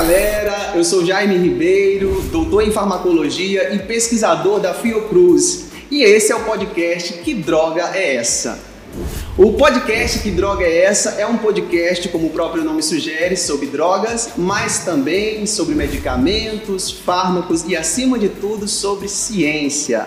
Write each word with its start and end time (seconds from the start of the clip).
Galera, 0.00 0.72
eu 0.76 0.82
sou 0.82 1.04
Jaime 1.04 1.36
Ribeiro, 1.36 2.22
doutor 2.32 2.62
em 2.62 2.72
farmacologia 2.72 3.74
e 3.74 3.80
pesquisador 3.80 4.58
da 4.58 4.72
Fiocruz. 4.72 5.66
E 5.90 6.02
esse 6.02 6.32
é 6.32 6.36
o 6.36 6.40
podcast 6.40 7.18
Que 7.18 7.34
Droga 7.34 7.90
é 7.94 8.16
Essa? 8.16 8.58
O 9.36 9.52
podcast 9.52 10.20
Que 10.20 10.30
Droga 10.30 10.64
é 10.64 10.84
Essa 10.84 11.10
é 11.20 11.26
um 11.26 11.36
podcast, 11.36 12.08
como 12.08 12.28
o 12.28 12.30
próprio 12.30 12.64
nome 12.64 12.82
sugere, 12.82 13.36
sobre 13.36 13.66
drogas, 13.66 14.30
mas 14.38 14.86
também 14.86 15.44
sobre 15.44 15.74
medicamentos, 15.74 16.90
fármacos 16.90 17.64
e, 17.68 17.76
acima 17.76 18.18
de 18.18 18.30
tudo, 18.30 18.66
sobre 18.66 19.06
ciência. 19.06 20.06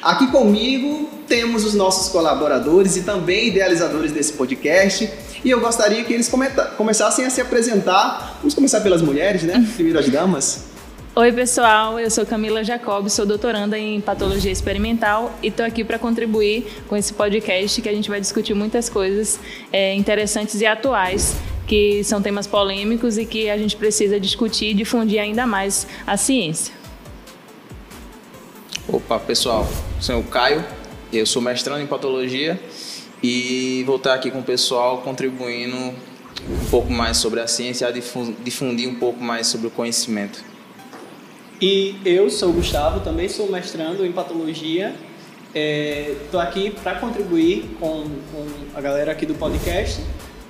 Aqui 0.00 0.28
comigo 0.28 1.10
temos 1.26 1.64
os 1.64 1.74
nossos 1.74 2.08
colaboradores 2.08 2.96
e 2.96 3.02
também 3.02 3.48
idealizadores 3.48 4.12
desse 4.12 4.34
podcast. 4.34 5.10
E 5.44 5.50
eu 5.50 5.60
gostaria 5.60 6.02
que 6.02 6.12
eles 6.12 6.32
começassem 6.78 7.26
a 7.26 7.28
se 7.28 7.38
apresentar. 7.38 8.38
Vamos 8.38 8.54
começar 8.54 8.80
pelas 8.80 9.02
mulheres, 9.02 9.42
né? 9.42 9.62
Primeiro 9.76 9.98
as 9.98 10.08
damas. 10.08 10.64
Oi, 11.14 11.30
pessoal. 11.32 12.00
Eu 12.00 12.10
sou 12.10 12.24
Camila 12.24 12.64
Jacob, 12.64 13.08
sou 13.10 13.26
doutoranda 13.26 13.78
em 13.78 14.00
patologia 14.00 14.50
experimental 14.50 15.34
e 15.42 15.48
estou 15.48 15.66
aqui 15.66 15.84
para 15.84 15.98
contribuir 15.98 16.66
com 16.88 16.96
esse 16.96 17.12
podcast 17.12 17.82
que 17.82 17.88
a 17.88 17.92
gente 17.92 18.08
vai 18.08 18.20
discutir 18.22 18.54
muitas 18.54 18.88
coisas 18.88 19.38
é, 19.70 19.94
interessantes 19.94 20.62
e 20.62 20.66
atuais 20.66 21.36
que 21.66 22.02
são 22.04 22.22
temas 22.22 22.46
polêmicos 22.46 23.18
e 23.18 23.26
que 23.26 23.50
a 23.50 23.58
gente 23.58 23.76
precisa 23.76 24.18
discutir 24.18 24.70
e 24.70 24.74
difundir 24.74 25.20
ainda 25.20 25.46
mais 25.46 25.86
a 26.06 26.16
ciência. 26.16 26.74
Opa, 28.88 29.18
pessoal, 29.18 29.68
sou 30.00 30.20
o 30.20 30.24
Caio, 30.24 30.64
eu 31.12 31.26
sou 31.26 31.40
mestrando 31.40 31.82
em 31.82 31.86
patologia 31.86 32.58
e 33.26 33.82
vou 33.84 33.96
estar 33.96 34.12
aqui 34.12 34.30
com 34.30 34.40
o 34.40 34.42
pessoal 34.42 34.98
contribuindo 34.98 35.74
um 35.74 36.64
pouco 36.70 36.92
mais 36.92 37.16
sobre 37.16 37.40
a 37.40 37.46
ciência 37.46 37.88
e 37.88 38.02
difundir 38.44 38.86
um 38.86 38.96
pouco 38.96 39.24
mais 39.24 39.46
sobre 39.46 39.66
o 39.66 39.70
conhecimento. 39.70 40.44
E 41.58 41.96
eu 42.04 42.28
sou 42.28 42.50
o 42.50 42.52
Gustavo, 42.52 43.00
também 43.00 43.26
sou 43.26 43.50
mestrando 43.50 44.04
em 44.04 44.12
patologia. 44.12 44.94
Estou 45.54 46.38
é, 46.38 46.44
aqui 46.44 46.70
para 46.70 46.96
contribuir 46.96 47.64
com, 47.80 48.02
com 48.30 48.46
a 48.74 48.80
galera 48.82 49.12
aqui 49.12 49.24
do 49.24 49.34
podcast 49.34 50.02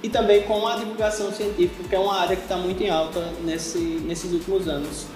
e 0.02 0.08
também 0.08 0.42
com 0.42 0.66
a 0.66 0.74
divulgação 0.74 1.32
científica, 1.32 1.88
que 1.88 1.94
é 1.94 1.98
uma 1.98 2.18
área 2.18 2.34
que 2.34 2.42
está 2.42 2.56
muito 2.56 2.82
em 2.82 2.90
alta 2.90 3.20
nesse, 3.44 3.78
nesses 3.78 4.32
últimos 4.32 4.66
anos. 4.66 5.06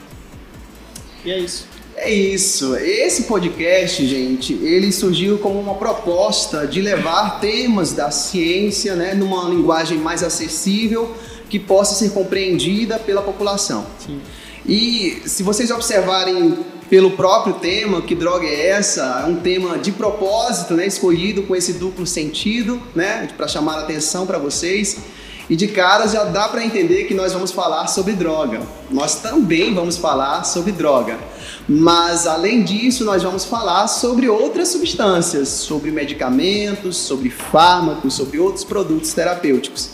E 1.24 1.32
é 1.32 1.38
isso. 1.40 1.66
É 2.00 2.10
isso. 2.10 2.76
Esse 2.76 3.24
podcast, 3.24 4.06
gente, 4.06 4.52
ele 4.54 4.92
surgiu 4.92 5.38
como 5.38 5.58
uma 5.58 5.74
proposta 5.74 6.64
de 6.66 6.80
levar 6.80 7.40
temas 7.40 7.92
da 7.92 8.10
ciência, 8.10 8.94
né, 8.94 9.14
numa 9.14 9.48
linguagem 9.48 9.98
mais 9.98 10.22
acessível 10.22 11.14
que 11.50 11.58
possa 11.58 11.94
ser 11.96 12.12
compreendida 12.12 12.98
pela 12.98 13.20
população. 13.20 13.84
Sim. 13.98 14.20
E 14.64 15.22
se 15.26 15.42
vocês 15.42 15.70
observarem 15.70 16.58
pelo 16.88 17.10
próprio 17.12 17.54
tema, 17.54 18.00
que 18.00 18.14
droga 18.14 18.46
é 18.46 18.68
essa? 18.68 19.24
É 19.26 19.28
um 19.28 19.36
tema 19.36 19.76
de 19.78 19.90
propósito, 19.90 20.74
né, 20.74 20.86
escolhido 20.86 21.42
com 21.42 21.56
esse 21.56 21.72
duplo 21.74 22.06
sentido, 22.06 22.80
né, 22.94 23.28
para 23.36 23.48
chamar 23.48 23.76
a 23.76 23.80
atenção 23.80 24.24
para 24.24 24.38
vocês. 24.38 24.98
E 25.48 25.56
de 25.56 25.68
cara 25.68 26.06
já 26.06 26.24
dá 26.24 26.48
para 26.48 26.62
entender 26.62 27.04
que 27.04 27.14
nós 27.14 27.32
vamos 27.32 27.50
falar 27.50 27.86
sobre 27.86 28.12
droga. 28.12 28.60
Nós 28.90 29.16
também 29.16 29.74
vamos 29.74 29.96
falar 29.96 30.44
sobre 30.44 30.72
droga. 30.72 31.18
Mas 31.66 32.26
além 32.26 32.62
disso, 32.62 33.04
nós 33.04 33.22
vamos 33.22 33.44
falar 33.44 33.88
sobre 33.88 34.28
outras 34.28 34.68
substâncias, 34.68 35.48
sobre 35.48 35.90
medicamentos, 35.90 36.98
sobre 36.98 37.30
fármacos, 37.30 38.14
sobre 38.14 38.38
outros 38.38 38.62
produtos 38.62 39.12
terapêuticos. 39.14 39.90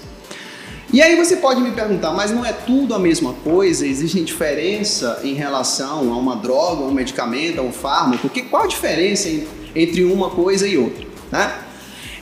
E 0.93 1.03
aí 1.03 1.17
você 1.17 1.37
pode 1.37 1.61
me 1.61 1.73
perguntar, 1.73 2.13
mas 2.13 2.31
não 2.31 2.45
é 2.45 2.53
tudo 2.53 2.95
a 2.95 2.99
mesma 2.99 3.33
coisa? 3.33 3.87
Existe 3.87 4.21
diferença 4.23 5.21
em 5.25 5.35
relação 5.35 6.13
a 6.13 6.17
uma 6.17 6.37
droga, 6.37 6.85
a 6.85 6.87
um 6.87 6.93
medicamento, 6.93 7.59
a 7.61 7.63
um 7.63 7.73
fármaco? 7.73 8.29
Que, 8.29 8.43
qual 8.43 8.65
a 8.65 8.67
diferença 8.67 9.29
entre 9.75 10.05
uma 10.05 10.31
coisa 10.31 10.69
e 10.69 10.77
outra? 10.77 11.05
Né? 11.33 11.53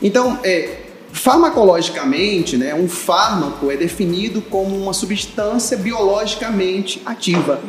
Então, 0.01 0.39
é, 0.43 0.82
farmacologicamente, 1.13 2.57
né, 2.57 2.75
um 2.75 2.89
fármaco 2.89 3.71
é 3.71 3.77
definido 3.77 4.41
como 4.43 4.77
uma 4.77 4.93
substância 4.93 5.77
biologicamente 5.77 7.01
ativa. 7.05 7.61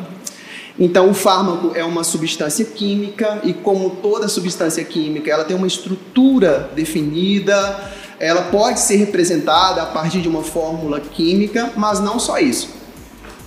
Então, 0.79 1.09
o 1.11 1.13
fármaco 1.13 1.71
é 1.75 1.83
uma 1.83 2.03
substância 2.03 2.65
química 2.65 3.39
e, 3.43 3.53
como 3.53 3.91
toda 3.91 4.27
substância 4.27 4.83
química, 4.83 5.29
ela 5.29 5.43
tem 5.43 5.55
uma 5.55 5.67
estrutura 5.67 6.71
definida 6.75 7.91
ela 8.23 8.43
pode 8.43 8.79
ser 8.79 8.95
representada 8.95 9.81
a 9.81 9.85
partir 9.85 10.21
de 10.21 10.29
uma 10.29 10.43
fórmula 10.43 11.01
química, 11.01 11.73
mas 11.75 11.99
não 11.99 12.17
só 12.17 12.39
isso. 12.39 12.69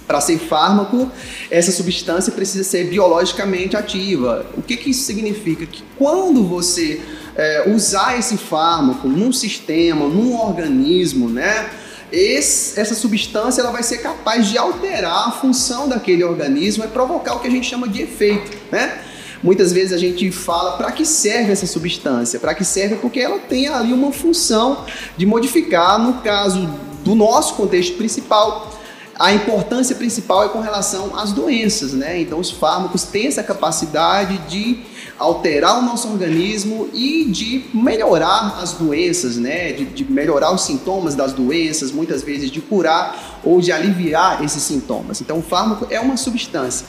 Para 0.06 0.21
ser 0.21 0.39
fármaco, 0.39 1.11
essa 1.51 1.73
substância 1.73 2.31
precisa 2.31 2.62
ser 2.62 2.85
biologicamente 2.85 3.75
ativa. 3.75 4.45
O 4.55 4.61
que, 4.61 4.77
que 4.77 4.91
isso 4.91 5.05
significa? 5.05 5.65
Que 5.65 5.83
quando 5.97 6.45
você 6.45 7.01
é, 7.37 7.71
usar 7.71 8.19
esse 8.19 8.37
fármaco 8.37 9.09
num 9.09 9.33
sistema, 9.33 10.09
num 10.09 10.41
organismo, 10.41 11.29
né, 11.29 11.69
esse, 12.11 12.79
essa 12.79 12.95
substância 12.95 13.61
ela 13.61 13.71
vai 13.71 13.83
ser 13.83 13.99
capaz 13.99 14.47
de 14.49 14.57
alterar 14.57 15.29
a 15.29 15.33
função 15.33 15.89
daquele 15.89 16.23
organismo 16.23 16.85
e 16.85 16.89
provocar 16.89 17.35
o 17.35 17.41
que 17.41 17.49
a 17.49 17.51
gente 17.51 17.69
chama 17.69 17.89
de 17.89 18.03
efeito, 18.03 18.57
né? 18.71 19.01
Muitas 19.43 19.73
vezes 19.73 19.93
a 19.93 19.99
gente 19.99 20.31
fala 20.31 20.77
para 20.77 20.91
que 20.93 21.05
serve 21.05 21.53
essa 21.53 21.67
substância, 21.67 22.41
para 22.41 22.55
que 22.55 22.65
serve 22.65 22.97
porque 22.97 23.21
ela 23.21 23.39
tem 23.39 23.69
ali 23.69 23.93
uma 23.93 24.13
função 24.13 24.85
de 25.17 25.27
modificar, 25.27 25.99
no 25.99 26.15
caso 26.15 26.69
do 27.05 27.15
nosso 27.15 27.55
contexto 27.55 27.97
principal, 27.97 28.75
a 29.19 29.32
importância 29.32 29.97
principal 29.97 30.44
é 30.44 30.49
com 30.49 30.60
relação 30.60 31.16
às 31.16 31.32
doenças, 31.32 31.93
né? 31.93 32.21
Então 32.21 32.38
os 32.38 32.50
fármacos 32.50 33.04
têm 33.04 33.27
essa 33.27 33.43
capacidade 33.43 34.37
de 34.49 34.81
alterar 35.19 35.78
o 35.78 35.82
nosso 35.82 36.09
organismo 36.09 36.91
e 36.93 37.25
de 37.25 37.65
melhorar 37.72 38.59
as 38.60 38.72
doenças, 38.72 39.37
né? 39.37 39.72
De, 39.72 39.87
de, 39.87 40.05
melhorar 40.05 40.53
os 40.53 40.62
sintomas 40.62 41.15
das 41.15 41.32
doenças, 41.32 41.91
muitas 41.91 42.22
vezes 42.22 42.50
de 42.50 42.60
curar 42.60 43.41
ou 43.43 43.59
de 43.60 43.72
aliviar 43.72 44.44
esses 44.44 44.62
sintomas. 44.62 45.21
Então 45.22 45.38
o 45.38 45.43
fármaco 45.43 45.87
é 45.91 45.99
uma 45.99 46.19
substância. 46.19 46.87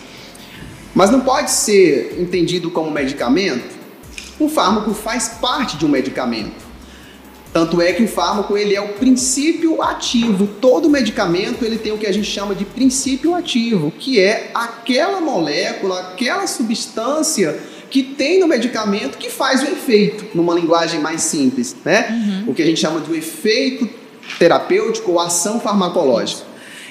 Mas 0.93 1.09
não 1.09 1.21
pode 1.21 1.49
ser 1.51 2.19
entendido 2.19 2.69
como 2.69 2.91
medicamento. 2.91 3.77
O 4.37 4.49
fármaco 4.49 4.93
faz 4.93 5.29
parte 5.29 5.77
de 5.77 5.85
um 5.85 5.89
medicamento. 5.89 6.66
Tanto 7.53 7.81
é 7.81 7.93
que 7.93 8.03
o 8.03 8.07
fármaco 8.07 8.57
ele 8.57 8.75
é 8.75 8.81
o 8.81 8.89
princípio 8.89 9.81
ativo. 9.81 10.47
Todo 10.61 10.89
medicamento 10.89 11.63
ele 11.65 11.77
tem 11.77 11.91
o 11.91 11.97
que 11.97 12.05
a 12.05 12.11
gente 12.11 12.27
chama 12.27 12.53
de 12.53 12.65
princípio 12.65 13.33
ativo, 13.33 13.91
que 13.91 14.19
é 14.19 14.51
aquela 14.53 15.19
molécula, 15.21 15.99
aquela 15.99 16.45
substância 16.45 17.57
que 17.89 18.03
tem 18.03 18.39
no 18.39 18.47
medicamento 18.47 19.17
que 19.17 19.29
faz 19.29 19.63
o 19.63 19.65
efeito, 19.65 20.25
numa 20.35 20.53
linguagem 20.53 20.99
mais 20.99 21.21
simples, 21.21 21.75
né? 21.85 22.09
Uhum. 22.09 22.51
O 22.51 22.53
que 22.53 22.61
a 22.61 22.65
gente 22.65 22.79
chama 22.79 22.99
de 22.99 23.09
um 23.09 23.15
efeito 23.15 23.89
terapêutico 24.37 25.11
ou 25.11 25.19
ação 25.19 25.59
farmacológica. 25.59 26.43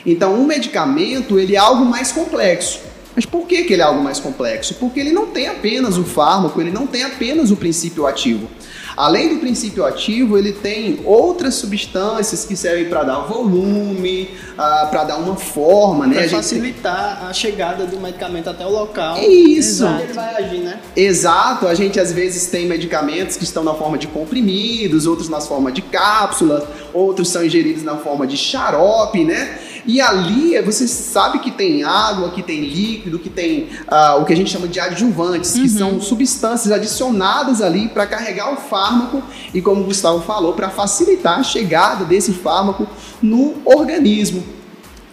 Então, 0.04 0.34
um 0.34 0.46
medicamento 0.46 1.38
ele 1.38 1.54
é 1.54 1.58
algo 1.58 1.84
mais 1.84 2.12
complexo. 2.12 2.80
Mas 3.14 3.24
por 3.24 3.46
que, 3.46 3.64
que 3.64 3.72
ele 3.72 3.82
é 3.82 3.84
algo 3.84 4.02
mais 4.02 4.20
complexo? 4.20 4.74
Porque 4.74 5.00
ele 5.00 5.10
não 5.10 5.26
tem 5.26 5.48
apenas 5.48 5.96
o 5.96 6.04
fármaco, 6.04 6.60
ele 6.60 6.70
não 6.70 6.86
tem 6.86 7.02
apenas 7.02 7.50
o 7.50 7.56
princípio 7.56 8.06
ativo. 8.06 8.46
Além 8.96 9.34
do 9.34 9.40
princípio 9.40 9.84
ativo, 9.84 10.38
ele 10.38 10.52
tem 10.52 11.00
outras 11.04 11.56
substâncias 11.56 12.46
que 12.46 12.56
servem 12.56 12.88
para 12.88 13.04
dar 13.04 13.18
volume, 13.20 14.30
uh, 14.54 14.88
para 14.88 15.04
dar 15.04 15.16
uma 15.18 15.36
forma, 15.36 16.06
né? 16.06 16.20
Para 16.20 16.38
facilitar 16.38 17.24
a, 17.24 17.28
a, 17.28 17.32
chegada 17.32 17.84
do 17.84 18.00
medicamento 18.00 18.48
até 18.48 18.64
o 18.64 18.70
local. 18.70 19.18
Isso. 19.18 19.84
Exato. 19.84 20.02
Ele 20.02 20.12
vai 20.14 20.34
agir, 20.42 20.58
né? 20.60 20.80
Exato. 20.96 21.68
A 21.68 21.74
gente 21.74 22.00
às 22.00 22.10
vezes 22.10 22.46
tem 22.46 22.66
medicamentos 22.66 23.36
que 23.36 23.44
estão 23.44 23.62
na 23.62 23.74
forma 23.74 23.98
de 23.98 24.06
comprimidos, 24.06 25.06
outros 25.06 25.28
na 25.28 25.42
forma 25.42 25.70
de 25.70 25.82
cápsulas, 25.82 26.64
outros 26.94 27.28
são 27.28 27.44
ingeridos 27.44 27.82
na 27.82 27.98
forma 27.98 28.26
de 28.26 28.36
xarope, 28.36 29.24
né? 29.24 29.58
E 29.86 30.00
ali 30.00 30.60
você 30.62 30.88
sabe 30.88 31.38
que 31.38 31.50
tem 31.50 31.84
água, 31.84 32.30
que 32.30 32.42
tem 32.42 32.60
líquido, 32.60 33.18
que 33.18 33.30
tem 33.30 33.68
uh, 33.86 34.20
o 34.20 34.24
que 34.24 34.32
a 34.32 34.36
gente 34.36 34.50
chama 34.50 34.66
de 34.66 34.80
adjuvantes, 34.80 35.54
uhum. 35.54 35.62
que 35.62 35.68
são 35.68 36.00
substâncias 36.00 36.72
adicionadas 36.72 37.62
ali 37.62 37.88
para 37.88 38.06
carregar 38.06 38.52
o 38.52 38.56
fármaco 38.56 39.22
e, 39.54 39.62
como 39.62 39.82
o 39.82 39.84
Gustavo 39.84 40.20
falou, 40.20 40.54
para 40.54 40.70
facilitar 40.70 41.38
a 41.38 41.42
chegada 41.42 42.04
desse 42.04 42.32
fármaco 42.32 42.86
no 43.22 43.54
organismo. 43.64 44.56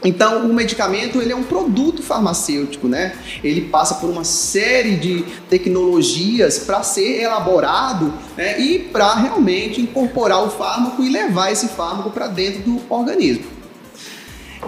Então, 0.04 0.46
o 0.46 0.54
medicamento 0.54 1.22
ele 1.22 1.32
é 1.32 1.36
um 1.36 1.44
produto 1.44 2.04
farmacêutico, 2.04 2.90
né? 2.90 3.16
Ele 3.42 3.62
passa 3.62 3.96
por 3.96 4.10
uma 4.10 4.26
série 4.26 4.98
de 4.98 5.24
tecnologias 5.50 6.60
para 6.60 6.84
ser 6.84 7.22
elaborado 7.22 8.14
né? 8.36 8.60
e 8.60 8.80
para 8.80 9.14
realmente 9.14 9.80
incorporar 9.80 10.44
o 10.44 10.50
fármaco 10.50 11.02
e 11.04 11.10
levar 11.10 11.52
esse 11.52 11.70
fármaco 11.70 12.10
para 12.10 12.28
dentro 12.28 12.64
do 12.64 12.82
organismo. 12.90 13.53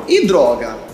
E 0.08 0.26
droga? 0.26 0.86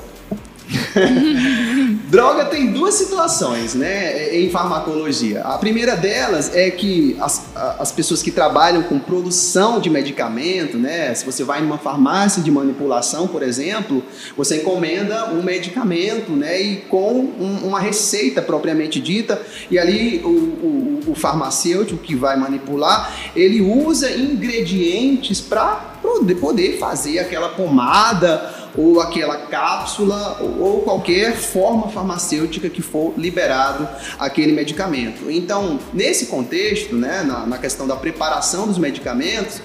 Droga 2.09 2.45
tem 2.45 2.71
duas 2.71 2.95
situações, 2.95 3.74
né, 3.74 4.36
em 4.36 4.50
farmacologia. 4.50 5.42
A 5.42 5.57
primeira 5.57 5.95
delas 5.95 6.53
é 6.53 6.69
que 6.69 7.15
as, 7.19 7.45
as 7.56 7.92
pessoas 7.92 8.21
que 8.21 8.31
trabalham 8.31 8.83
com 8.83 9.00
produção 9.00 9.80
de 9.80 9.89
medicamento, 9.89 10.77
né, 10.77 11.13
se 11.13 11.25
você 11.25 11.44
vai 11.44 11.62
numa 11.62 11.77
farmácia 11.77 12.42
de 12.42 12.51
manipulação, 12.51 13.27
por 13.27 13.44
exemplo, 13.44 14.03
você 14.36 14.57
encomenda 14.57 15.31
um 15.31 15.42
medicamento, 15.42 16.31
né, 16.31 16.62
e 16.62 16.75
com 16.77 17.13
um, 17.39 17.68
uma 17.68 17.80
receita 17.80 18.42
propriamente 18.42 19.00
dita, 19.00 19.42
e 19.69 19.80
ali 19.80 20.21
o, 20.24 20.27
o, 20.27 21.00
o 21.07 21.15
farmacêutico 21.15 22.01
que 22.01 22.15
vai 22.15 22.38
manipular, 22.38 23.13
ele 23.36 23.62
usa 23.62 24.12
ingredientes 24.12 25.39
para 25.39 25.92
poder 26.39 26.77
fazer 26.77 27.19
aquela 27.19 27.50
pomada 27.50 28.61
ou 28.75 29.01
aquela 29.01 29.38
cápsula 29.47 30.39
ou 30.59 30.81
qualquer 30.81 31.35
forma 31.35 31.89
farmacêutica 31.89 32.69
que 32.69 32.81
for 32.81 33.13
liberado 33.18 33.88
aquele 34.18 34.51
medicamento. 34.51 35.29
Então, 35.29 35.79
nesse 35.94 36.27
contexto, 36.27 36.95
né, 36.95 37.23
na, 37.23 37.45
na 37.45 37.57
questão 37.57 37.88
da 37.88 37.95
preparação 37.95 38.68
dos 38.68 38.77
medicamentos, 38.77 39.62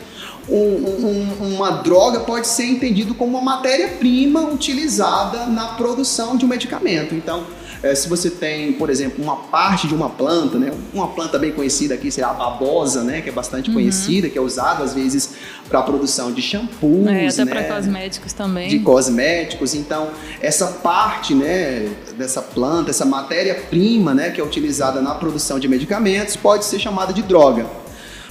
um, 0.48 0.54
um, 0.54 1.54
uma 1.54 1.70
droga 1.82 2.20
pode 2.20 2.46
ser 2.46 2.66
entendido 2.66 3.14
como 3.14 3.36
uma 3.36 3.56
matéria-prima 3.56 4.42
utilizada 4.42 5.46
na 5.46 5.68
produção 5.68 6.36
de 6.36 6.44
um 6.44 6.48
medicamento. 6.48 7.14
Então, 7.14 7.44
é, 7.86 7.94
se 7.94 8.08
você 8.08 8.30
tem, 8.30 8.72
por 8.72 8.90
exemplo, 8.90 9.22
uma 9.22 9.36
parte 9.36 9.86
de 9.86 9.94
uma 9.94 10.10
planta, 10.10 10.58
né, 10.58 10.72
uma 10.92 11.08
planta 11.08 11.38
bem 11.38 11.52
conhecida 11.52 11.94
aqui 11.94 12.10
seria 12.10 12.30
a 12.30 12.34
babosa, 12.34 13.02
né, 13.02 13.20
que 13.20 13.28
é 13.28 13.32
bastante 13.32 13.68
uhum. 13.68 13.74
conhecida, 13.74 14.28
que 14.28 14.36
é 14.36 14.40
usada 14.40 14.82
às 14.82 14.94
vezes 14.94 15.34
para 15.68 15.80
a 15.80 15.82
produção 15.82 16.32
de 16.32 16.42
shampoos, 16.42 17.06
é, 17.06 17.28
até 17.28 17.44
né, 17.44 17.50
para 17.50 17.74
cosméticos 17.76 18.32
também. 18.32 18.68
De 18.68 18.78
cosméticos. 18.80 19.74
Então, 19.74 20.10
essa 20.40 20.66
parte, 20.66 21.34
né, 21.34 21.88
dessa 22.16 22.42
planta, 22.42 22.90
essa 22.90 23.04
matéria-prima, 23.04 24.14
né, 24.14 24.30
que 24.30 24.40
é 24.40 24.44
utilizada 24.44 25.00
na 25.00 25.14
produção 25.14 25.58
de 25.58 25.68
medicamentos, 25.68 26.36
pode 26.36 26.64
ser 26.64 26.78
chamada 26.78 27.12
de 27.12 27.22
droga. 27.22 27.66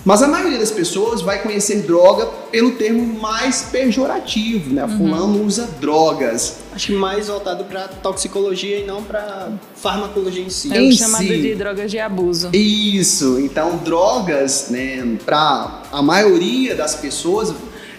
Mas 0.06 0.22
a 0.22 0.28
maioria 0.28 0.60
das 0.60 0.70
pessoas 0.70 1.24
vai 1.24 1.42
conhecer 1.42 1.82
droga 1.82 2.28
pelo 2.52 2.74
termo 2.74 3.20
mais 3.20 3.64
pejorativo, 3.64 4.72
né? 4.72 4.86
Uhum. 4.86 4.98
Fulano 4.98 5.44
usa 5.44 5.68
drogas. 5.82 6.58
Acho 6.72 6.88
que 6.88 6.94
mais 6.94 7.28
voltado 7.28 7.66
para 7.66 7.88
toxicologia 7.88 8.78
e 8.80 8.86
não 8.86 9.04
para 9.04 9.52
farmacologia 9.76 10.44
em 10.44 10.50
si. 10.50 10.72
É 10.72 10.80
o 10.80 10.92
chamado 10.92 11.26
si. 11.26 11.42
de 11.42 11.56
drogas 11.56 11.90
de 11.90 11.98
abuso. 11.98 12.52
Isso. 12.54 13.40
Então, 13.40 13.78
drogas, 13.78 14.68
né, 14.70 15.18
para 15.26 15.82
a 15.92 16.04
maioria 16.04 16.76
das 16.76 16.94
pessoas, 16.94 17.52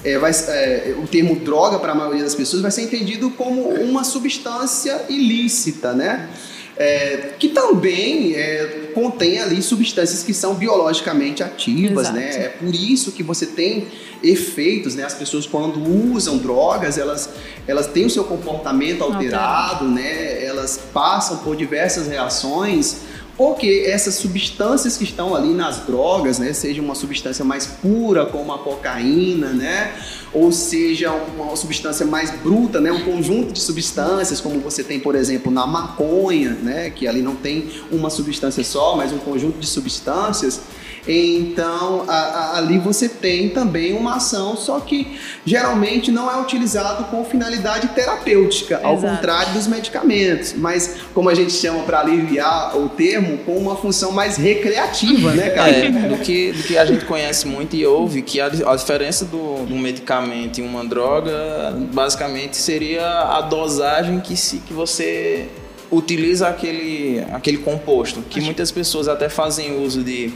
é, 0.05 0.17
vai, 0.17 0.31
é, 0.31 0.94
o 1.03 1.08
termo 1.08 1.35
droga 1.35 1.81
para 1.81 1.91
a 1.91 1.94
maioria 1.97 2.23
das 2.23 2.37
pessoas 2.37 2.62
vai 2.62 2.70
ser 2.70 2.82
entendido 2.82 3.31
como 3.31 3.69
uma 3.69 4.05
substância 4.05 5.06
ilícita, 5.08 5.93
né? 5.93 6.29
É, 6.78 7.31
que 7.38 7.49
também 7.49 8.34
é, 8.34 8.90
contém 8.94 9.38
ali 9.38 9.62
substâncias 9.62 10.23
que 10.23 10.34
são 10.34 10.55
biologicamente 10.55 11.43
ativas, 11.43 12.11
né? 12.11 12.28
Exato. 12.28 12.38
né? 12.38 12.44
É 12.44 12.49
por 12.49 12.75
isso 12.75 13.12
que 13.12 13.23
você 13.23 13.46
tem 13.46 13.87
efeitos, 14.23 14.94
né? 14.94 15.05
As 15.05 15.14
pessoas 15.14 15.46
quando 15.46 15.81
usam 16.12 16.38
drogas, 16.38 16.99
elas, 16.99 17.31
elas 17.67 17.87
têm 17.87 18.06
o 18.06 18.11
seu 18.11 18.25
comportamento 18.25 19.02
alterado, 19.02 19.84
Alterado. 19.84 19.88
né? 19.88 20.44
Elas 20.44 20.78
passam 20.93 21.38
por 21.38 21.56
diversas 21.56 22.08
reações 22.08 22.96
porque 23.37 23.85
essas 23.87 24.15
substâncias 24.15 24.97
que 24.97 25.05
estão 25.05 25.35
ali 25.35 25.53
nas 25.53 25.81
drogas, 25.81 26.38
né, 26.38 26.53
seja 26.53 26.81
uma 26.81 26.94
substância 26.94 27.44
mais 27.44 27.67
pura 27.67 28.25
como 28.27 28.53
a 28.53 28.59
cocaína, 28.59 29.49
né, 29.49 29.93
ou 30.33 30.50
seja 30.50 31.12
uma 31.12 31.55
substância 31.55 32.06
mais 32.06 32.31
bruta, 32.31 32.81
né, 32.81 32.91
um 32.91 33.05
conjunto 33.05 33.53
de 33.53 33.61
substâncias 33.61 34.41
como 34.41 34.59
você 34.61 34.83
tem, 34.83 34.99
por 34.99 35.15
exemplo, 35.15 35.53
na 35.53 35.67
maconha, 35.67 36.50
né, 36.50 36.91
que 36.91 37.06
ali 37.06 37.21
não 37.21 37.37
tem 37.37 37.71
uma 37.91 38.09
substância 38.09 38.65
só, 38.65 38.97
mas 38.97 39.12
um 39.12 39.19
conjunto 39.19 39.59
de 39.59 39.67
substâncias, 39.67 40.61
então, 41.08 42.05
a, 42.08 42.12
a, 42.12 42.58
ali 42.58 42.79
você 42.79 43.08
tem 43.08 43.49
também 43.49 43.93
uma 43.93 44.17
ação, 44.17 44.56
só 44.56 44.81
que 44.81 45.19
geralmente 45.44 46.11
não 46.11 46.31
é 46.31 46.41
utilizado 46.41 47.05
com 47.05 47.25
finalidade 47.25 47.88
terapêutica, 47.88 48.75
Exato. 48.75 48.87
ao 48.87 48.99
contrário 48.99 49.53
dos 49.53 49.67
medicamentos. 49.67 50.55
Mas, 50.55 50.97
como 51.14 51.29
a 51.29 51.35
gente 51.35 51.53
chama 51.53 51.85
para 51.85 52.00
aliviar 52.00 52.76
o 52.76 52.88
termo, 52.88 53.38
com 53.38 53.56
uma 53.56 53.76
função 53.76 54.11
mais 54.11 54.37
recreativa, 54.37 55.32
né, 55.32 55.50
cara? 55.50 55.70
É, 55.70 55.91
do 55.91 56.19
que, 56.19 56.53
do 56.53 56.62
que 56.64 56.76
a 56.76 56.85
gente 56.85 57.05
conhece 57.05 57.47
muito 57.47 57.76
e 57.76 57.87
ouve, 57.87 58.23
que 58.23 58.41
a, 58.41 58.47
a 58.47 58.76
diferença 58.76 59.25
do, 59.25 59.64
do 59.64 59.76
medicamento 59.76 60.58
e 60.58 60.62
uma 60.62 60.85
droga, 60.85 61.32
basicamente, 61.93 62.56
seria 62.56 63.06
a 63.06 63.41
dosagem 63.43 64.20
que, 64.20 64.37
se, 64.37 64.58
que 64.58 64.73
você 64.73 65.47
utiliza 65.91 66.49
aquele, 66.49 67.25
aquele 67.32 67.58
composto, 67.58 68.23
que 68.23 68.41
muitas 68.41 68.73
pessoas 68.73 69.06
até 69.06 69.29
fazem 69.29 69.82
uso 69.85 70.03
de 70.03 70.32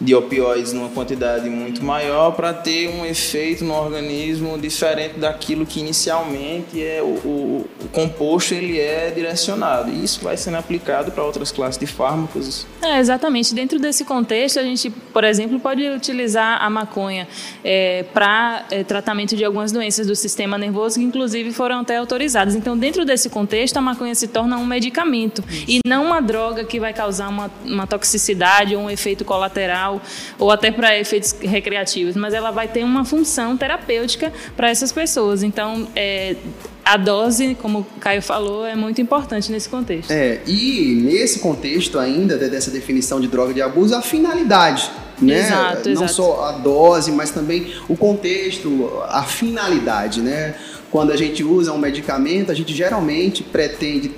de 0.00 0.14
opioides 0.14 0.72
numa 0.72 0.88
quantidade 0.88 1.48
muito 1.50 1.84
maior 1.84 2.32
para 2.32 2.54
ter 2.54 2.88
um 2.88 3.04
efeito 3.04 3.64
no 3.64 3.74
organismo 3.74 4.56
diferente 4.58 5.18
daquilo 5.18 5.66
que 5.66 5.80
inicialmente 5.80 6.82
é 6.82 7.02
o, 7.02 7.06
o, 7.06 7.70
o, 7.84 7.88
composto 7.88 8.54
ele 8.54 8.78
é 8.78 9.10
direcionado. 9.10 9.90
E 9.90 10.02
isso 10.02 10.20
vai 10.22 10.36
sendo 10.36 10.56
aplicado 10.56 11.12
para 11.12 11.22
outras 11.22 11.52
classes 11.52 11.78
de 11.78 11.86
fármacos. 11.86 12.66
É, 12.80 12.98
exatamente. 12.98 13.54
Dentro 13.54 13.78
desse 13.78 14.04
contexto, 14.04 14.58
a 14.58 14.62
gente, 14.62 14.88
por 14.88 15.22
exemplo, 15.22 15.60
pode 15.60 15.86
utilizar 15.88 16.62
a 16.62 16.70
maconha 16.70 17.28
é, 17.62 18.04
para 18.14 18.64
é, 18.70 18.82
tratamento 18.82 19.36
de 19.36 19.44
algumas 19.44 19.70
doenças 19.70 20.06
do 20.06 20.16
sistema 20.16 20.56
nervoso 20.56 20.98
que, 20.98 21.04
inclusive, 21.04 21.52
foram 21.52 21.80
até 21.80 21.96
autorizadas. 21.98 22.54
Então, 22.54 22.76
dentro 22.76 23.04
desse 23.04 23.28
contexto, 23.28 23.76
a 23.76 23.82
maconha 23.82 24.14
se 24.14 24.28
torna 24.28 24.56
um 24.56 24.64
medicamento 24.64 25.44
isso. 25.50 25.64
e 25.68 25.80
não 25.86 26.06
uma 26.06 26.22
droga 26.22 26.64
que 26.64 26.80
vai 26.80 26.94
causar 26.94 27.28
uma, 27.28 27.50
uma 27.64 27.86
toxicidade 27.86 28.74
ou 28.74 28.84
um 28.84 28.90
efeito 28.90 29.24
colateral 29.24 29.89
ou 30.38 30.50
até 30.50 30.70
para 30.70 30.98
efeitos 30.98 31.34
recreativos, 31.40 32.14
mas 32.14 32.34
ela 32.34 32.50
vai 32.50 32.68
ter 32.68 32.84
uma 32.84 33.04
função 33.04 33.56
terapêutica 33.56 34.32
para 34.56 34.68
essas 34.68 34.92
pessoas. 34.92 35.42
Então, 35.42 35.88
é, 35.96 36.36
a 36.84 36.96
dose, 36.96 37.56
como 37.60 37.80
o 37.80 37.86
Caio 38.00 38.20
falou, 38.20 38.66
é 38.66 38.74
muito 38.74 39.00
importante 39.00 39.50
nesse 39.50 39.68
contexto. 39.68 40.10
É, 40.10 40.40
e 40.46 41.00
nesse 41.02 41.38
contexto 41.38 41.98
ainda 41.98 42.36
dessa 42.36 42.70
definição 42.70 43.20
de 43.20 43.28
droga 43.28 43.54
de 43.54 43.62
abuso, 43.62 43.94
a 43.94 44.02
finalidade. 44.02 44.90
Né? 45.20 45.38
Exato, 45.38 45.88
Não 45.90 45.92
exato. 45.92 46.12
só 46.12 46.44
a 46.44 46.52
dose, 46.52 47.12
mas 47.12 47.30
também 47.30 47.72
o 47.88 47.96
contexto, 47.96 48.90
a 49.08 49.22
finalidade, 49.22 50.20
né? 50.20 50.54
Quando 50.90 51.12
a 51.12 51.16
gente 51.16 51.44
usa 51.44 51.72
um 51.72 51.78
medicamento, 51.78 52.50
a 52.50 52.54
gente 52.54 52.74
geralmente 52.74 53.42
pretende 53.42 54.10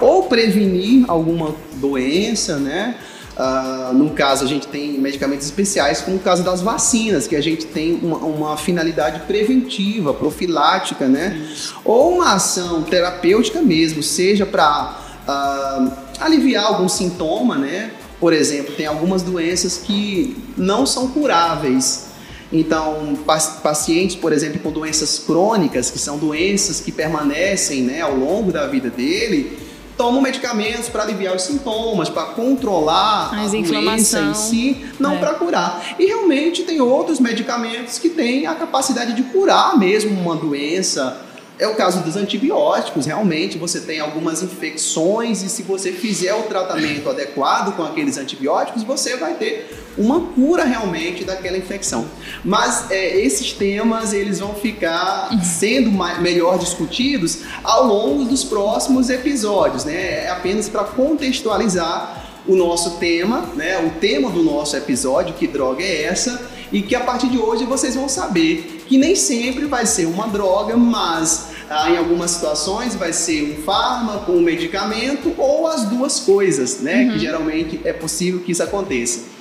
ou 0.00 0.24
prevenir 0.24 1.04
alguma 1.08 1.54
doença, 1.74 2.58
né? 2.58 2.96
Uh, 3.40 3.94
no 3.94 4.10
caso, 4.10 4.44
a 4.44 4.46
gente 4.46 4.66
tem 4.66 4.98
medicamentos 4.98 5.46
especiais, 5.46 6.02
como 6.02 6.18
o 6.18 6.20
caso 6.20 6.42
das 6.42 6.60
vacinas, 6.60 7.26
que 7.26 7.34
a 7.34 7.40
gente 7.40 7.64
tem 7.64 7.98
uma, 8.02 8.18
uma 8.18 8.56
finalidade 8.58 9.20
preventiva, 9.20 10.12
profilática, 10.12 11.08
né? 11.08 11.48
Ou 11.82 12.16
uma 12.16 12.34
ação 12.34 12.82
terapêutica 12.82 13.62
mesmo, 13.62 14.02
seja 14.02 14.44
para 14.44 14.94
uh, 15.26 15.30
ah, 15.30 15.96
aliviar 16.20 16.66
algum 16.66 16.86
sintoma, 16.86 17.56
né? 17.56 17.92
Por 18.20 18.34
exemplo, 18.34 18.74
tem 18.74 18.84
algumas 18.84 19.22
doenças 19.22 19.78
que 19.78 20.36
não 20.54 20.84
são 20.84 21.08
curáveis. 21.08 22.08
Então, 22.52 23.16
pacientes, 23.62 24.16
por 24.16 24.34
exemplo, 24.34 24.60
com 24.60 24.70
doenças 24.70 25.18
crônicas, 25.18 25.90
que 25.90 25.98
são 25.98 26.18
doenças 26.18 26.78
que 26.80 26.92
permanecem 26.92 27.80
né, 27.82 28.02
ao 28.02 28.14
longo 28.14 28.52
da 28.52 28.66
vida 28.66 28.90
dele, 28.90 29.56
tomam 30.00 30.22
medicamentos 30.22 30.88
para 30.88 31.02
aliviar 31.02 31.36
os 31.36 31.42
sintomas, 31.42 32.08
para 32.08 32.28
controlar 32.28 33.34
As 33.34 33.52
a 33.52 33.60
doença 33.60 34.18
em 34.18 34.32
si, 34.32 34.86
não 34.98 35.16
é. 35.16 35.18
para 35.18 35.34
curar. 35.34 35.94
E 35.98 36.06
realmente 36.06 36.62
tem 36.62 36.80
outros 36.80 37.20
medicamentos 37.20 37.98
que 37.98 38.08
têm 38.08 38.46
a 38.46 38.54
capacidade 38.54 39.12
de 39.12 39.22
curar 39.24 39.78
mesmo 39.78 40.18
uma 40.18 40.34
doença 40.34 41.20
é 41.58 41.68
o 41.68 41.74
caso 41.74 42.00
dos 42.00 42.16
antibióticos, 42.16 43.04
realmente 43.04 43.58
você 43.58 43.82
tem 43.82 44.00
algumas 44.00 44.42
infecções 44.42 45.42
e 45.42 45.50
se 45.50 45.62
você 45.62 45.92
fizer 45.92 46.32
o 46.32 46.44
tratamento 46.44 47.10
adequado 47.10 47.76
com 47.76 47.82
aqueles 47.82 48.16
antibióticos, 48.16 48.82
você 48.82 49.18
vai 49.18 49.34
ter 49.34 49.79
uma 49.98 50.20
cura 50.20 50.64
realmente 50.64 51.24
daquela 51.24 51.56
infecção. 51.56 52.06
Mas 52.44 52.90
é, 52.90 53.20
esses 53.20 53.52
temas 53.52 54.12
eles 54.12 54.38
vão 54.38 54.54
ficar 54.54 55.30
sendo 55.42 55.90
mais, 55.90 56.20
melhor 56.20 56.58
discutidos 56.58 57.40
ao 57.62 57.86
longo 57.86 58.24
dos 58.24 58.44
próximos 58.44 59.10
episódios, 59.10 59.84
né? 59.84 60.24
É 60.24 60.30
apenas 60.30 60.68
para 60.68 60.84
contextualizar 60.84 62.30
o 62.46 62.56
nosso 62.56 62.92
tema, 62.98 63.44
né? 63.54 63.78
O 63.86 63.98
tema 64.00 64.30
do 64.30 64.42
nosso 64.42 64.76
episódio, 64.76 65.34
que 65.34 65.46
droga 65.46 65.82
é 65.82 66.04
essa? 66.04 66.40
E 66.72 66.82
que 66.82 66.94
a 66.94 67.00
partir 67.00 67.28
de 67.28 67.38
hoje 67.38 67.64
vocês 67.64 67.94
vão 67.94 68.08
saber 68.08 68.84
que 68.86 68.96
nem 68.96 69.14
sempre 69.14 69.66
vai 69.66 69.86
ser 69.86 70.06
uma 70.06 70.26
droga, 70.28 70.76
mas 70.76 71.48
ah, 71.68 71.90
em 71.90 71.96
algumas 71.96 72.32
situações 72.32 72.94
vai 72.94 73.12
ser 73.12 73.42
um 73.42 73.62
fármaco, 73.62 74.32
um 74.32 74.40
medicamento 74.40 75.32
ou 75.36 75.66
as 75.66 75.84
duas 75.84 76.20
coisas, 76.20 76.80
né? 76.80 77.04
Uhum. 77.04 77.12
Que 77.12 77.18
geralmente 77.18 77.80
é 77.84 77.92
possível 77.92 78.40
que 78.40 78.52
isso 78.52 78.62
aconteça. 78.62 79.39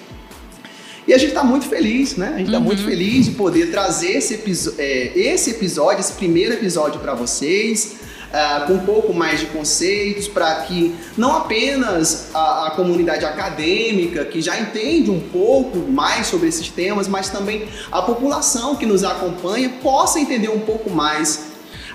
E 1.10 1.14
a 1.14 1.18
gente 1.18 1.30
está 1.30 1.44
muito 1.44 1.68
feliz, 1.68 2.16
né? 2.18 2.34
A 2.36 2.38
gente 2.38 2.46
está 2.50 2.60
uhum. 2.60 2.66
muito 2.66 2.84
feliz 2.84 3.26
de 3.26 3.32
poder 3.32 3.72
trazer 3.72 4.12
esse, 4.12 4.36
é, 4.78 5.12
esse 5.16 5.50
episódio, 5.50 6.02
esse 6.02 6.14
primeiro 6.14 6.54
episódio 6.54 7.02
para 7.02 7.16
vocês. 7.16 7.96
uh, 8.30 8.68
com 8.68 8.74
um 8.74 8.86
pouco 8.86 9.12
mais 9.12 9.40
de 9.40 9.48
conceitos, 9.48 10.28
para 10.28 10.54
que 10.66 10.94
não 11.18 11.36
apenas 11.36 12.28
a, 12.32 12.68
a, 12.68 12.72
comunidade 12.76 13.26
acadêmica, 13.26 14.24
que 14.24 14.40
já 14.40 14.60
entende 14.60 15.10
um 15.10 15.20
pouco 15.20 15.80
mais 15.80 16.28
sobre 16.28 16.48
esses 16.48 16.70
temas, 16.70 17.08
mas 17.08 17.28
também 17.28 17.68
a 17.92 18.04
população 18.04 18.76
que 18.76 18.86
nos 18.86 19.04
acompanha 19.04 19.68
possa 19.82 20.20
entender 20.20 20.50
um 20.50 20.60
pouco 20.60 20.92
mais. 20.92 21.46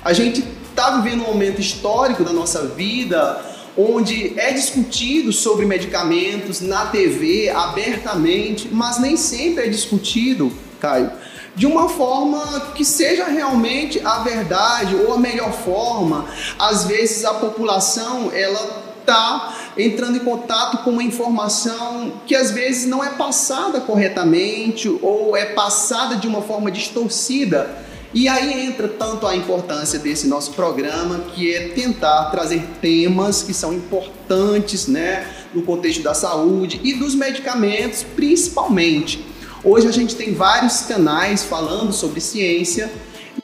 A 0.04 0.12
gente 0.12 0.42
está 0.70 0.98
vivendo 0.98 1.22
um 1.22 1.26
momento 1.28 1.60
histórico 1.60 2.24
da 2.24 2.32
nossa 2.32 2.66
vida 2.66 3.53
onde 3.76 4.38
é 4.38 4.52
discutido 4.52 5.32
sobre 5.32 5.66
medicamentos 5.66 6.60
na 6.60 6.86
TV 6.86 7.50
abertamente, 7.50 8.68
mas 8.70 8.98
nem 8.98 9.16
sempre 9.16 9.66
é 9.66 9.68
discutido, 9.68 10.52
Caio, 10.80 11.10
de 11.56 11.66
uma 11.66 11.88
forma 11.88 12.72
que 12.74 12.84
seja 12.84 13.26
realmente 13.26 14.00
a 14.04 14.20
verdade 14.20 14.94
ou 14.96 15.14
a 15.14 15.18
melhor 15.18 15.52
forma. 15.52 16.26
Às 16.58 16.84
vezes 16.84 17.24
a 17.24 17.34
população 17.34 18.30
ela 18.32 18.82
está 19.00 19.54
entrando 19.76 20.16
em 20.16 20.20
contato 20.20 20.78
com 20.78 20.90
uma 20.90 21.02
informação 21.02 22.12
que 22.26 22.34
às 22.34 22.50
vezes 22.50 22.88
não 22.88 23.04
é 23.04 23.10
passada 23.10 23.80
corretamente 23.80 24.88
ou 25.02 25.36
é 25.36 25.46
passada 25.46 26.16
de 26.16 26.26
uma 26.26 26.40
forma 26.40 26.70
distorcida. 26.70 27.83
E 28.14 28.28
aí 28.28 28.64
entra 28.66 28.86
tanto 28.86 29.26
a 29.26 29.34
importância 29.34 29.98
desse 29.98 30.28
nosso 30.28 30.52
programa, 30.52 31.18
que 31.34 31.52
é 31.52 31.70
tentar 31.70 32.26
trazer 32.30 32.64
temas 32.80 33.42
que 33.42 33.52
são 33.52 33.72
importantes, 33.72 34.86
né, 34.86 35.28
no 35.52 35.62
contexto 35.62 36.00
da 36.00 36.14
saúde 36.14 36.80
e 36.84 36.94
dos 36.94 37.16
medicamentos, 37.16 38.04
principalmente. 38.14 39.26
Hoje 39.64 39.88
a 39.88 39.90
gente 39.90 40.14
tem 40.14 40.32
vários 40.32 40.82
canais 40.82 41.42
falando 41.42 41.92
sobre 41.92 42.20
ciência 42.20 42.88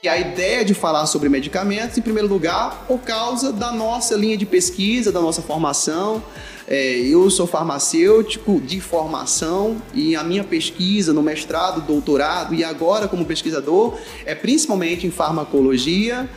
e 0.01 0.07
a 0.07 0.17
ideia 0.17 0.63
de 0.63 0.73
falar 0.73 1.05
sobre 1.05 1.27
medicamentos, 1.27 1.97
em 1.97 2.01
primeiro 2.01 2.29
lugar, 2.29 2.85
por 2.87 2.99
causa 2.99 3.51
da 3.51 3.73
nossa 3.73 4.15
linha 4.15 4.37
de 4.37 4.45
pesquisa, 4.45 5.11
da 5.11 5.19
nossa 5.19 5.41
formação. 5.41 6.23
É, 6.73 6.99
eu 6.99 7.29
sou 7.29 7.45
farmacêutico 7.45 8.61
de 8.61 8.79
formação 8.79 9.81
e 9.93 10.15
a 10.15 10.23
minha 10.23 10.41
pesquisa 10.41 11.11
no 11.11 11.21
mestrado, 11.21 11.85
doutorado 11.85 12.55
e 12.55 12.63
agora 12.63 13.09
como 13.09 13.25
pesquisador 13.25 13.97
é 14.25 14.33
principalmente 14.33 15.05
em 15.05 15.11
farmacologia. 15.11 16.29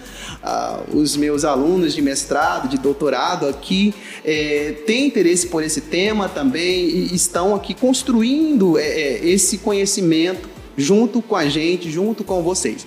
Ah, 0.43 0.83
os 0.93 1.17
meus 1.17 1.45
alunos 1.45 1.95
de 1.95 2.03
mestrado, 2.03 2.69
de 2.69 2.77
doutorado 2.77 3.47
aqui 3.47 3.95
é, 4.25 4.75
têm 4.85 5.07
interesse 5.07 5.47
por 5.47 5.63
esse 5.63 5.83
tema 5.83 6.29
também 6.29 6.85
e 6.85 7.15
estão 7.15 7.55
aqui 7.55 7.73
construindo 7.73 8.77
é, 8.77 8.83
é 8.83 9.29
esse 9.29 9.59
conhecimento 9.59 10.49
junto 10.77 11.23
com 11.23 11.37
a 11.37 11.49
gente, 11.49 11.89
junto 11.89 12.25
com 12.25 12.43
vocês. 12.43 12.85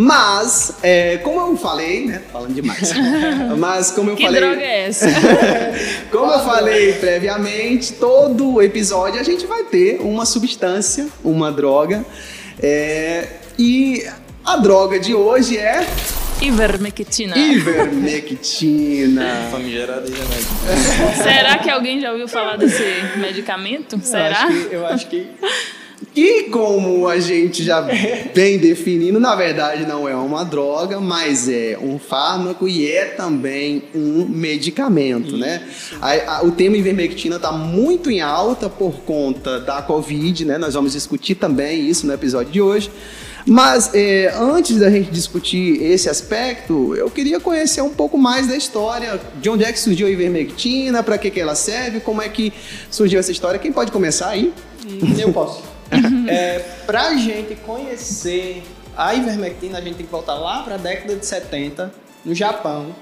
Mas, 0.00 0.76
é, 0.80 1.16
como 1.24 1.40
eu 1.40 1.56
falei, 1.56 2.06
né? 2.06 2.22
Falando 2.32 2.54
demais. 2.54 2.92
Mas 3.58 3.90
como 3.90 4.10
eu 4.10 4.14
que 4.14 4.22
falei. 4.22 4.40
Que 4.40 4.46
droga 4.46 4.62
é 4.62 4.86
essa? 4.86 5.08
como 6.12 6.30
eu 6.30 6.38
falei 6.38 6.92
previamente, 6.92 7.94
todo 7.94 8.62
episódio 8.62 9.20
a 9.20 9.24
gente 9.24 9.44
vai 9.44 9.64
ter 9.64 9.98
uma 10.00 10.24
substância, 10.24 11.08
uma 11.24 11.50
droga. 11.50 12.06
É, 12.62 13.26
e 13.58 14.06
a 14.44 14.56
droga 14.58 15.00
de 15.00 15.16
hoje 15.16 15.58
é. 15.58 15.84
Ivermectina. 16.42 17.36
Ivermectina. 17.36 19.26
Famigerada 19.50 20.08
e 20.08 20.12
remédio. 20.12 21.22
Será 21.24 21.58
que 21.58 21.68
alguém 21.68 22.00
já 22.00 22.12
ouviu 22.12 22.28
falar 22.28 22.56
desse 22.56 22.84
medicamento? 23.16 23.98
Será? 24.00 24.48
Eu 24.48 24.52
acho 24.52 24.60
que. 24.60 24.74
Eu 24.74 24.86
acho 24.86 25.08
que... 25.08 25.28
E 26.14 26.44
como 26.44 27.08
a 27.08 27.18
gente 27.18 27.62
já 27.62 27.80
vem 28.34 28.58
definindo, 28.58 29.18
na 29.18 29.34
verdade 29.34 29.86
não 29.86 30.08
é 30.08 30.14
uma 30.14 30.44
droga, 30.44 31.00
mas 31.00 31.48
é 31.48 31.78
um 31.80 31.98
fármaco 31.98 32.68
e 32.68 32.90
é 32.90 33.06
também 33.06 33.84
um 33.94 34.24
medicamento, 34.28 35.36
né? 35.36 35.62
A, 36.00 36.36
a, 36.36 36.44
o 36.44 36.52
tema 36.52 36.76
ivermectina 36.76 37.36
está 37.36 37.50
muito 37.50 38.10
em 38.10 38.20
alta 38.20 38.68
por 38.68 39.00
conta 39.00 39.60
da 39.60 39.82
Covid, 39.82 40.44
né? 40.44 40.58
Nós 40.58 40.74
vamos 40.74 40.92
discutir 40.92 41.34
também 41.34 41.88
isso 41.88 42.06
no 42.06 42.12
episódio 42.12 42.52
de 42.52 42.60
hoje. 42.60 42.90
Mas 43.46 43.90
é, 43.94 44.32
antes 44.38 44.76
da 44.78 44.90
gente 44.90 45.10
discutir 45.10 45.82
esse 45.82 46.08
aspecto, 46.08 46.94
eu 46.94 47.10
queria 47.10 47.40
conhecer 47.40 47.80
um 47.80 47.90
pouco 47.90 48.18
mais 48.18 48.46
da 48.46 48.54
história, 48.54 49.18
de 49.40 49.48
onde 49.48 49.64
é 49.64 49.72
que 49.72 49.80
surgiu 49.80 50.06
a 50.06 50.10
ivermectina, 50.10 51.02
para 51.02 51.16
que, 51.16 51.30
que 51.30 51.40
ela 51.40 51.54
serve, 51.54 52.00
como 52.00 52.20
é 52.20 52.28
que 52.28 52.52
surgiu 52.90 53.18
essa 53.18 53.32
história. 53.32 53.58
Quem 53.58 53.72
pode 53.72 53.90
começar 53.90 54.28
aí? 54.28 54.52
Eu 55.18 55.32
posso. 55.32 55.77
É, 56.28 56.58
para 56.86 57.08
a 57.08 57.16
gente 57.16 57.54
conhecer 57.56 58.62
a 58.96 59.14
ivermectina, 59.14 59.78
a 59.78 59.80
gente 59.80 59.96
tem 59.96 60.06
que 60.06 60.12
voltar 60.12 60.34
lá 60.34 60.62
para 60.62 60.74
a 60.74 60.78
década 60.78 61.14
de 61.16 61.24
70, 61.24 61.92
no 62.24 62.34
Japão. 62.34 62.94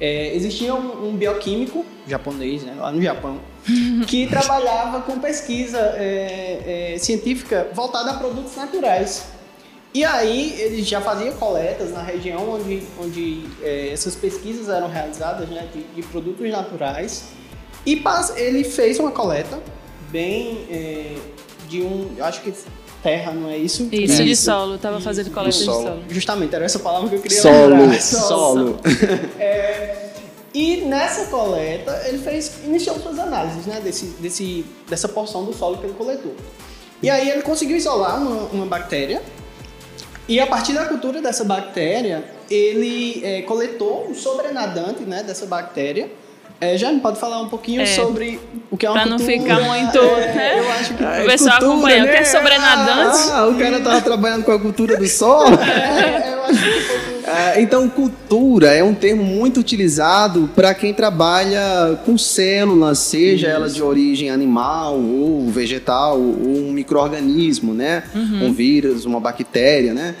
É, 0.00 0.34
existia 0.34 0.74
um, 0.74 1.08
um, 1.08 1.16
bioquímico 1.16 1.84
japonês, 2.06 2.62
né, 2.62 2.74
lá 2.78 2.92
no 2.92 3.00
Japão, 3.00 3.40
que 4.06 4.26
trabalhava 4.26 5.00
com 5.02 5.18
pesquisa 5.18 5.78
é, 5.96 6.94
é, 6.94 6.98
científica 6.98 7.68
voltada 7.72 8.10
a 8.10 8.14
produtos 8.14 8.54
naturais. 8.56 9.26
E 9.94 10.04
aí 10.04 10.60
ele 10.60 10.82
já 10.82 11.00
fazia 11.00 11.32
coletas 11.32 11.92
na 11.92 12.02
região 12.02 12.50
onde, 12.50 12.82
onde 13.00 13.44
é, 13.62 13.90
essas 13.90 14.14
pesquisas 14.14 14.68
eram 14.68 14.88
realizadas 14.88 15.48
né, 15.48 15.66
de, 15.72 15.82
de 15.84 16.02
produtos 16.02 16.50
naturais. 16.50 17.24
E 17.86 18.02
ele 18.36 18.64
fez 18.64 18.98
uma 18.98 19.10
coleta 19.10 19.58
bem 20.10 20.66
é, 20.70 21.16
de 21.68 21.82
um. 21.82 22.16
Acho 22.20 22.40
que 22.40 22.52
terra, 23.02 23.32
não 23.32 23.48
é 23.48 23.56
isso? 23.56 23.88
Isso, 23.92 24.22
é. 24.22 24.24
de 24.24 24.36
solo. 24.36 24.76
Estava 24.76 25.00
fazendo 25.00 25.30
coleta 25.30 25.56
de 25.56 25.64
solo. 25.64 26.02
Justamente, 26.08 26.54
era 26.54 26.64
essa 26.64 26.78
palavra 26.78 27.08
que 27.08 27.16
eu 27.16 27.22
queria 27.22 27.40
solo. 27.40 27.76
lembrar. 27.76 28.00
Solo. 28.00 28.28
Solo. 28.28 28.80
é, 29.38 30.06
e 30.52 30.78
nessa 30.86 31.26
coleta, 31.26 32.02
ele 32.06 32.18
fez, 32.18 32.60
iniciou 32.64 32.98
suas 32.98 33.18
análises, 33.18 33.66
né? 33.66 33.80
Desse, 33.80 34.06
desse, 34.18 34.64
dessa 34.88 35.08
porção 35.08 35.44
do 35.44 35.52
solo 35.52 35.78
que 35.78 35.86
ele 35.86 35.94
coletou. 35.94 36.34
E 37.02 37.10
aí 37.10 37.28
ele 37.28 37.42
conseguiu 37.42 37.76
isolar 37.76 38.20
uma, 38.20 38.42
uma 38.46 38.66
bactéria. 38.66 39.22
E 40.28 40.40
a 40.40 40.46
partir 40.46 40.72
da 40.72 40.86
cultura 40.86 41.22
dessa 41.22 41.44
bactéria, 41.44 42.24
ele 42.50 43.20
é, 43.24 43.42
coletou 43.42 44.08
o 44.10 44.14
sobrenadante 44.14 45.02
né, 45.02 45.22
dessa 45.22 45.46
bactéria 45.46 46.10
é, 46.60 46.76
Jane, 46.78 47.00
pode 47.00 47.18
falar 47.20 47.40
um 47.40 47.48
pouquinho 47.48 47.82
é, 47.82 47.86
sobre 47.86 48.40
o 48.70 48.76
que 48.76 48.86
é 48.86 48.90
uma 48.90 49.00
Pra 49.02 49.08
cultura, 49.10 49.36
não 49.36 49.40
ficar 49.40 49.60
muito. 49.60 49.98
É, 50.16 50.34
né? 50.34 50.58
Eu 50.58 50.72
acho 50.72 50.94
que. 50.94 51.04
o 51.04 51.26
pessoal 51.26 51.58
cultura, 51.58 51.72
acompanha. 51.74 52.02
Né? 52.04 52.08
O 52.08 52.12
que 52.12 52.18
é 52.18 52.24
sobrenadante? 52.24 53.30
Ah, 53.32 53.46
o 53.46 53.58
cara 53.58 53.80
tava 53.80 54.00
trabalhando 54.00 54.44
com 54.44 54.52
a 54.52 54.58
cultura 54.58 54.96
do 54.96 55.06
solo. 55.08 55.54
é, 55.54 56.32
eu 56.34 56.44
acho 56.44 56.62
que 56.62 57.15
é, 57.26 57.60
então, 57.60 57.88
cultura 57.88 58.72
é 58.72 58.84
um 58.84 58.94
termo 58.94 59.24
muito 59.24 59.58
utilizado 59.58 60.48
para 60.54 60.72
quem 60.74 60.94
trabalha 60.94 61.98
com 62.04 62.16
células, 62.16 62.98
seja 62.98 63.48
Isso. 63.48 63.56
elas 63.56 63.74
de 63.74 63.82
origem 63.82 64.30
animal 64.30 64.98
ou 64.98 65.48
vegetal, 65.50 66.20
ou 66.20 66.68
um 66.68 66.72
microorganismo, 66.72 67.74
né? 67.74 68.04
Uhum. 68.14 68.46
Um 68.46 68.52
vírus, 68.52 69.04
uma 69.04 69.18
bactéria, 69.18 69.92
né? 69.92 70.14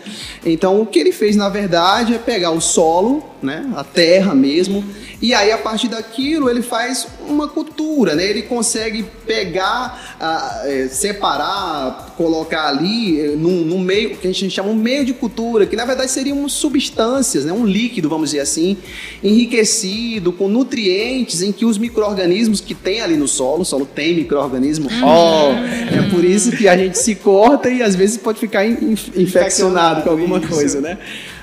Então, 0.44 0.80
o 0.80 0.86
que 0.86 0.98
ele 0.98 1.12
fez, 1.12 1.36
na 1.36 1.48
verdade, 1.48 2.14
é 2.14 2.18
pegar 2.18 2.50
o 2.50 2.60
solo, 2.60 3.24
né? 3.40 3.64
A 3.76 3.84
terra 3.84 4.34
mesmo, 4.34 4.84
e 5.20 5.32
aí, 5.32 5.50
a 5.50 5.58
partir 5.58 5.88
daquilo, 5.88 6.50
ele 6.50 6.62
faz 6.62 7.06
uma 7.28 7.48
cultura, 7.48 8.14
né? 8.14 8.24
Ele 8.24 8.42
consegue 8.42 9.04
pegar, 9.26 10.16
uh, 10.20 10.88
separar, 10.88 12.14
colocar 12.16 12.68
ali 12.68 13.28
uh, 13.28 13.36
num, 13.36 13.64
num, 13.64 13.78
meio, 13.78 14.16
que 14.16 14.26
a 14.26 14.32
gente 14.32 14.50
chama 14.50 14.70
um 14.70 14.74
meio 14.74 15.04
de 15.04 15.12
cultura, 15.12 15.66
que 15.66 15.76
na 15.76 15.84
verdade 15.84 16.10
seriam 16.10 16.48
substâncias, 16.48 17.44
né? 17.44 17.52
um 17.52 17.66
líquido, 17.66 18.08
vamos 18.08 18.30
dizer 18.30 18.42
assim, 18.42 18.76
enriquecido 19.22 20.32
com 20.32 20.48
nutrientes 20.48 21.42
em 21.42 21.52
que 21.52 21.64
os 21.64 21.78
micro-organismos 21.78 22.60
que 22.60 22.74
tem 22.74 23.00
ali 23.00 23.16
no 23.16 23.28
solo, 23.28 23.62
o 23.62 23.64
solo 23.64 23.86
tem 23.86 24.14
micro-organismo, 24.14 24.88
oh, 25.02 25.52
é 25.52 26.10
por 26.10 26.24
isso 26.24 26.52
que 26.52 26.68
a 26.68 26.76
gente 26.76 26.98
se 26.98 27.14
corta 27.14 27.68
e 27.68 27.82
às 27.82 27.94
vezes 27.94 28.16
pode 28.16 28.38
ficar 28.38 28.64
infeccionado 28.66 30.02
com 30.02 30.10
alguma 30.10 30.40
coisa, 30.40 30.80
né? 30.80 30.98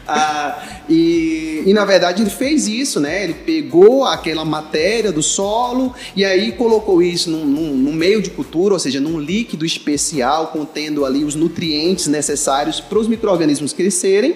Ah, 0.07 0.81
e, 0.89 1.63
e, 1.65 1.73
na 1.73 1.85
verdade 1.85 2.21
ele 2.21 2.29
fez 2.29 2.67
isso, 2.67 2.99
né? 2.99 3.23
Ele 3.23 3.33
pegou 3.33 4.03
aquela 4.03 4.43
matéria 4.43 5.11
do 5.11 5.23
solo 5.23 5.93
e 6.15 6.25
aí 6.25 6.51
colocou 6.51 7.01
isso 7.01 7.29
num, 7.29 7.45
num, 7.45 7.77
num 7.77 7.93
meio 7.93 8.21
de 8.21 8.29
cultura, 8.29 8.73
ou 8.73 8.79
seja, 8.79 8.99
num 8.99 9.17
líquido 9.19 9.65
especial 9.65 10.47
contendo 10.47 11.05
ali 11.05 11.23
os 11.23 11.35
nutrientes 11.35 12.07
necessários 12.07 12.81
para 12.81 12.99
os 12.99 13.07
micro-organismos 13.07 13.71
crescerem. 13.71 14.35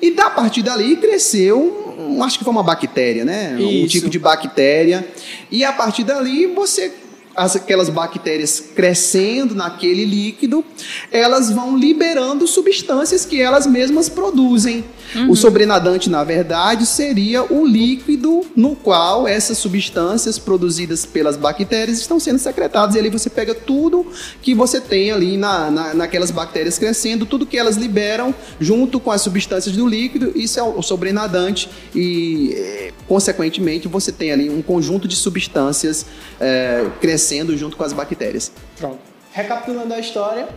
E 0.00 0.10
da 0.10 0.30
partir 0.30 0.62
dali 0.62 0.96
cresceu, 0.96 1.94
acho 2.22 2.38
que 2.38 2.44
foi 2.44 2.52
uma 2.52 2.62
bactéria, 2.62 3.24
né? 3.24 3.56
Isso. 3.58 3.84
Um 3.84 3.86
tipo 3.86 4.10
de 4.10 4.18
bactéria. 4.18 5.06
E 5.50 5.64
a 5.64 5.72
partir 5.72 6.04
dali 6.04 6.46
você 6.46 6.92
as, 7.36 7.54
aquelas 7.54 7.90
bactérias 7.90 8.62
crescendo 8.74 9.54
naquele 9.54 10.04
líquido, 10.04 10.64
elas 11.12 11.50
vão 11.50 11.76
liberando 11.76 12.46
substâncias 12.46 13.24
que 13.24 13.40
elas 13.40 13.66
mesmas 13.66 14.08
produzem. 14.08 14.84
Uhum. 15.14 15.30
O 15.30 15.36
sobrenadante, 15.36 16.08
na 16.10 16.24
verdade, 16.24 16.86
seria 16.86 17.42
o 17.42 17.64
líquido 17.66 18.42
no 18.56 18.74
qual 18.74 19.28
essas 19.28 19.58
substâncias 19.58 20.38
produzidas 20.38 21.04
pelas 21.04 21.36
bactérias 21.36 21.98
estão 21.98 22.18
sendo 22.18 22.38
secretadas. 22.38 22.96
E 22.96 22.98
ali 22.98 23.10
você 23.10 23.28
pega 23.28 23.54
tudo 23.54 24.06
que 24.40 24.54
você 24.54 24.80
tem 24.80 25.12
ali 25.12 25.36
na, 25.36 25.70
na, 25.70 25.94
naquelas 25.94 26.30
bactérias 26.30 26.78
crescendo, 26.78 27.26
tudo 27.26 27.46
que 27.46 27.58
elas 27.58 27.76
liberam 27.76 28.34
junto 28.58 28.98
com 28.98 29.10
as 29.10 29.20
substâncias 29.20 29.76
do 29.76 29.86
líquido, 29.86 30.32
isso 30.34 30.58
é 30.58 30.62
o 30.62 30.82
sobrenadante 30.82 31.68
e, 31.94 32.52
eh, 32.54 32.92
consequentemente, 33.06 33.86
você 33.86 34.10
tem 34.10 34.32
ali 34.32 34.50
um 34.50 34.62
conjunto 34.62 35.06
de 35.06 35.14
substâncias 35.14 36.06
é, 36.40 36.86
crescendo 37.00 37.25
junto 37.56 37.76
com 37.76 37.84
as 37.84 37.92
bactérias. 37.92 38.52
Pronto. 38.76 38.98
Recapitulando 39.32 39.92
a 39.92 39.98
história, 39.98 40.48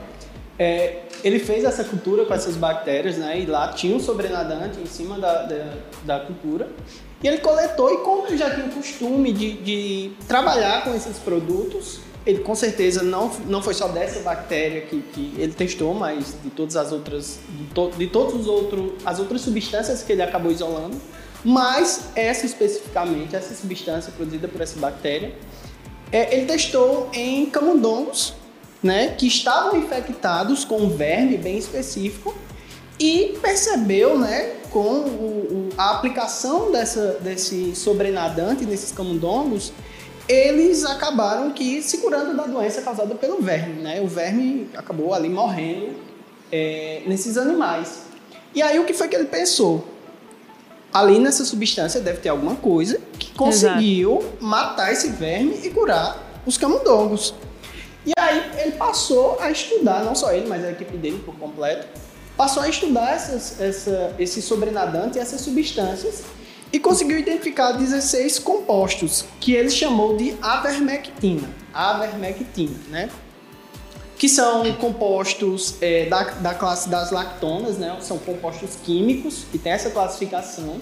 é, 0.57 1.03
ele 1.23 1.39
fez 1.39 1.63
essa 1.63 1.83
cultura 1.83 2.25
com 2.25 2.33
essas 2.33 2.55
bactérias, 2.55 3.17
né? 3.17 3.39
E 3.39 3.45
lá 3.45 3.73
tinha 3.73 3.95
um 3.95 3.99
sobrenadante 3.99 4.79
em 4.79 4.85
cima 4.85 5.17
da, 5.17 5.43
da, 5.43 5.73
da 6.03 6.19
cultura. 6.19 6.69
E 7.21 7.27
ele 7.27 7.39
coletou, 7.39 7.93
e 7.93 7.97
como 7.97 8.27
ele 8.27 8.37
já 8.37 8.53
tinha 8.53 8.67
o 8.67 8.71
costume 8.71 9.33
de, 9.33 9.53
de 9.53 10.11
trabalhar 10.27 10.83
com 10.85 10.95
esses 10.95 11.17
produtos, 11.17 11.99
ele 12.25 12.39
com 12.39 12.55
certeza 12.55 13.03
não, 13.03 13.29
não 13.45 13.61
foi 13.61 13.73
só 13.73 13.87
dessa 13.87 14.21
bactéria 14.21 14.81
que, 14.81 15.01
que 15.01 15.33
ele 15.37 15.53
testou, 15.53 15.93
mas 15.93 16.35
de 16.43 16.49
todas 16.49 16.75
as 16.75 16.91
outras, 16.91 17.39
de, 17.49 17.65
to, 17.73 17.91
de 17.97 18.07
todos 18.07 18.35
os 18.35 18.47
outros, 18.47 18.91
as 19.05 19.19
outras 19.19 19.41
substâncias 19.41 20.03
que 20.03 20.13
ele 20.13 20.21
acabou 20.21 20.51
isolando, 20.51 20.97
mas 21.43 22.09
essa 22.15 22.45
especificamente, 22.45 23.35
essa 23.35 23.53
substância 23.53 24.11
produzida 24.11 24.47
por 24.47 24.61
essa 24.61 24.79
bactéria, 24.79 25.33
é, 26.11 26.35
ele 26.35 26.45
testou 26.45 27.09
em 27.13 27.45
camundongos, 27.47 28.33
né, 28.81 29.15
que 29.17 29.27
estavam 29.27 29.77
infectados 29.77 30.63
com 30.63 30.77
um 30.77 30.89
verme 30.89 31.37
bem 31.37 31.57
específico 31.57 32.33
e 32.97 33.37
percebeu, 33.41 34.17
né, 34.17 34.55
com 34.69 34.79
o, 34.79 35.69
o, 35.69 35.69
a 35.77 35.91
aplicação 35.91 36.71
dessa, 36.71 37.17
desse 37.21 37.75
sobrenadante 37.75 38.65
nesses 38.65 38.91
camundongos, 38.91 39.73
eles 40.27 40.85
acabaram 40.85 41.51
que 41.51 41.81
se 41.81 41.97
curando 41.97 42.37
da 42.37 42.43
doença 42.43 42.81
causada 42.81 43.15
pelo 43.15 43.41
verme, 43.41 43.81
né? 43.81 43.99
O 43.99 44.07
verme 44.07 44.69
acabou 44.75 45.11
ali 45.11 45.27
morrendo 45.27 45.95
é, 46.51 47.01
nesses 47.07 47.35
animais. 47.35 48.03
E 48.53 48.61
aí 48.61 48.77
o 48.77 48.85
que 48.85 48.93
foi 48.93 49.07
que 49.07 49.15
ele 49.15 49.25
pensou? 49.25 49.83
Ali 50.93 51.19
nessa 51.19 51.45
substância 51.45 52.01
deve 52.01 52.19
ter 52.19 52.29
alguma 52.29 52.55
coisa 52.55 52.99
que 53.17 53.31
conseguiu 53.33 54.19
Exato. 54.19 54.37
matar 54.41 54.91
esse 54.91 55.09
verme 55.09 55.59
e 55.63 55.69
curar 55.69 56.41
os 56.45 56.57
camundongos. 56.57 57.33
E 58.05 58.11
aí 58.17 58.51
ele 58.57 58.71
passou 58.71 59.37
a 59.39 59.51
estudar, 59.51 60.03
não 60.03 60.15
só 60.15 60.31
ele, 60.31 60.47
mas 60.47 60.63
a 60.63 60.71
equipe 60.71 60.97
dele 60.97 61.21
por 61.23 61.35
completo, 61.35 61.87
passou 62.35 62.63
a 62.63 62.69
estudar 62.69 63.11
essas, 63.13 63.59
essa, 63.59 64.15
esse 64.17 64.41
sobrenadante 64.41 65.17
e 65.17 65.21
essas 65.21 65.41
substâncias 65.41 66.23
e 66.71 66.79
conseguiu 66.79 67.19
identificar 67.19 67.73
16 67.73 68.39
compostos 68.39 69.25
que 69.39 69.53
ele 69.53 69.69
chamou 69.69 70.15
de 70.15 70.35
avermectina. 70.41 71.49
Avermectina, 71.73 72.77
né? 72.89 73.09
Que 74.19 74.29
são 74.29 74.71
compostos 74.73 75.75
é, 75.81 76.05
da, 76.05 76.23
da 76.23 76.53
classe 76.53 76.87
das 76.87 77.09
lactonas, 77.09 77.79
né? 77.79 77.97
São 78.01 78.19
compostos 78.19 78.75
químicos 78.83 79.45
que 79.51 79.57
tem 79.57 79.71
essa 79.71 79.89
classificação. 79.89 80.77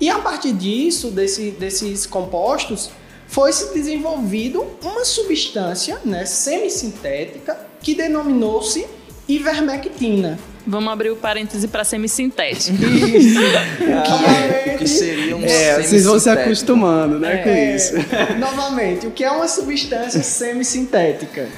E 0.00 0.08
a 0.08 0.18
partir 0.18 0.52
disso, 0.52 1.10
desse, 1.10 1.50
desses 1.50 2.06
compostos, 2.06 2.90
foi 3.26 3.52
se 3.52 3.72
desenvolvido 3.72 4.66
uma 4.82 5.04
substância 5.04 5.98
né, 6.04 6.24
semissintética 6.24 7.58
que 7.80 7.94
denominou-se 7.94 8.86
ivermectina. 9.28 10.38
Vamos 10.66 10.92
abrir 10.92 11.10
o 11.10 11.16
parêntese 11.16 11.66
para 11.66 11.82
semissintético. 11.82 12.76
Isso. 12.84 13.38
é, 13.40 14.74
o 14.74 14.78
que 14.78 14.86
seria 14.86 15.36
um 15.36 15.44
é, 15.44 15.82
Vocês 15.82 16.04
vão 16.04 16.18
se 16.18 16.30
acostumando 16.30 17.18
né, 17.18 17.34
é, 17.34 17.38
com 17.38 17.76
isso. 17.76 17.94
Novamente, 18.38 19.06
o 19.06 19.10
que 19.10 19.24
é 19.24 19.30
uma 19.30 19.48
substância 19.48 20.22
semissintética? 20.22 21.48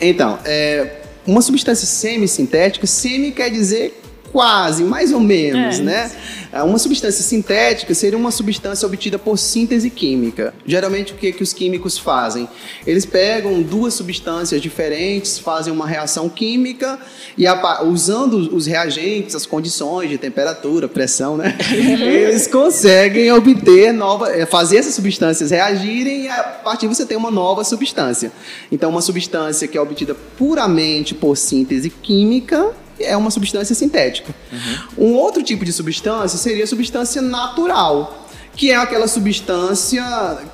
Então, 0.00 0.38
é, 0.44 1.00
uma 1.26 1.42
substância 1.42 1.86
semissintética, 1.86 2.86
semi 2.86 3.32
quer 3.32 3.50
dizer 3.50 3.99
quase, 4.32 4.84
mais 4.84 5.12
ou 5.12 5.20
menos, 5.20 5.78
é. 5.78 5.82
né? 5.82 6.10
É, 6.52 6.62
uma 6.64 6.78
substância 6.78 7.22
sintética 7.22 7.94
seria 7.94 8.18
uma 8.18 8.32
substância 8.32 8.84
obtida 8.84 9.18
por 9.18 9.38
síntese 9.38 9.88
química. 9.88 10.52
Geralmente, 10.66 11.12
o 11.12 11.16
que, 11.16 11.32
que 11.32 11.42
os 11.44 11.52
químicos 11.52 11.96
fazem? 11.96 12.48
Eles 12.84 13.06
pegam 13.06 13.62
duas 13.62 13.94
substâncias 13.94 14.60
diferentes, 14.60 15.38
fazem 15.38 15.72
uma 15.72 15.86
reação 15.86 16.28
química 16.28 16.98
e, 17.38 17.44
usando 17.84 18.34
os 18.54 18.66
reagentes, 18.66 19.36
as 19.36 19.46
condições 19.46 20.10
de 20.10 20.18
temperatura, 20.18 20.88
pressão, 20.88 21.36
né? 21.36 21.56
Eles 21.72 22.48
conseguem 22.48 23.30
obter 23.30 23.92
nova, 23.92 24.30
é, 24.32 24.44
fazer 24.44 24.78
essas 24.78 24.94
substâncias 24.94 25.52
reagirem 25.52 26.24
e 26.24 26.28
a 26.28 26.42
partir 26.42 26.88
você 26.88 27.06
tem 27.06 27.16
uma 27.16 27.30
nova 27.30 27.62
substância. 27.62 28.32
Então, 28.72 28.90
uma 28.90 29.02
substância 29.02 29.68
que 29.68 29.78
é 29.78 29.80
obtida 29.80 30.16
puramente 30.36 31.14
por 31.14 31.36
síntese 31.36 31.90
química 31.90 32.72
é 33.00 33.16
uma 33.16 33.30
substância 33.30 33.74
sintética. 33.74 34.34
Uhum. 34.52 35.10
Um 35.10 35.14
outro 35.14 35.42
tipo 35.42 35.64
de 35.64 35.72
substância 35.72 36.38
seria 36.38 36.66
substância 36.66 37.22
natural 37.22 38.19
que 38.56 38.70
é 38.70 38.76
aquela 38.76 39.08
substância 39.08 40.02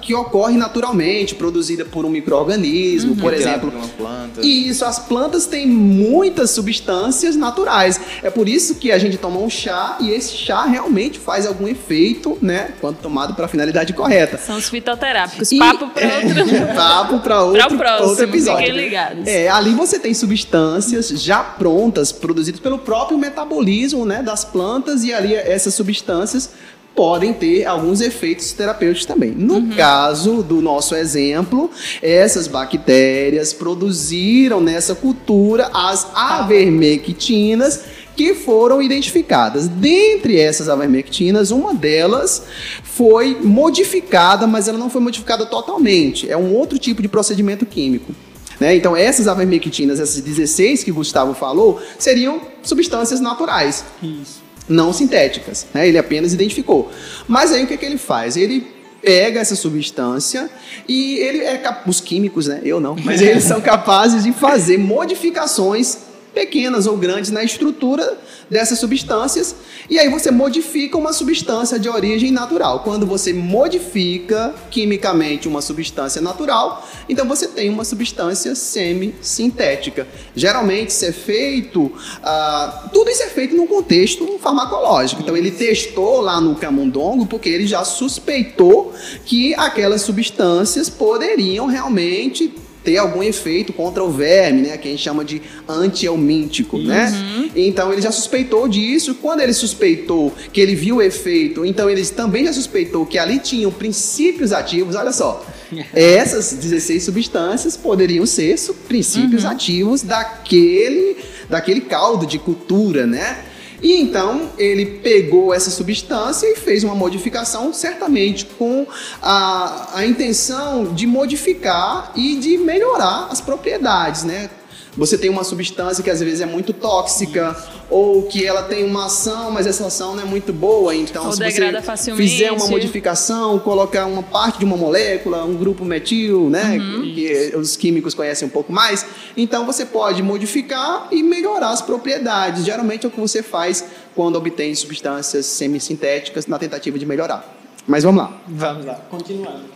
que 0.00 0.14
ocorre 0.14 0.56
naturalmente, 0.56 1.34
produzida 1.34 1.84
por 1.84 2.04
um 2.04 2.08
microorganismo, 2.08 3.12
uhum. 3.12 3.18
por 3.18 3.34
exemplo. 3.34 3.72
Uma 3.74 3.88
planta. 3.88 4.40
E 4.42 4.68
isso, 4.68 4.84
as 4.84 4.98
plantas 4.98 5.46
têm 5.46 5.66
muitas 5.66 6.50
substâncias 6.50 7.34
naturais. 7.36 8.00
É 8.22 8.30
por 8.30 8.48
isso 8.48 8.76
que 8.76 8.92
a 8.92 8.98
gente 8.98 9.16
toma 9.16 9.40
um 9.40 9.50
chá 9.50 9.96
e 10.00 10.10
esse 10.10 10.36
chá 10.36 10.64
realmente 10.64 11.18
faz 11.18 11.46
algum 11.46 11.66
efeito, 11.66 12.38
né, 12.40 12.70
quando 12.80 12.98
tomado 12.98 13.34
para 13.34 13.46
a 13.46 13.48
finalidade 13.48 13.92
correta. 13.92 14.38
São 14.38 14.56
os 14.56 14.68
fitoterápicos. 14.68 15.50
E, 15.50 15.58
papo 15.58 15.88
para 15.88 16.04
é, 16.04 16.24
outro. 16.24 16.66
papo 16.76 17.18
para 17.20 17.42
outro, 17.42 17.78
próximo, 17.78 18.08
outro 18.08 18.24
episódio. 18.24 18.66
Fiquem 18.66 18.84
ligados. 18.84 19.26
É, 19.26 19.48
ali 19.48 19.74
você 19.74 19.98
tem 19.98 20.12
substâncias 20.14 21.08
já 21.08 21.42
prontas, 21.42 22.12
produzidas 22.12 22.60
pelo 22.60 22.78
próprio 22.78 23.18
metabolismo, 23.18 24.04
né, 24.04 24.22
das 24.22 24.44
plantas 24.44 25.02
e 25.02 25.12
ali 25.12 25.34
essas 25.34 25.74
substâncias 25.74 26.50
podem 26.96 27.34
ter 27.34 27.66
alguns 27.66 28.00
efeitos 28.00 28.50
terapêuticos 28.52 29.06
também. 29.06 29.30
No 29.30 29.56
uhum. 29.56 29.70
caso 29.76 30.42
do 30.42 30.62
nosso 30.62 30.94
exemplo, 30.96 31.70
essas 32.02 32.48
bactérias 32.48 33.52
produziram 33.52 34.60
nessa 34.60 34.94
cultura 34.94 35.70
as 35.74 36.08
avermectinas 36.14 37.82
que 38.16 38.34
foram 38.34 38.80
identificadas. 38.80 39.68
Dentre 39.68 40.40
essas 40.40 40.70
avermectinas, 40.70 41.50
uma 41.50 41.74
delas 41.74 42.44
foi 42.82 43.38
modificada, 43.42 44.46
mas 44.46 44.66
ela 44.66 44.78
não 44.78 44.88
foi 44.88 45.02
modificada 45.02 45.44
totalmente. 45.44 46.30
É 46.30 46.36
um 46.36 46.54
outro 46.54 46.78
tipo 46.78 47.02
de 47.02 47.08
procedimento 47.08 47.66
químico. 47.66 48.14
Né? 48.58 48.74
Então, 48.74 48.96
essas 48.96 49.28
avermectinas, 49.28 50.00
essas 50.00 50.22
16 50.22 50.82
que 50.82 50.90
o 50.90 50.94
Gustavo 50.94 51.34
falou, 51.34 51.78
seriam 51.98 52.40
substâncias 52.62 53.20
naturais. 53.20 53.84
Isso 54.02 54.45
não 54.68 54.92
sintéticas. 54.92 55.66
Né? 55.72 55.88
Ele 55.88 55.98
apenas 55.98 56.32
identificou. 56.32 56.90
Mas 57.26 57.52
aí 57.52 57.64
o 57.64 57.66
que, 57.66 57.76
que 57.76 57.86
ele 57.86 57.98
faz? 57.98 58.36
Ele 58.36 58.66
pega 59.02 59.40
essa 59.40 59.54
substância 59.54 60.50
e 60.88 61.18
ele 61.18 61.44
é 61.44 61.62
os 61.86 62.00
químicos, 62.00 62.48
né? 62.48 62.60
Eu 62.64 62.80
não, 62.80 62.96
mas 63.04 63.20
eles 63.20 63.44
são 63.44 63.60
capazes 63.62 64.24
de 64.24 64.32
fazer 64.32 64.78
modificações 64.78 65.98
pequenas 66.36 66.86
ou 66.86 66.98
grandes 66.98 67.30
na 67.30 67.42
estrutura 67.42 68.18
dessas 68.50 68.78
substâncias 68.78 69.56
e 69.88 69.98
aí 69.98 70.10
você 70.10 70.30
modifica 70.30 70.98
uma 70.98 71.10
substância 71.10 71.78
de 71.78 71.88
origem 71.88 72.30
natural. 72.30 72.80
Quando 72.80 73.06
você 73.06 73.32
modifica 73.32 74.54
quimicamente 74.70 75.48
uma 75.48 75.62
substância 75.62 76.20
natural, 76.20 76.86
então 77.08 77.26
você 77.26 77.48
tem 77.48 77.70
uma 77.70 77.86
substância 77.86 78.54
semi-sintética. 78.54 80.06
Geralmente 80.34 80.90
isso 80.90 81.06
é 81.06 81.12
feito, 81.12 81.84
uh, 81.84 82.90
tudo 82.92 83.08
isso 83.10 83.22
é 83.22 83.28
feito 83.28 83.56
num 83.56 83.66
contexto 83.66 84.38
farmacológico. 84.38 85.22
Então 85.22 85.34
ele 85.34 85.50
testou 85.50 86.20
lá 86.20 86.38
no 86.38 86.54
camundongo 86.54 87.24
porque 87.24 87.48
ele 87.48 87.66
já 87.66 87.82
suspeitou 87.82 88.92
que 89.24 89.54
aquelas 89.54 90.02
substâncias 90.02 90.90
poderiam 90.90 91.64
realmente 91.64 92.65
ter 92.86 92.98
algum 92.98 93.20
efeito 93.20 93.72
contra 93.72 94.04
o 94.04 94.12
verme, 94.12 94.62
né? 94.62 94.76
Que 94.78 94.86
a 94.86 94.90
gente 94.92 95.02
chama 95.02 95.24
de 95.24 95.42
antielmíntico, 95.68 96.78
né? 96.78 97.10
uhum. 97.10 97.42
né? 97.42 97.50
Então 97.56 97.92
ele 97.92 98.00
já 98.00 98.12
suspeitou 98.12 98.68
disso. 98.68 99.16
Quando 99.16 99.40
ele 99.40 99.52
suspeitou 99.52 100.32
que 100.52 100.60
ele 100.60 100.76
viu 100.76 100.96
o 100.96 101.02
efeito, 101.02 101.64
então 101.64 101.90
ele 101.90 102.06
também 102.06 102.44
já 102.44 102.52
suspeitou 102.52 103.04
que 103.04 103.18
ali 103.18 103.40
tinham 103.40 103.72
princípios 103.72 104.52
ativos. 104.52 104.94
Olha 104.94 105.12
só, 105.12 105.44
essas 105.92 106.52
16 106.52 107.02
substâncias 107.02 107.76
poderiam 107.76 108.24
ser 108.24 108.56
princípios 108.86 109.42
uhum. 109.42 109.50
ativos 109.50 110.02
daquele, 110.02 111.16
daquele 111.50 111.80
caldo 111.80 112.24
de 112.24 112.38
cultura, 112.38 113.04
né? 113.04 113.38
E 113.82 114.00
então 114.00 114.50
ele 114.58 114.86
pegou 114.86 115.52
essa 115.52 115.70
substância 115.70 116.46
e 116.46 116.56
fez 116.56 116.84
uma 116.84 116.94
modificação, 116.94 117.72
certamente 117.72 118.46
com 118.46 118.86
a, 119.22 119.98
a 119.98 120.06
intenção 120.06 120.94
de 120.94 121.06
modificar 121.06 122.12
e 122.14 122.36
de 122.36 122.56
melhorar 122.58 123.28
as 123.30 123.40
propriedades, 123.40 124.24
né? 124.24 124.50
Você 124.96 125.18
tem 125.18 125.28
uma 125.28 125.44
substância 125.44 126.02
que 126.02 126.08
às 126.10 126.20
vezes 126.20 126.40
é 126.40 126.46
muito 126.46 126.72
tóxica 126.72 127.54
ou 127.90 128.22
que 128.22 128.44
ela 128.46 128.62
tem 128.62 128.84
uma 128.84 129.06
ação, 129.06 129.50
mas 129.50 129.66
essa 129.66 129.86
ação 129.86 130.14
não 130.16 130.22
é 130.22 130.24
muito 130.24 130.52
boa. 130.52 130.94
Então, 130.94 131.26
Ou 131.26 131.32
se 131.32 131.38
você 131.38 131.82
facilmente. 131.82 132.28
fizer 132.30 132.50
uma 132.50 132.66
modificação, 132.66 133.58
colocar 133.58 134.06
uma 134.06 134.22
parte 134.22 134.58
de 134.58 134.64
uma 134.64 134.76
molécula, 134.76 135.44
um 135.44 135.54
grupo 135.54 135.84
metil, 135.84 136.48
né, 136.48 136.78
Uhum. 136.78 137.02
que 137.02 137.52
os 137.56 137.76
químicos 137.76 138.14
conhecem 138.14 138.48
um 138.48 138.50
pouco 138.50 138.72
mais, 138.72 139.04
então 139.36 139.66
você 139.66 139.84
pode 139.84 140.22
modificar 140.22 141.08
e 141.12 141.22
melhorar 141.22 141.70
as 141.70 141.82
propriedades. 141.82 142.64
Geralmente 142.64 143.04
é 143.04 143.08
o 143.08 143.12
que 143.12 143.20
você 143.20 143.42
faz 143.42 143.84
quando 144.14 144.36
obtém 144.36 144.74
substâncias 144.74 145.44
semissintéticas 145.46 146.46
na 146.46 146.58
tentativa 146.58 146.98
de 146.98 147.04
melhorar. 147.04 147.54
Mas 147.86 148.02
vamos 148.02 148.22
lá. 148.22 148.40
Vamos 148.48 148.84
lá, 148.86 148.94
continuando. 149.10 149.75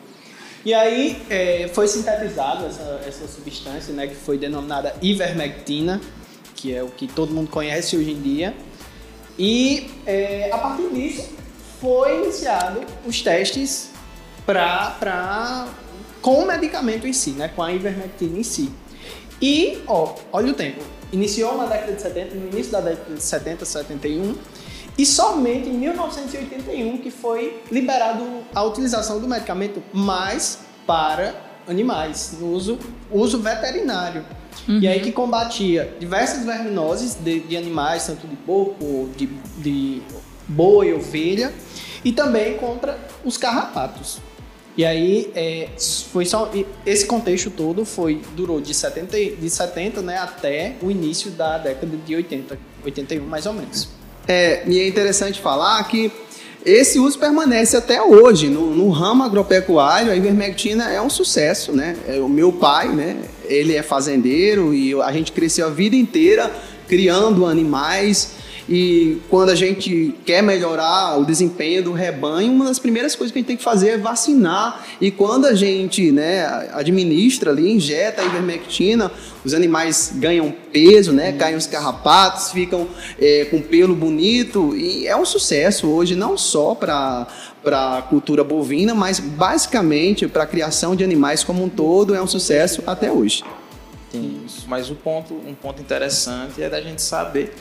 E 0.65 0.75
aí 0.75 1.23
é, 1.31 1.71
foi 1.73 1.89
sintetizada 1.89 2.67
essa, 2.67 3.01
essa 3.07 3.27
substância, 3.27 3.95
né, 3.95 4.07
que 4.07 4.15
foi 4.15 4.37
denominada 4.37 4.95
ivermectina, 5.01 6.01
que 6.55 6.75
é 6.75 6.83
o 6.83 6.89
que 6.89 7.07
todo 7.07 7.33
mundo 7.33 7.49
conhece 7.49 7.97
hoje 7.97 8.11
em 8.11 8.21
dia. 8.21 8.55
E 9.39 9.91
é, 10.05 10.51
a 10.53 10.59
partir 10.59 10.91
disso 10.91 11.31
foi 11.81 12.23
iniciado 12.23 12.83
os 13.07 13.23
testes 13.23 13.91
pra, 14.45 14.97
pra, 15.01 15.69
com 16.21 16.43
o 16.43 16.47
medicamento 16.47 17.07
em 17.07 17.13
si, 17.13 17.31
né, 17.31 17.49
com 17.49 17.63
a 17.63 17.73
ivermectina 17.73 18.39
em 18.39 18.43
si. 18.43 18.71
E, 19.41 19.79
ó, 19.87 20.15
olha 20.31 20.53
o 20.53 20.55
tempo. 20.55 20.83
Iniciou 21.11 21.57
na 21.57 21.65
década 21.65 21.95
de 21.95 22.03
70, 22.03 22.35
no 22.35 22.49
início 22.49 22.71
da 22.71 22.81
década 22.83 23.15
de 23.15 23.23
70, 23.23 23.65
71, 23.65 24.37
e 24.99 25.07
somente 25.07 25.69
em 25.69 25.73
1981 25.75 26.99
que 26.99 27.11
foi 27.11 27.61
liberado 27.71 28.25
a 28.55 28.63
utilização 28.65 29.21
do 29.21 29.27
medicamento 29.29 29.83
mais 29.93 30.59
para 30.87 31.35
animais, 31.69 32.37
no 32.41 32.53
uso, 32.53 32.79
uso 33.11 33.39
veterinário. 33.39 34.25
E 34.69 34.87
aí 34.87 35.01
que 35.01 35.13
combatia 35.13 35.95
diversas 35.99 36.45
verminoses 36.45 37.15
de, 37.15 37.41
de 37.41 37.57
animais, 37.57 38.07
tanto 38.07 38.27
de 38.27 38.37
porco, 38.37 39.09
de, 39.17 39.27
de 39.59 40.03
boi, 40.47 40.93
ovelha, 40.93 41.53
e 42.05 42.13
também 42.13 42.57
contra 42.59 42.99
os 43.25 43.37
carrapatos. 43.37 44.19
E 44.77 44.85
aí 44.85 45.31
é, 45.35 45.69
foi 46.13 46.25
só 46.25 46.51
esse 46.87 47.07
contexto 47.07 47.51
todo 47.51 47.85
foi 47.85 48.23
durou 48.35 48.61
de 48.61 48.73
70 48.73 49.19
e- 49.19 49.37
de 49.37 49.51
70, 49.51 50.01
né, 50.01 50.17
até 50.19 50.77
o 50.81 50.91
início 50.91 51.31
da 51.33 51.59
década 51.59 51.97
de 51.97 52.15
80, 52.15 52.59
81 52.85 53.27
mais 53.27 53.47
ou 53.47 53.53
menos. 53.53 53.89
É, 54.33 54.63
e 54.65 54.79
é 54.79 54.87
interessante 54.87 55.41
falar 55.41 55.83
que 55.89 56.09
esse 56.65 57.01
uso 57.01 57.19
permanece 57.19 57.77
até 57.77 58.01
hoje. 58.01 58.49
No, 58.49 58.73
no 58.73 58.89
ramo 58.91 59.25
agropecuário, 59.25 60.13
a 60.13 60.15
ivermectina 60.15 60.89
é 60.89 61.03
um 61.03 61.11
sucesso, 61.11 61.73
né? 61.73 61.97
É, 62.07 62.21
o 62.21 62.29
meu 62.29 62.53
pai, 62.53 62.95
né? 62.95 63.17
Ele 63.47 63.75
é 63.75 63.83
fazendeiro 63.83 64.73
e 64.73 64.95
a 65.03 65.11
gente 65.11 65.33
cresceu 65.33 65.67
a 65.67 65.71
vida 65.71 65.97
inteira 65.97 66.49
criando 66.87 67.45
animais. 67.45 68.35
E 68.69 69.19
quando 69.29 69.51
a 69.51 69.55
gente 69.55 70.15
quer 70.25 70.43
melhorar 70.43 71.19
o 71.19 71.25
desempenho 71.25 71.83
do 71.83 71.93
rebanho, 71.93 72.53
uma 72.53 72.67
das 72.67 72.79
primeiras 72.79 73.15
coisas 73.15 73.33
que 73.33 73.39
a 73.39 73.41
gente 73.41 73.49
tem 73.49 73.57
que 73.57 73.63
fazer 73.63 73.91
é 73.91 73.99
vacinar. 73.99 74.87
E 75.01 75.11
quando 75.11 75.47
a 75.47 75.55
gente 75.55 76.13
né, 76.13 76.47
administra 76.73 77.51
ali, 77.51 77.73
injeta 77.73 78.23
a 78.23 78.25
ivermectina, 78.25 79.11
os 79.45 79.55
animais 79.55 80.13
ganham 80.15 80.55
peso, 80.73 81.13
né, 81.13 81.33
caem 81.33 81.57
os 81.57 81.67
carrapatos, 81.67 82.53
ficam 82.53 82.87
é, 83.19 83.47
com 83.47 83.61
pelo 83.61 83.95
bonito. 83.95 84.77
E 84.77 85.07
é 85.07 85.17
um 85.17 85.25
sucesso 85.25 85.89
hoje, 85.89 86.15
não 86.15 86.37
só 86.37 86.75
para 86.75 87.27
para 87.63 87.99
a 87.99 88.03
cultura 88.03 88.43
bovina, 88.43 88.95
mas 88.95 89.21
basicamente 89.21 90.27
para 90.27 90.45
a 90.45 90.47
criação 90.47 90.97
de 90.97 91.05
animais 91.05 91.45
como 91.45 91.63
um 91.63 91.69
todo, 91.69 92.15
é 92.15 92.23
um 92.23 92.27
sucesso 92.27 92.83
até 92.87 93.13
hoje. 93.13 93.45
Tem 94.11 94.41
isso. 94.45 94.67
Mas 94.69 94.91
o 94.91 94.95
ponto, 94.95 95.35
um 95.35 95.55
ponto 95.55 95.81
interessante 95.81 96.63
é 96.63 96.69
da 96.69 96.81
gente 96.81 97.03
saber 97.03 97.55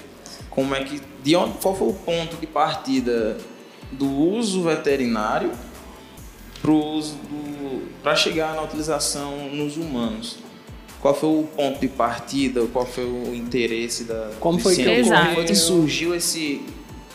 como 0.60 0.76
é 0.76 0.84
que, 0.84 1.02
de 1.24 1.36
onde, 1.38 1.58
qual 1.60 1.74
foi 1.74 1.88
o 1.88 1.94
ponto 1.94 2.36
de 2.36 2.46
partida 2.46 3.38
do 3.94 4.06
uso 4.06 4.64
veterinário 4.64 5.52
para 6.62 6.72
uso 6.72 7.18
para 8.04 8.14
chegar 8.14 8.54
na 8.56 8.64
utilização 8.64 9.50
nos 9.54 9.78
humanos. 9.78 10.38
Qual 11.00 11.16
foi 11.16 11.30
o 11.30 11.44
ponto 11.44 11.80
de 11.80 11.88
partida? 11.88 12.68
Qual 12.74 12.86
foi 12.86 13.06
o 13.06 13.34
interesse 13.34 14.04
da 14.04 14.32
Como 14.38 14.60
foi 14.60 14.76
que? 14.76 14.84
Como 14.84 15.34
foi 15.34 15.46
que 15.46 15.56
surgiu 15.56 16.14
esse 16.14 16.62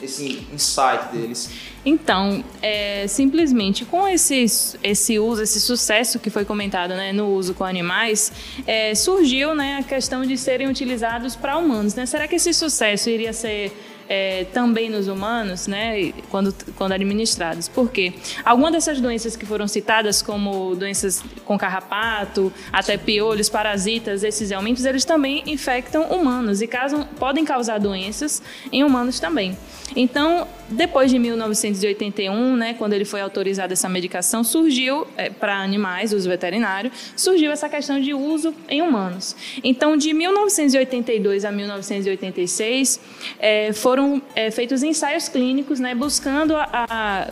esse 0.05 0.47
insight 0.53 1.13
deles? 1.13 1.51
Então, 1.85 2.43
é, 2.63 3.07
simplesmente 3.07 3.85
com 3.85 4.09
esse, 4.09 4.47
esse 4.83 5.19
uso, 5.19 5.43
esse 5.43 5.61
sucesso 5.61 6.19
que 6.19 6.31
foi 6.31 6.45
comentado 6.45 6.95
né, 6.95 7.13
no 7.13 7.29
uso 7.29 7.53
com 7.53 7.65
animais, 7.65 8.33
é, 8.67 8.95
surgiu 8.95 9.55
né, 9.55 9.79
a 9.79 9.83
questão 9.83 10.23
de 10.23 10.39
serem 10.39 10.67
utilizados 10.67 11.37
para 11.37 11.59
humanos. 11.59 11.95
Né? 11.95 12.07
Será 12.07 12.27
que 12.27 12.37
esse 12.37 12.55
sucesso 12.55 13.11
iria 13.11 13.35
ser 13.35 13.71
é, 14.09 14.45
também 14.45 14.89
nos 14.89 15.09
humanos, 15.09 15.67
né, 15.67 16.13
quando, 16.31 16.55
quando 16.75 16.93
administrados? 16.93 17.69
Por 17.69 17.91
quê? 17.91 18.15
Algumas 18.45 18.73
dessas 18.73 18.99
doenças 18.99 19.37
que 19.37 19.45
foram 19.45 19.69
citadas, 19.69 20.23
como 20.23 20.75
doenças 20.75 21.23
com 21.45 21.59
carrapato, 21.59 22.51
até 22.73 22.97
piolhos, 22.97 23.51
parasitas, 23.51 24.25
esses 24.25 24.53
aumentos, 24.53 24.87
eles 24.87 25.05
também 25.05 25.43
infectam 25.47 26.05
humanos 26.05 26.63
e 26.63 26.67
causam, 26.67 27.05
podem 27.19 27.45
causar 27.45 27.79
doenças 27.79 28.43
em 28.73 28.83
humanos 28.83 29.21
também. 29.21 29.57
Então, 29.95 30.49
depois 30.69 31.11
de 31.11 31.19
1981, 31.19 32.57
né, 32.57 32.75
quando 32.75 32.95
ele 32.95 33.05
foi 33.05 33.21
autorizado 33.21 33.73
essa 33.73 33.89
medicação, 33.89 34.43
surgiu 34.43 35.07
é, 35.17 35.31
para 35.31 35.57
animais, 35.57 36.13
uso 36.13 36.29
veterinário, 36.29 36.91
surgiu 37.15 37.53
essa 37.53 37.69
questão 37.69 38.01
de 38.01 38.15
uso 38.15 38.55
em 38.69 38.83
humanos. 38.83 39.37
Então, 39.63 39.97
de 39.97 40.13
1982 40.13 41.45
a 41.45 41.53
1986, 41.53 43.01
é, 43.39 43.73
foram 43.73 44.23
é, 44.35 44.51
feitos 44.51 44.83
ensaios 44.83 45.29
clínicos, 45.29 45.79
né, 45.79 45.95
buscando 45.95 46.57
a, 46.57 46.69
a, 46.73 47.29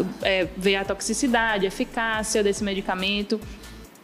ver 0.56 0.76
a 0.76 0.84
toxicidade, 0.84 1.64
a 1.64 1.68
eficácia 1.68 2.42
desse 2.42 2.62
medicamento 2.62 3.40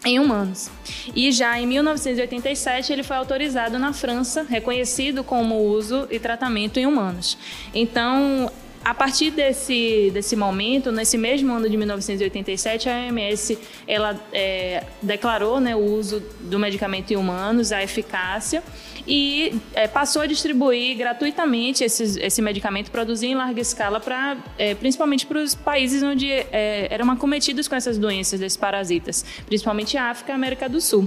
em 0.04 0.18
humanos. 0.18 0.70
E 1.14 1.32
já 1.32 1.58
em 1.58 1.66
1987 1.66 2.92
ele 2.92 3.02
foi 3.02 3.16
autorizado 3.16 3.78
na 3.78 3.92
França, 3.92 4.46
reconhecido 4.48 5.24
como 5.24 5.56
uso 5.56 6.06
e 6.10 6.18
tratamento 6.18 6.78
em 6.78 6.86
humanos. 6.86 7.36
Então, 7.74 8.50
a 8.88 8.94
partir 8.94 9.30
desse, 9.30 10.10
desse 10.14 10.34
momento, 10.34 10.90
nesse 10.90 11.18
mesmo 11.18 11.52
ano 11.52 11.68
de 11.68 11.76
1987, 11.76 12.88
a 12.88 12.94
OMS 12.94 13.58
ela, 13.86 14.18
é, 14.32 14.82
declarou 15.02 15.60
né, 15.60 15.76
o 15.76 15.78
uso 15.78 16.22
do 16.40 16.58
medicamento 16.58 17.12
em 17.12 17.16
humanos, 17.16 17.70
a 17.70 17.82
eficácia, 17.82 18.62
e 19.06 19.60
é, 19.74 19.86
passou 19.86 20.22
a 20.22 20.26
distribuir 20.26 20.96
gratuitamente 20.96 21.84
esses, 21.84 22.16
esse 22.16 22.40
medicamento, 22.40 22.90
produzir 22.90 23.26
em 23.26 23.34
larga 23.34 23.60
escala, 23.60 24.00
pra, 24.00 24.38
é, 24.56 24.74
principalmente 24.74 25.26
para 25.26 25.38
os 25.38 25.54
países 25.54 26.02
onde 26.02 26.32
é, 26.32 26.88
eram 26.90 27.10
acometidos 27.10 27.68
com 27.68 27.74
essas 27.74 27.98
doenças, 27.98 28.40
desses 28.40 28.56
parasitas, 28.56 29.22
principalmente 29.44 29.98
a 29.98 30.04
África 30.04 30.30
e 30.30 30.32
a 30.32 30.34
América 30.34 30.66
do 30.66 30.80
Sul. 30.80 31.06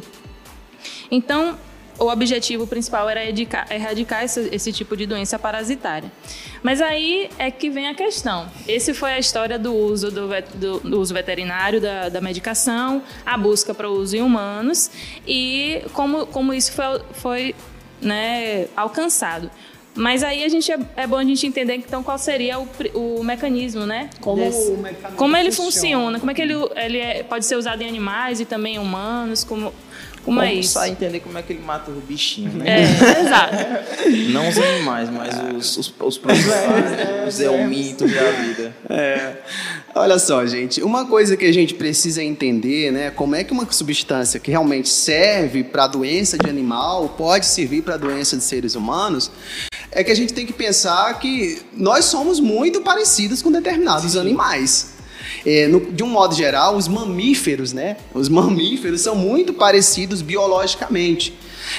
Então, 1.09 1.57
o 1.99 2.07
objetivo 2.07 2.65
principal 2.65 3.09
era 3.09 3.23
erradicar, 3.23 3.67
erradicar 3.71 4.23
esse, 4.23 4.49
esse, 4.51 4.71
tipo 4.71 4.97
de 4.97 5.05
doença 5.05 5.37
parasitária. 5.37 6.11
Mas 6.63 6.81
aí 6.81 7.29
é 7.37 7.51
que 7.51 7.69
vem 7.69 7.87
a 7.87 7.93
questão. 7.93 8.47
Esse 8.67 8.93
foi 8.93 9.11
a 9.11 9.19
história 9.19 9.59
do 9.59 9.73
uso 9.73 10.09
do, 10.11 10.27
do, 10.55 10.79
do 10.79 10.99
uso 10.99 11.13
veterinário 11.13 11.79
da, 11.79 12.09
da, 12.09 12.21
medicação, 12.21 13.03
a 13.25 13.37
busca 13.37 13.73
para 13.73 13.89
o 13.89 13.93
uso 13.93 14.15
em 14.15 14.21
humanos 14.21 14.89
e 15.27 15.83
como, 15.93 16.25
como 16.27 16.53
isso 16.53 16.71
foi, 16.71 17.01
foi 17.13 17.55
né, 18.01 18.67
alcançado. 18.75 19.49
Mas 19.93 20.23
aí 20.23 20.43
a 20.43 20.49
gente 20.49 20.71
é, 20.71 20.79
é, 20.95 21.05
bom 21.05 21.17
a 21.17 21.23
gente 21.23 21.45
entender 21.45 21.75
então 21.75 22.01
qual 22.01 22.17
seria 22.17 22.57
o, 22.59 22.67
o 22.93 23.23
mecanismo, 23.23 23.85
né? 23.85 24.09
Como 24.21 24.37
desse, 24.37 24.71
o 24.71 24.77
mecanismo 24.77 25.17
como 25.17 25.35
ele 25.35 25.51
funciona, 25.51 25.71
funciona, 25.71 26.19
como 26.19 26.31
é 26.31 26.33
que 26.33 26.41
ele, 26.41 26.53
ele 26.75 26.97
é, 26.97 27.23
pode 27.23 27.45
ser 27.45 27.55
usado 27.55 27.81
em 27.81 27.87
animais 27.87 28.39
e 28.39 28.45
também 28.45 28.75
em 28.75 28.79
humanos, 28.79 29.43
como 29.43 29.73
como 30.23 30.41
é 30.41 30.53
isso? 30.53 30.73
Só 30.73 30.85
entender 30.85 31.19
como 31.19 31.37
é 31.37 31.41
que 31.41 31.53
ele 31.53 31.63
mata 31.63 31.89
os 31.91 32.03
bichinhos, 32.03 32.53
né? 32.53 32.65
É, 32.67 32.83
exato. 33.21 33.55
Não 34.31 34.49
os 34.49 34.57
animais, 34.57 35.09
mas 35.09 35.33
os, 35.55 35.77
os, 35.77 35.93
os 35.99 36.17
protozoários, 36.17 37.27
os 37.27 37.39
elmintos 37.39 38.11
da 38.11 38.31
vida. 38.31 38.75
É. 38.89 39.37
Olha 39.93 40.17
só, 40.19 40.45
gente, 40.45 40.81
uma 40.81 41.05
coisa 41.05 41.35
que 41.35 41.45
a 41.45 41.51
gente 41.51 41.73
precisa 41.73 42.23
entender, 42.23 42.91
né, 42.91 43.11
como 43.11 43.35
é 43.35 43.43
que 43.43 43.51
uma 43.51 43.69
substância 43.69 44.39
que 44.39 44.49
realmente 44.49 44.87
serve 44.87 45.63
para 45.63 45.87
doença 45.87 46.37
de 46.37 46.49
animal 46.49 47.09
pode 47.09 47.45
servir 47.45 47.81
para 47.81 47.97
doença 47.97 48.37
de 48.37 48.43
seres 48.43 48.75
humanos, 48.75 49.29
é 49.91 50.03
que 50.03 50.11
a 50.11 50.15
gente 50.15 50.33
tem 50.33 50.45
que 50.45 50.53
pensar 50.53 51.19
que 51.19 51.61
nós 51.73 52.05
somos 52.05 52.39
muito 52.39 52.81
parecidos 52.81 53.41
com 53.41 53.51
determinados 53.51 54.13
Sim. 54.13 54.19
animais. 54.19 54.91
É, 55.45 55.67
no, 55.67 55.79
de 55.91 56.03
um 56.03 56.07
modo 56.07 56.35
geral, 56.35 56.75
os 56.75 56.87
mamíferos, 56.87 57.73
né? 57.73 57.97
Os 58.13 58.27
mamíferos 58.29 59.01
são 59.01 59.15
muito 59.15 59.53
parecidos 59.53 60.21
biologicamente. 60.21 61.33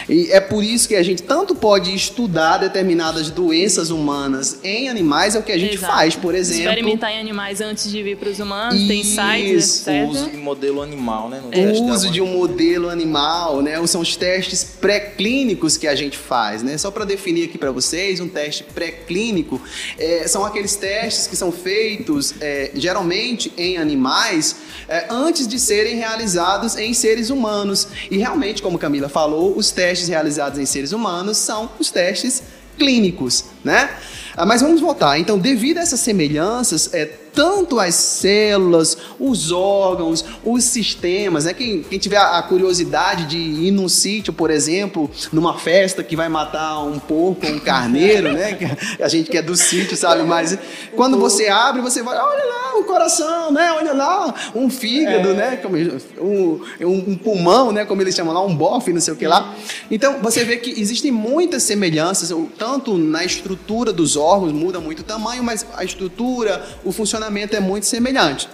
E 0.09 0.31
é 0.31 0.41
por 0.53 0.63
isso 0.63 0.87
que 0.87 0.95
a 0.95 1.03
gente 1.03 1.23
tanto 1.23 1.55
pode 1.55 1.95
estudar 1.95 2.59
determinadas 2.59 3.31
doenças 3.31 3.89
humanas 3.91 4.59
em 4.63 4.87
animais, 4.87 5.35
é 5.35 5.39
o 5.39 5.43
que 5.43 5.51
a 5.51 5.57
gente 5.57 5.77
Exato. 5.77 5.91
faz, 5.91 6.15
por 6.15 6.35
exemplo. 6.35 6.65
Experimentar 6.65 7.11
em 7.11 7.19
animais 7.19 7.63
antes 7.63 7.91
de 7.91 8.03
vir 8.03 8.19
para 8.19 8.29
os 8.29 8.39
humanos, 8.39 8.87
tem 8.87 9.03
sites, 9.03 9.65
Isso, 9.65 9.91
etc. 9.91 10.05
O 10.05 10.11
uso 10.11 10.31
de 10.31 10.37
modelo 10.37 10.83
animal, 10.83 11.31
né? 11.31 11.41
O 11.75 11.85
uso 11.85 12.11
de 12.11 12.21
um 12.21 12.27
modelo 12.27 12.91
animal, 12.91 13.63
né? 13.63 13.87
São 13.87 14.03
os 14.03 14.15
testes 14.15 14.63
pré-clínicos 14.63 15.79
que 15.79 15.89
a 15.89 15.95
gente 15.95 16.19
faz, 16.19 16.63
né? 16.63 16.77
Só 16.77 16.91
para 16.91 17.07
definir 17.07 17.45
aqui 17.47 17.57
para 17.57 17.71
vocês, 17.71 18.21
um 18.21 18.29
teste 18.29 18.63
pré-clínico 18.63 19.59
é, 19.97 20.29
são 20.29 20.45
aqueles 20.45 20.77
testes 20.77 21.27
que 21.27 21.35
são 21.35 21.51
feitos 21.51 22.35
é, 22.43 22.73
geralmente 22.75 23.51
em 23.57 23.79
animais 23.79 24.57
é, 24.87 25.07
antes 25.09 25.49
de 25.49 25.59
serem 25.59 25.97
realizados 25.97 26.77
em 26.77 26.93
seres 26.93 27.31
humanos. 27.31 27.89
E 28.11 28.19
realmente, 28.19 28.61
como 28.61 28.79
Camila 28.79 29.09
falou, 29.09 29.57
os 29.57 29.71
testes 29.71 30.09
realizados 30.09 30.42
em 30.59 30.67
seres 30.67 30.93
humanos 30.93 31.37
são 31.37 31.71
os 31.79 31.91
testes 31.91 32.43
clínicos, 32.79 33.45
né? 33.63 33.91
Ah, 34.37 34.47
Mas 34.47 34.63
vamos 34.63 34.81
voltar. 34.81 35.19
Então, 35.19 35.39
devido 35.39 35.79
a 35.79 35.83
essas 35.83 36.01
semelhanças, 36.01 36.93
é, 36.93 37.07
tanto 37.33 37.79
as 37.81 37.95
células, 37.95 38.97
os 39.19 39.51
órgãos, 39.53 40.25
os 40.45 40.65
sistemas, 40.65 41.45
né? 41.45 41.55
Quem, 41.55 41.83
quem 41.83 41.99
tiver 41.99 42.19
a 42.19 42.43
curiosidade 42.43 43.27
de 43.27 43.39
ir 43.39 43.71
num 43.71 43.89
sítio, 43.89 44.33
por 44.33 44.51
exemplo, 44.51 45.11
numa 45.33 45.59
festa 45.59 46.03
que 46.03 46.15
vai 46.15 46.29
matar 46.29 46.81
um 46.85 46.99
porco 46.99 47.47
ou 47.47 47.53
um 47.55 47.59
carneiro, 47.59 48.33
né? 48.33 48.59
A 49.01 49.09
gente 49.09 49.31
que 49.31 49.39
é 49.39 49.43
do 49.43 49.57
sítio 49.57 49.97
sabe, 49.97 50.23
mas 50.25 50.59
quando 50.95 51.19
você 51.19 51.49
abre, 51.49 51.81
você 51.81 52.03
vai, 52.03 52.17
olha 52.19 52.45
lá, 52.45 52.79
um 52.79 52.83
coração, 52.85 53.51
né? 53.53 53.73
Olha 53.73 53.93
lá, 53.93 54.35
um 54.55 54.69
fígado, 54.69 55.31
É. 55.31 55.35
né? 55.35 55.61
Um, 56.21 56.61
um- 56.81 57.17
pulmão, 57.17 57.73
né? 57.73 57.85
Como 57.85 58.03
eles 58.03 58.15
chamam 58.15 58.35
lá, 58.35 58.45
um 58.45 58.55
bofe, 58.55 58.93
não 58.93 59.01
sei 59.01 59.15
o 59.15 59.17
que 59.17 59.27
lá. 59.27 59.55
Então, 59.91 60.19
você 60.21 60.45
vê 60.45 60.57
que 60.57 60.79
existem 60.81 61.11
muitas 61.11 61.63
semelhanças, 61.63 62.33
tanto 62.59 62.97
na 62.99 63.25
estrutura 63.25 63.93
dos 63.93 64.17
órgãos, 64.17 64.53
muda 64.53 64.81
muito 64.81 65.01
o 65.01 65.05
tamanho, 65.05 65.43
mas 65.43 65.65
a 65.77 65.85
estrutura, 65.85 66.63
o 66.85 66.93
funcionamento 66.93 67.22
é 67.57 67.61
muito 67.61 67.87
semelhante. 67.87 68.49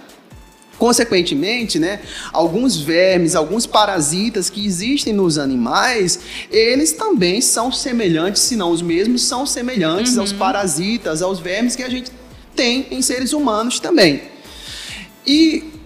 Consequentemente, 0.77 1.77
né, 1.77 1.99
alguns 2.31 2.77
vermes, 2.77 3.35
alguns 3.35 3.65
parasitas 3.65 4.49
que 4.49 4.65
existem 4.65 5.11
nos 5.11 5.37
animais, 5.37 6.19
eles 6.49 6.93
também 6.93 7.41
são 7.41 7.69
semelhantes, 7.69 8.43
se 8.43 8.55
não 8.55 8.71
os 8.71 8.81
mesmos, 8.81 9.23
são 9.23 9.45
semelhantes 9.45 10.17
aos 10.17 10.31
parasitas, 10.31 11.21
aos 11.21 11.39
vermes 11.39 11.75
que 11.75 11.83
a 11.83 11.89
gente 11.89 12.11
tem 12.55 12.87
em 12.91 13.01
seres 13.01 13.33
humanos 13.33 13.79
também. 13.79 14.21
E 15.27 15.78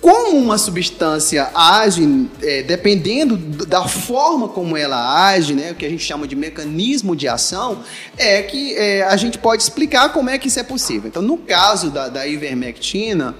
como 0.00 0.38
uma 0.38 0.56
substância 0.56 1.50
age, 1.54 2.28
é, 2.42 2.62
dependendo 2.62 3.36
da 3.36 3.86
forma 3.86 4.48
como 4.48 4.76
ela 4.76 5.26
age, 5.26 5.54
né, 5.54 5.72
o 5.72 5.74
que 5.74 5.84
a 5.84 5.90
gente 5.90 6.02
chama 6.02 6.26
de 6.26 6.34
mecanismo 6.34 7.14
de 7.14 7.28
ação, 7.28 7.80
é 8.16 8.42
que 8.42 8.74
é, 8.76 9.02
a 9.02 9.16
gente 9.16 9.38
pode 9.38 9.62
explicar 9.62 10.10
como 10.12 10.30
é 10.30 10.38
que 10.38 10.48
isso 10.48 10.58
é 10.58 10.62
possível. 10.62 11.08
Então, 11.08 11.20
no 11.20 11.36
caso 11.36 11.90
da, 11.90 12.08
da 12.08 12.26
ivermectina, 12.26 13.34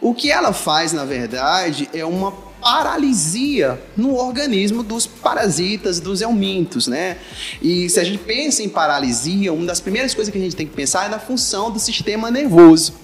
o 0.00 0.12
que 0.12 0.30
ela 0.32 0.52
faz, 0.52 0.92
na 0.92 1.04
verdade, 1.04 1.88
é 1.92 2.04
uma 2.04 2.32
paralisia 2.60 3.80
no 3.96 4.14
organismo 4.16 4.82
dos 4.82 5.06
parasitas, 5.06 6.00
dos 6.00 6.20
eumintos, 6.20 6.86
né? 6.86 7.16
E 7.62 7.88
se 7.88 7.98
a 7.98 8.04
gente 8.04 8.18
pensa 8.18 8.62
em 8.62 8.68
paralisia, 8.68 9.52
uma 9.52 9.66
das 9.66 9.80
primeiras 9.80 10.14
coisas 10.14 10.30
que 10.30 10.38
a 10.38 10.40
gente 10.40 10.56
tem 10.56 10.66
que 10.66 10.74
pensar 10.74 11.06
é 11.06 11.08
na 11.08 11.18
função 11.18 11.70
do 11.70 11.78
sistema 11.78 12.30
nervoso. 12.30 12.94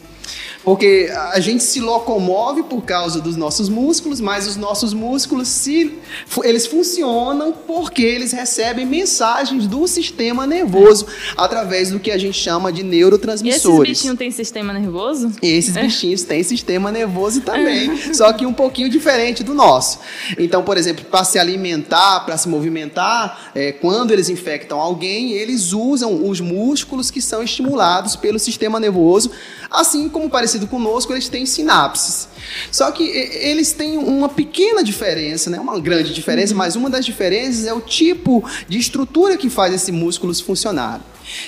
Porque 0.66 1.08
a 1.32 1.38
gente 1.38 1.62
se 1.62 1.78
locomove 1.78 2.64
por 2.64 2.82
causa 2.82 3.20
dos 3.20 3.36
nossos 3.36 3.68
músculos, 3.68 4.20
mas 4.20 4.48
os 4.48 4.56
nossos 4.56 4.92
músculos 4.92 5.46
se, 5.46 5.96
eles 6.42 6.66
funcionam 6.66 7.52
porque 7.52 8.02
eles 8.02 8.32
recebem 8.32 8.84
mensagens 8.84 9.68
do 9.68 9.86
sistema 9.86 10.44
nervoso 10.44 11.06
através 11.36 11.92
do 11.92 12.00
que 12.00 12.10
a 12.10 12.18
gente 12.18 12.36
chama 12.36 12.72
de 12.72 12.80
E 12.80 12.84
esses 12.84 12.90
neurotransmissores. 12.90 13.90
bichinhos 13.90 14.18
têm 14.18 14.32
sistema 14.32 14.72
nervoso? 14.72 15.30
Esses 15.40 15.76
É. 15.76 15.82
bichinhos 15.82 16.24
têm 16.24 16.42
sistema 16.42 16.90
nervoso 16.90 17.42
também, 17.42 18.12
só 18.12 18.32
que 18.32 18.44
um 18.44 18.52
pouquinho 18.52 18.88
diferente 18.90 19.44
do 19.44 19.54
nosso. 19.54 20.00
Então, 20.36 20.64
por 20.64 20.76
exemplo, 20.76 21.04
para 21.04 21.22
se 21.22 21.38
alimentar, 21.38 22.24
para 22.26 22.36
se 22.36 22.48
movimentar, 22.48 23.52
é, 23.54 23.70
quando 23.70 24.10
eles 24.10 24.28
infectam 24.28 24.80
alguém, 24.80 25.30
eles 25.30 25.72
usam 25.72 26.28
os 26.28 26.40
músculos 26.40 27.08
que 27.08 27.22
são 27.22 27.40
estimulados 27.40 28.16
pelo 28.16 28.40
sistema 28.40 28.80
nervoso, 28.80 29.30
assim 29.70 30.08
como 30.08 30.28
parecido 30.28 30.55
conosco, 30.66 31.12
eles 31.12 31.28
têm 31.28 31.44
sinapses. 31.44 32.28
Só 32.70 32.90
que 32.90 33.02
eles 33.04 33.72
têm 33.72 33.98
uma 33.98 34.28
pequena 34.28 34.82
diferença, 34.82 35.50
né? 35.50 35.58
uma 35.58 35.78
grande 35.80 36.14
diferença, 36.14 36.54
mas 36.54 36.76
uma 36.76 36.88
das 36.88 37.04
diferenças 37.04 37.66
é 37.66 37.72
o 37.72 37.80
tipo 37.80 38.44
de 38.68 38.78
estrutura 38.78 39.36
que 39.36 39.50
faz 39.50 39.74
esses 39.74 39.90
músculos 39.90 40.40
funcionarem. 40.40 41.02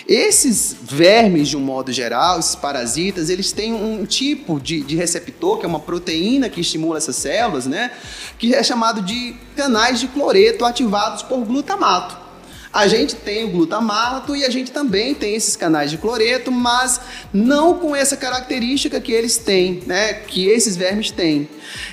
Esses 0.08 0.76
vermes, 0.82 1.48
de 1.48 1.56
um 1.56 1.60
modo 1.60 1.92
geral, 1.92 2.40
esses 2.40 2.56
parasitas, 2.56 3.30
eles 3.30 3.52
têm 3.52 3.72
um 3.72 4.04
tipo 4.04 4.58
de, 4.58 4.80
de 4.80 4.96
receptor, 4.96 5.58
que 5.58 5.64
é 5.64 5.68
uma 5.68 5.78
proteína 5.78 6.48
que 6.48 6.60
estimula 6.60 6.98
essas 6.98 7.16
células, 7.16 7.66
né? 7.66 7.92
Que 8.38 8.54
é 8.54 8.62
chamado 8.62 9.00
de 9.02 9.36
canais 9.54 10.00
de 10.00 10.08
cloreto 10.08 10.64
ativados 10.64 11.22
por 11.22 11.44
glutamato. 11.44 12.27
A 12.72 12.87
gente 12.87 13.14
tem 13.14 13.44
o 13.44 13.48
glutamato 13.48 14.37
e 14.37 14.44
a 14.44 14.50
gente 14.50 14.70
também 14.70 15.14
tem 15.14 15.35
esses 15.35 15.57
canais 15.57 15.90
de 15.90 15.96
cloreto, 15.96 16.52
mas 16.52 17.00
não 17.33 17.74
com 17.78 17.96
essa 17.96 18.16
característica 18.16 19.00
que 19.00 19.12
eles 19.12 19.38
têm, 19.38 19.83
né? 19.87 20.12
Que 20.12 20.46
esses 20.46 20.76
vermes 20.76 21.11
têm. 21.11 21.48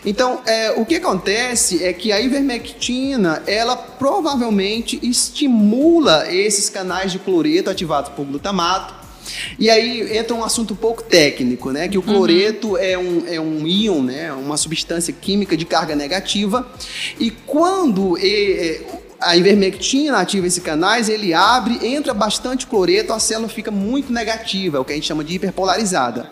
Então, 0.05 0.41
é, 0.45 0.71
o 0.71 0.85
que 0.85 0.95
acontece 0.95 1.83
é 1.83 1.93
que 1.93 2.11
a 2.11 2.19
ivermectina, 2.19 3.41
ela 3.47 3.75
provavelmente 3.75 4.99
estimula 5.01 6.31
esses 6.31 6.69
canais 6.69 7.11
de 7.11 7.19
cloreto 7.19 7.69
ativados 7.69 8.11
por 8.11 8.25
glutamato. 8.25 9.05
E 9.57 9.69
aí 9.69 10.15
entra 10.17 10.35
um 10.35 10.43
assunto 10.43 10.73
um 10.73 10.77
pouco 10.77 11.01
técnico, 11.01 11.71
né? 11.71 11.87
Que 11.87 11.97
o 11.97 12.01
cloreto 12.01 12.77
é, 12.77 12.97
um, 12.97 13.23
é 13.27 13.39
um 13.39 13.65
íon, 13.65 14.03
né? 14.03 14.31
Uma 14.33 14.55
substância 14.55 15.13
química 15.13 15.57
de 15.57 15.65
carga 15.65 15.95
negativa. 15.95 16.67
E 17.19 17.31
quando 17.31 18.17
e- 18.19 18.81
a 19.25 19.35
ivermectina 19.35 20.19
ativa 20.19 20.45
esses 20.45 20.63
canais, 20.63 21.09
ele 21.09 21.33
abre, 21.33 21.85
entra 21.85 22.13
bastante 22.13 22.67
cloreto, 22.67 23.11
a 23.11 23.19
célula 23.19 23.49
fica 23.49 23.71
muito 23.71 24.13
negativa, 24.13 24.77
é 24.77 24.79
o 24.79 24.85
que 24.85 24.93
a 24.93 24.95
gente 24.95 25.07
chama 25.07 25.23
de 25.23 25.33
hiperpolarizada. 25.33 26.29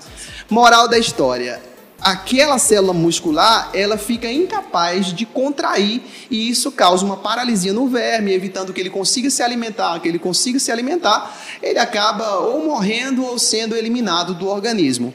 Moral 0.49 0.87
da 0.87 0.97
história. 0.97 1.72
Aquela 2.03 2.57
célula 2.59 2.91
muscular, 2.93 3.69
ela 3.73 3.97
fica 3.97 4.29
incapaz 4.29 5.13
de 5.13 5.25
contrair 5.25 6.01
e 6.29 6.49
isso 6.49 6.71
causa 6.71 7.05
uma 7.05 7.15
paralisia 7.17 7.71
no 7.71 7.87
verme, 7.87 8.33
evitando 8.33 8.73
que 8.73 8.81
ele 8.81 8.89
consiga 8.89 9.29
se 9.29 9.41
alimentar, 9.41 9.99
que 10.01 10.07
ele 10.09 10.19
consiga 10.19 10.59
se 10.59 10.71
alimentar, 10.71 11.33
ele 11.61 11.79
acaba 11.79 12.39
ou 12.39 12.65
morrendo 12.65 13.23
ou 13.25 13.39
sendo 13.39 13.75
eliminado 13.75 14.33
do 14.33 14.47
organismo. 14.49 15.13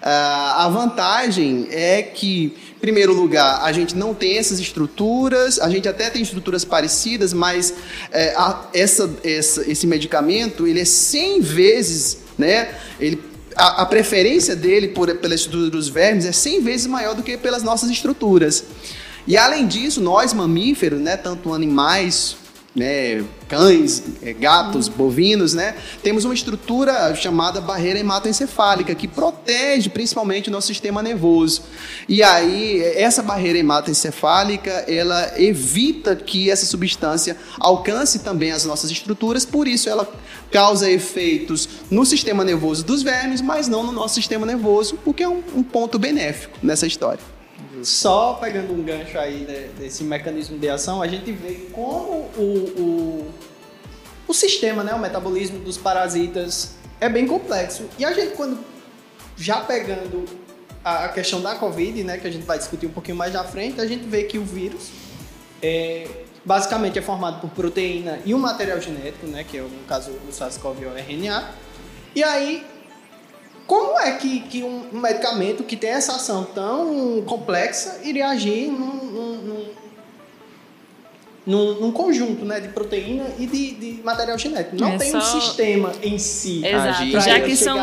Ah, 0.00 0.64
a 0.64 0.68
vantagem 0.68 1.66
é 1.70 2.02
que, 2.02 2.56
primeiro 2.80 3.12
lugar, 3.12 3.60
a 3.64 3.72
gente 3.72 3.96
não 3.96 4.14
tem 4.14 4.38
essas 4.38 4.60
estruturas, 4.60 5.58
a 5.58 5.68
gente 5.68 5.88
até 5.88 6.08
tem 6.08 6.22
estruturas 6.22 6.64
parecidas, 6.64 7.32
mas 7.32 7.74
é, 8.12 8.32
a- 8.36 8.68
essa, 8.72 9.10
essa- 9.24 9.68
esse 9.70 9.86
medicamento 9.86 10.66
ele 10.66 10.80
é 10.80 10.84
100 10.84 11.40
vezes, 11.40 12.18
né? 12.38 12.68
Ele 13.00 13.16
a, 13.58 13.82
a 13.82 13.86
preferência 13.86 14.54
dele 14.54 14.88
por, 14.88 15.12
pela 15.16 15.34
estrutura 15.34 15.68
dos 15.68 15.88
vermes 15.88 16.24
é 16.24 16.32
100 16.32 16.62
vezes 16.62 16.86
maior 16.86 17.14
do 17.14 17.22
que 17.22 17.36
pelas 17.36 17.62
nossas 17.62 17.90
estruturas. 17.90 18.64
E 19.26 19.36
além 19.36 19.66
disso, 19.66 20.00
nós 20.00 20.32
mamíferos, 20.32 21.00
né, 21.00 21.16
tanto 21.16 21.52
animais, 21.52 22.36
né, 22.78 23.24
cães, 23.48 24.02
eh, 24.22 24.32
gatos, 24.32 24.88
bovinos, 24.88 25.52
né, 25.52 25.74
temos 26.02 26.24
uma 26.24 26.32
estrutura 26.32 27.12
chamada 27.16 27.60
barreira 27.60 27.98
hematoencefálica 27.98 28.94
que 28.94 29.08
protege 29.08 29.88
principalmente 29.88 30.48
o 30.48 30.52
nosso 30.52 30.68
sistema 30.68 31.02
nervoso. 31.02 31.62
E 32.08 32.22
aí, 32.22 32.80
essa 32.94 33.22
barreira 33.22 33.58
hematoencefálica, 33.58 34.70
ela 34.86 35.32
evita 35.36 36.14
que 36.14 36.50
essa 36.50 36.64
substância 36.64 37.36
alcance 37.58 38.20
também 38.20 38.52
as 38.52 38.64
nossas 38.64 38.90
estruturas, 38.90 39.44
por 39.44 39.66
isso 39.66 39.88
ela 39.88 40.08
causa 40.50 40.90
efeitos 40.90 41.68
no 41.90 42.06
sistema 42.06 42.44
nervoso 42.44 42.84
dos 42.84 43.02
vermes, 43.02 43.40
mas 43.40 43.66
não 43.66 43.82
no 43.82 43.92
nosso 43.92 44.14
sistema 44.14 44.46
nervoso, 44.46 44.98
o 45.04 45.12
que 45.12 45.22
é 45.22 45.28
um, 45.28 45.42
um 45.54 45.62
ponto 45.62 45.98
benéfico 45.98 46.56
nessa 46.62 46.86
história. 46.86 47.37
Só 47.84 48.34
pegando 48.34 48.72
um 48.72 48.82
gancho 48.82 49.18
aí 49.18 49.44
de- 49.44 49.68
desse 49.80 50.04
mecanismo 50.04 50.58
de 50.58 50.68
ação, 50.68 51.02
a 51.02 51.06
gente 51.06 51.30
vê 51.32 51.68
como 51.72 52.28
o, 52.36 52.42
o, 52.78 53.34
o 54.28 54.34
sistema, 54.34 54.82
né, 54.82 54.94
o 54.94 54.98
metabolismo 54.98 55.58
dos 55.60 55.76
parasitas 55.76 56.74
é 57.00 57.08
bem 57.08 57.26
complexo. 57.26 57.84
E 57.98 58.04
a 58.04 58.12
gente, 58.12 58.34
quando 58.34 58.58
já 59.36 59.60
pegando 59.60 60.24
a, 60.84 61.08
questão 61.08 61.40
da 61.40 61.54
Covid, 61.54 62.02
né, 62.04 62.18
que 62.18 62.26
a 62.26 62.30
gente 62.30 62.44
vai 62.44 62.58
discutir 62.58 62.86
um 62.86 62.90
pouquinho 62.90 63.16
mais 63.16 63.34
à 63.36 63.44
frente, 63.44 63.80
a 63.80 63.86
gente 63.86 64.06
vê 64.06 64.24
que 64.24 64.38
o 64.38 64.44
vírus 64.44 64.90
é, 65.62 66.06
basicamente 66.44 66.98
é 66.98 67.02
formado 67.02 67.40
por 67.40 67.50
proteína 67.50 68.20
e 68.24 68.34
um 68.34 68.38
material 68.38 68.80
genético, 68.80 69.26
né, 69.26 69.44
que 69.44 69.58
é 69.58 69.62
no 69.62 69.84
caso 69.86 70.10
o 70.10 70.32
SARS-CoV 70.32 70.86
ou 70.86 70.96
RNA. 70.96 71.50
E 72.14 72.24
aí 72.24 72.66
como 73.68 74.00
é 74.00 74.12
que, 74.16 74.40
que 74.40 74.64
um 74.64 74.82
medicamento 74.92 75.62
que 75.62 75.76
tem 75.76 75.90
essa 75.90 76.12
ação 76.16 76.42
tão 76.52 77.22
complexa 77.26 78.00
iria 78.02 78.28
agir 78.30 78.66
num, 78.68 78.94
num- 79.04 79.68
num- 81.46 81.74
num, 81.80 81.92
conjunto 81.92 82.44
né, 82.44 82.60
de 82.60 82.68
proteína 82.68 83.24
e 83.38 83.46
de, 83.46 83.70
de 83.74 84.02
material 84.02 84.36
genético. 84.36 84.76
Não 84.76 84.92
É 84.92 84.98
tem 84.98 85.10
só- 85.10 85.18
um 85.18 85.40
sistema 85.40 85.92
em 86.02 86.18
si. 86.18 86.66
Exato, 86.66 86.88
Agir. 87.02 87.20
já 87.20 87.40
que 87.40 87.56
são 87.56 87.78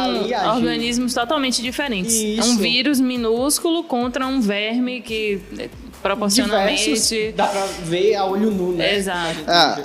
organismos 0.55 1.13
totalmente 1.13 1.61
diferentes. 1.63 2.13
É 2.15 2.17
Isso. 2.25 2.49
um 2.51 2.57
vírus 2.57 2.99
minúsculo 2.99 3.83
contra 3.83 4.27
um 4.27 4.39
verme 4.41 5.01
que 5.01 5.41
é, 5.57 5.69
proporcionalmente. 6.01 6.83
Diversos, 6.83 7.33
dá 7.35 7.47
pra 7.47 7.65
ver 7.83 8.13
a 8.15 8.25
olho 8.25 8.51
nu, 8.51 8.71
né? 8.73 8.97
Exato. 8.97 9.39
Ah, 9.47 9.79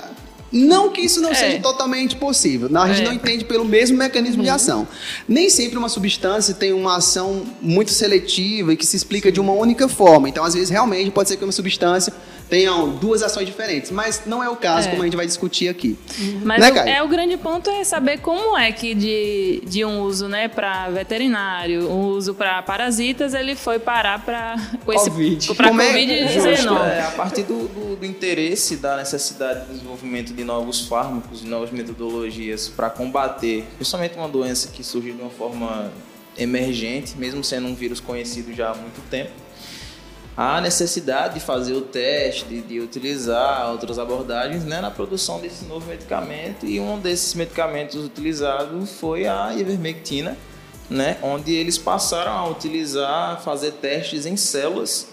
não 0.51 0.89
que 0.89 1.01
isso 1.01 1.21
não 1.21 1.31
É. 1.31 1.35
seja 1.35 1.59
totalmente 1.59 2.15
possível. 2.15 2.67
Não, 2.69 2.81
a 2.81 2.87
gente 2.89 3.01
É. 3.01 3.05
não 3.05 3.13
entende 3.13 3.45
pelo 3.45 3.63
mesmo 3.63 3.97
mecanismo 3.97 4.43
de 4.43 4.49
ação. 4.49 4.87
Nem 5.27 5.49
sempre 5.49 5.77
uma 5.77 5.87
substância 5.89 6.53
tem 6.53 6.73
uma 6.73 6.97
ação 6.97 7.43
muito 7.61 7.91
seletiva 7.91 8.73
e 8.73 8.77
que 8.77 8.85
se 8.85 8.95
explica 8.97 9.31
de 9.31 9.39
uma 9.39 9.53
única 9.53 9.87
forma. 9.87 10.27
Então, 10.27 10.43
às 10.43 10.53
vezes, 10.53 10.69
realmente 10.69 11.11
pode 11.11 11.29
ser 11.29 11.37
que 11.37 11.43
uma 11.43 11.51
substância 11.51 12.13
tenha 12.51 12.73
duas 12.99 13.23
ações 13.23 13.45
diferentes. 13.47 13.89
Mas 13.91 14.23
não 14.25 14.43
é 14.43 14.49
o 14.49 14.57
caso, 14.57 14.89
É. 14.89 14.91
como 14.91 15.01
a 15.03 15.05
gente 15.05 15.15
vai 15.15 15.25
discutir 15.25 15.69
aqui. 15.69 15.97
Mas 16.43 16.59
Né, 16.59 16.69
o, 16.69 16.77
é, 16.85 17.01
o 17.01 17.07
grande 17.07 17.37
ponto 17.37 17.69
é 17.69 17.81
saber 17.85 18.19
como 18.19 18.57
é 18.57 18.73
que 18.73 18.93
de, 18.93 19.63
de 19.65 19.85
um 19.85 20.01
uso 20.01 20.27
né, 20.27 20.49
para 20.49 20.89
veterinário, 20.89 21.89
um 21.89 22.07
uso 22.07 22.33
para 22.33 22.61
parasitas, 22.61 23.33
ele 23.33 23.55
foi 23.55 23.79
parar 23.79 24.23
para 24.25 24.55
Covid. 24.83 25.55
para 25.55 25.69
Como 25.69 25.81
é- 25.81 25.93
Covid-19. 25.93 26.89
É, 26.91 27.01
a 27.03 27.11
partir 27.11 27.43
do, 27.43 27.69
do- 27.69 27.95
do 27.95 28.05
interesse 28.05 28.75
da 28.75 28.97
necessidade 28.97 29.67
de 29.67 29.73
desenvolvimento 29.75 30.33
de 30.33 30.43
novos 30.43 30.81
fármacos, 30.87 31.39
de 31.39 31.47
novas 31.47 31.71
metodologias 31.71 32.67
para 32.67 32.89
combater, 32.89 33.63
principalmente 33.77 34.17
uma 34.17 34.27
doença 34.27 34.67
que 34.73 34.83
surgiu 34.83 35.15
de 35.15 35.21
uma 35.21 35.31
forma 35.31 35.89
emergente, 36.37 37.13
mesmo 37.17 37.43
sendo 37.43 37.67
um 37.67 37.75
vírus 37.75 37.99
conhecido 38.01 38.53
já 38.53 38.71
há 38.71 38.75
muito 38.75 39.01
tempo, 39.09 39.31
há 40.41 40.61
necessidade 40.61 41.35
de 41.35 41.39
fazer 41.39 41.73
o 41.73 41.81
teste, 41.81 42.45
de, 42.45 42.79
utilizar 42.79 43.69
outras 43.71 43.99
abordagens 43.99 44.63
né, 44.63 44.81
na 44.81 44.89
produção 44.89 45.39
desse 45.39 45.65
novo 45.65 45.87
medicamento. 45.87 46.65
E 46.65 46.79
um 46.79 46.99
desses 46.99 47.33
medicamentos 47.33 48.03
utilizados 48.03 48.91
foi 48.99 49.27
a 49.27 49.53
ivermectina, 49.55 50.37
né, 50.89 51.17
onde 51.21 51.53
eles 51.53 51.77
passaram 51.77 52.31
a 52.31 52.49
utilizar, 52.49 53.41
fazer 53.41 53.71
testes 53.73 54.25
em 54.25 54.35
células 54.35 55.11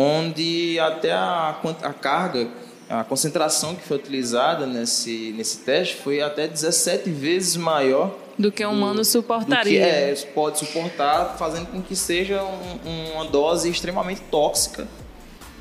onde 0.00 0.78
até 0.80 1.12
a, 1.12 1.60
a 1.82 1.92
carga, 1.92 2.48
a 2.88 3.04
concentração 3.04 3.74
que 3.74 3.82
foi 3.86 3.98
utilizada 3.98 4.66
nesse, 4.66 5.32
nesse 5.36 5.58
teste 5.58 5.96
foi 5.96 6.22
até 6.22 6.48
17 6.48 7.10
vezes 7.10 7.56
maior 7.56 8.16
Do 8.38 8.50
que 8.50 8.64
o 8.64 8.70
humano 8.70 8.94
do 8.94 9.00
que 9.00 9.04
suportaria. 9.06 9.84
é, 9.84 10.14
pode 10.34 10.58
suportar, 10.58 11.36
fazendo 11.38 11.66
com 11.66 11.82
que 11.82 11.94
seja 11.94 12.42
um- 12.42 13.12
uma 13.14 13.24
dose 13.26 13.68
extremamente 13.70 14.20
tóxica, 14.30 14.88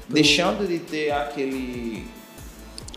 deixando 0.07 0.67
de 0.67 0.79
ter 0.79 1.11
aquele 1.11 2.07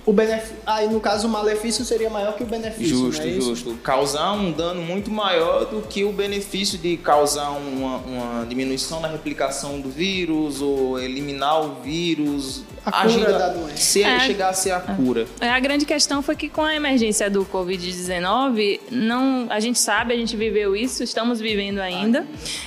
O 0.04 0.12
benefício. 0.12 0.56
Aí, 0.66 0.88
no 0.88 0.98
caso, 1.00 1.28
o 1.28 1.30
malefício 1.30 1.84
seria 1.84 2.10
maior 2.10 2.34
que 2.34 2.42
o 2.42 2.46
benefício. 2.46 2.96
Justo, 2.96 3.22
é 3.22 3.26
isso? 3.28 3.54
justo. 3.54 3.74
Causar 3.84 4.32
um 4.32 4.50
dano 4.50 4.82
muito 4.82 5.10
maior 5.12 5.64
do 5.66 5.80
que 5.82 6.02
o 6.02 6.12
benefício 6.12 6.76
de 6.76 6.96
causar 6.96 7.50
uma, 7.50 7.98
uma 7.98 8.44
diminuição 8.46 8.98
na 9.00 9.06
replicação 9.06 9.80
do 9.80 9.88
vírus 9.88 10.60
ou 10.60 10.98
eliminar 10.98 11.60
o 11.64 11.80
vírus. 11.82 12.64
A 12.84 12.90
cura 12.90 13.04
agindo- 13.04 13.26
da 13.38 13.48
doença. 13.50 13.76
Se 13.76 14.02
É. 14.02 14.18
chegar 14.20 14.48
a 14.48 14.52
ser 14.52 14.72
a 14.72 14.80
cura. 14.80 15.24
É, 15.40 15.48
A 15.48 15.60
grande 15.60 15.84
questão 15.86 16.20
foi 16.20 16.34
que 16.34 16.48
com 16.48 16.62
a 16.62 16.74
emergência 16.74 17.30
do 17.30 17.44
Covid-19, 17.44 18.80
não, 18.90 19.46
a 19.50 19.60
gente 19.60 19.78
sabe, 19.78 20.12
a 20.12 20.16
gente 20.16 20.36
viveu 20.36 20.74
isso, 20.74 21.04
estamos 21.04 21.38
vivendo 21.40 21.78
ainda, 21.78 22.26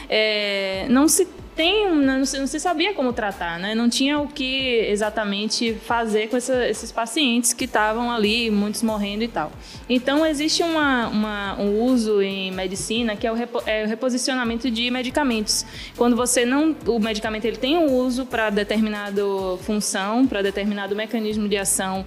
é, 0.10 0.86
não 0.90 1.08
se 1.10 1.28
tem, 1.56 1.88
um- 1.88 1.96
não 1.96 2.18
não 2.20 2.26
se 2.48 2.60
sabia 2.60 2.94
como 2.94 3.14
tratar, 3.14 3.58
né? 3.58 3.74
Não 3.74 3.88
tinha 3.90 4.20
o 4.20 4.28
que 4.28 4.86
exatamente 4.90 5.74
fazer 5.86 6.28
com 6.28 6.36
essa- 6.38 6.68
esses 6.68 6.92
pacientes 6.92 7.54
que 7.54 7.64
estavam 7.66 8.12
ali, 8.12 8.52
muitos 8.52 8.84
morrendo 8.84 9.24
e 9.24 9.28
tal. 9.28 9.52
Então 9.90 10.26
existe 10.26 10.62
uma, 10.64 11.08
uma- 11.08 11.56
um 11.60 11.82
uso 11.84 12.22
em 12.22 12.52
medicina 12.52 13.16
que 13.16 13.26
é 13.26 13.32
o, 13.32 13.36
repo- 13.36 13.64
é 13.66 13.86
o 13.86 13.88
reposicionamento 13.88 14.70
de 14.70 14.92
medicamentos. 14.92 15.66
Quando 15.96 16.16
você 16.16 16.46
não, 16.46 16.76
o 16.88 17.00
medicamento 17.00 17.46
ele 17.46 17.58
tem 17.58 17.78
um 17.78 17.94
uso 17.94 18.26
para 18.26 18.50
determinada 18.50 19.22
função, 19.62 20.28
para 20.28 20.42
determinado 20.42 20.96
mecanismo 20.96 21.48
de 21.48 21.56
ação 21.58 22.06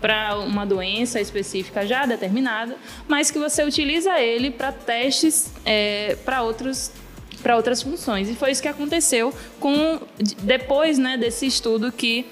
para 0.00 0.36
uma 0.38 0.66
doença 0.66 1.18
específica 1.18 1.86
já 1.86 2.04
determinada, 2.04 2.76
mas 3.08 3.30
que 3.30 3.38
você 3.38 3.64
utiliza 3.64 4.20
ele 4.20 4.50
para 4.50 4.70
testes 4.70 5.50
para 6.26 6.42
outros 6.42 6.90
para 7.44 7.54
outras 7.54 7.80
funções. 7.80 8.28
E 8.28 8.34
foi 8.34 8.50
isso 8.50 8.60
que 8.62 8.66
aconteceu 8.68 9.32
com 9.60 10.00
de- 10.20 10.34
depois 10.36 10.98
né, 10.98 11.16
desse 11.16 11.46
estudo 11.46 11.92
que 11.92 12.26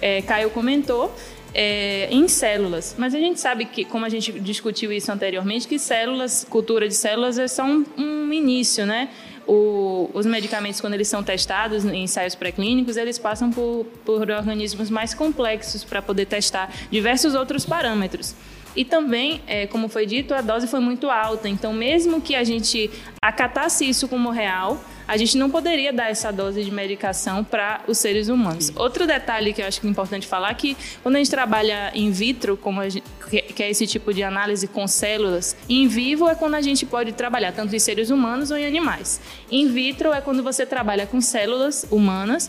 é, 0.00 0.22
Caio 0.22 0.50
comentou. 0.50 1.12
é, 1.54 2.08
em 2.12 2.28
células, 2.28 2.94
mas 2.98 3.14
a 3.14 3.18
gente 3.18 3.40
sabe 3.40 3.64
que, 3.64 3.82
como 3.82 4.04
a 4.04 4.08
gente 4.10 4.30
discutiu 4.38 4.92
isso 4.92 5.10
anteriormente, 5.10 5.66
que 5.66 5.78
células, 5.78 6.46
cultura 6.48 6.86
de 6.86 6.94
células 6.94 7.38
é 7.38 7.48
só 7.48 7.64
um, 7.64 7.84
um 7.96 8.30
início, 8.32 8.84
né? 8.84 9.08
O- 9.46 10.10
os 10.12 10.26
medicamentos, 10.26 10.78
quando 10.78 10.92
eles 10.92 11.08
são 11.08 11.22
testados 11.22 11.86
em 11.86 12.02
ensaios 12.04 12.34
pré-clínicos, 12.34 12.98
eles 12.98 13.18
passam 13.18 13.50
por, 13.50 13.86
por 14.04 14.30
organismos 14.30 14.90
mais 14.90 15.14
complexos 15.14 15.82
para 15.84 16.02
poder 16.02 16.26
testar 16.26 16.70
diversos 16.90 17.34
outros 17.34 17.64
parâmetros. 17.64 18.34
E 18.78 18.84
também, 18.84 19.40
é, 19.48 19.66
como 19.66 19.88
foi 19.88 20.06
dito, 20.06 20.32
a 20.32 20.40
dose 20.40 20.68
foi 20.68 20.78
muito 20.78 21.10
alta. 21.10 21.48
Então, 21.48 21.72
mesmo 21.72 22.20
que 22.20 22.36
a 22.36 22.44
gente 22.44 22.88
acatasse 23.20 23.84
isso 23.84 24.06
como 24.06 24.30
real, 24.30 24.80
a 25.08 25.16
gente 25.16 25.36
não 25.36 25.50
poderia 25.50 25.92
dar 25.92 26.08
essa 26.12 26.30
dose 26.30 26.62
de 26.62 26.70
medicação 26.70 27.42
para 27.42 27.80
os 27.88 27.98
seres 27.98 28.28
humanos. 28.28 28.70
Outro 28.76 29.04
detalhe 29.04 29.52
que 29.52 29.60
eu 29.60 29.66
acho 29.66 29.80
que 29.80 29.88
é 29.88 29.90
importante 29.90 30.28
falar 30.28 30.50
é 30.50 30.54
que 30.54 30.76
quando 31.02 31.16
a 31.16 31.18
gente 31.18 31.28
trabalha 31.28 31.90
in 31.92 32.12
vitro, 32.12 32.56
como 32.56 32.80
a 32.80 32.88
gente, 32.88 33.02
que 33.28 33.42
que 33.42 33.62
é 33.64 33.68
esse 33.68 33.84
tipo 33.84 34.14
de 34.14 34.22
análise 34.22 34.68
com 34.68 34.86
células, 34.86 35.56
in 35.68 35.88
vivo 35.88 36.28
é 36.28 36.36
quando 36.36 36.54
a 36.54 36.60
gente 36.60 36.86
pode 36.86 37.10
trabalhar 37.10 37.50
tanto 37.50 37.74
em 37.74 37.80
seres 37.80 38.10
humanos 38.10 38.52
ou 38.52 38.56
em 38.56 38.64
animais. 38.64 39.20
In 39.50 39.66
vitro 39.72 40.12
é 40.12 40.20
quando 40.20 40.40
você 40.40 40.64
trabalha 40.64 41.04
com 41.04 41.20
células 41.20 41.84
humanas, 41.90 42.48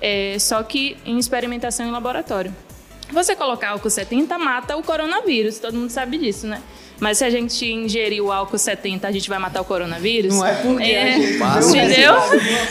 é, 0.00 0.36
só 0.40 0.60
que 0.64 0.96
em 1.06 1.20
experimentação 1.20 1.86
em 1.86 1.92
laboratório. 1.92 2.52
Você 3.10 3.34
colocar 3.34 3.70
álcool 3.70 3.90
70 3.90 4.38
mata 4.38 4.76
o 4.76 4.82
coronavírus, 4.82 5.58
todo 5.58 5.74
mundo 5.74 5.90
sabe 5.90 6.18
disso, 6.18 6.46
né? 6.46 6.60
Mas 7.00 7.18
se 7.18 7.24
a 7.24 7.30
gente 7.30 7.64
ingerir 7.64 8.22
o 8.22 8.32
álcool 8.32 8.58
70, 8.58 9.06
a 9.06 9.12
gente 9.12 9.28
vai 9.28 9.38
matar 9.38 9.60
o 9.60 9.64
coronavírus? 9.64 10.34
Não 10.34 10.44
é 10.44 10.54
porque 10.54 10.82
É, 10.82 11.14
a 11.14 11.18
gente 11.18 11.38
Passa. 11.38 11.76
Entendeu? 11.76 12.14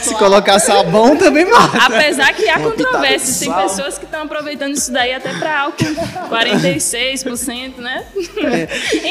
Se 0.01 0.15
colocar 0.15 0.59
sabão 0.59 1.15
também 1.15 1.45
mata. 1.45 1.77
Apesar 1.77 2.33
que 2.33 2.47
há 2.49 2.59
controvérsias, 2.59 3.39
tem 3.39 3.53
pessoas 3.53 3.97
que 3.97 4.05
estão 4.05 4.23
aproveitando 4.23 4.73
isso 4.73 4.91
daí 4.91 5.13
até 5.13 5.33
para 5.33 5.61
álcool 5.61 5.85
46%, 6.29 7.77
né? 7.77 8.05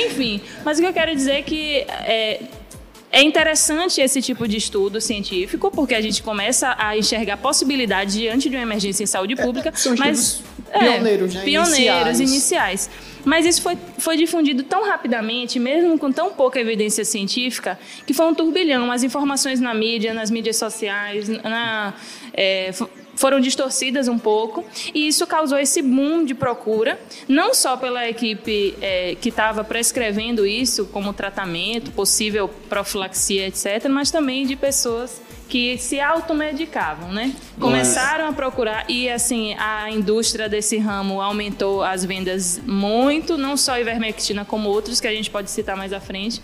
Enfim, 0.05 0.41
mas 0.65 0.79
o 0.79 0.83
que 0.83 0.89
eu 0.89 0.93
quero 0.93 1.15
dizer 1.15 1.33
é 1.33 1.43
que 1.43 1.87
é, 1.89 2.41
é 3.11 3.23
interessante 3.23 4.03
esse 4.03 4.21
tipo 4.21 4.47
de 4.47 4.59
estudo 4.59 5.01
científico, 5.01 5.71
porque 5.71 5.95
a 5.95 6.01
gente 6.03 6.23
começa 6.23 6.75
a 6.79 6.97
enxergar 6.97 7.39
possibilidades 7.39 8.15
diante 8.15 8.51
de 8.51 8.57
uma 8.57 8.63
emergência 8.63 9.03
em 9.03 9.07
saúde 9.07 9.35
pública. 9.35 9.73
são 9.75 9.95
mas, 9.97 10.19
estudos 10.19 10.56
pioneiros, 10.79 11.35
né? 11.35 11.43
Pioneiros, 11.43 12.21
Iniciais. 12.21 12.21
iniciais. 12.21 12.91
Mas 13.25 13.45
isso 13.45 13.61
foi, 13.61 13.77
foi 13.99 14.17
difundido 14.17 14.63
tão 14.63 14.87
rapidamente, 14.89 15.59
mesmo 15.59 15.99
com 15.99 16.13
tão 16.13 16.31
pouca 16.31 16.61
evidência 16.61 17.05
científica, 17.05 17.77
que 18.07 18.15
foi 18.15 18.25
um 18.27 18.35
turbilhão. 18.35 18.91
As 18.93 19.03
informações 19.03 19.59
na 19.61 19.75
mídia, 19.75 20.15
nas 20.15 20.31
mídias 20.31 20.57
sociais, 20.57 21.29
na, 21.29 21.93
é, 22.33 22.71
fo- 22.73 22.89
foram 23.17 23.41
distorcidas 23.41 24.07
um 24.07 24.17
pouco. 24.17 24.65
E 24.95 25.09
isso 25.09 25.27
causou 25.27 25.59
esse 25.59 25.83
boom 25.83 26.25
de 26.25 26.35
procura, 26.37 27.01
não 27.27 27.53
só 27.53 27.77
pela 27.77 28.09
equipe 28.09 28.75
é, 28.81 29.17
que 29.21 29.31
estava 29.31 29.65
prescrevendo 29.65 30.47
isso 30.47 30.85
como 30.93 31.13
tratamento, 31.13 31.91
possível 31.91 32.49
profilaxia, 32.69 33.49
etc., 33.49 33.89
mas 33.91 34.09
também 34.13 34.47
de 34.47 34.55
pessoas 34.55 35.21
que 35.49 35.79
se 35.79 36.01
automedicavam, 36.01 37.13
né? 37.13 37.35
Começaram 37.59 38.29
a 38.29 38.33
procurar 38.33 38.85
e 38.89 39.09
assim 39.09 39.55
a 39.55 39.91
indústria 39.91 40.49
desse 40.49 40.77
ramo 40.79 41.21
aumentou 41.21 41.83
as 41.85 42.05
vendas 42.05 42.61
muito, 42.67 43.39
não 43.39 43.57
só 43.57 43.73
a 43.73 43.81
ivermectina 43.81 44.45
como 44.45 44.69
outros 44.69 45.01
que 45.01 45.07
a 45.07 45.13
gente 45.13 45.31
pode 45.31 45.51
citar 45.51 45.77
mais 45.77 45.93
à 45.93 46.01
frente, 46.01 46.43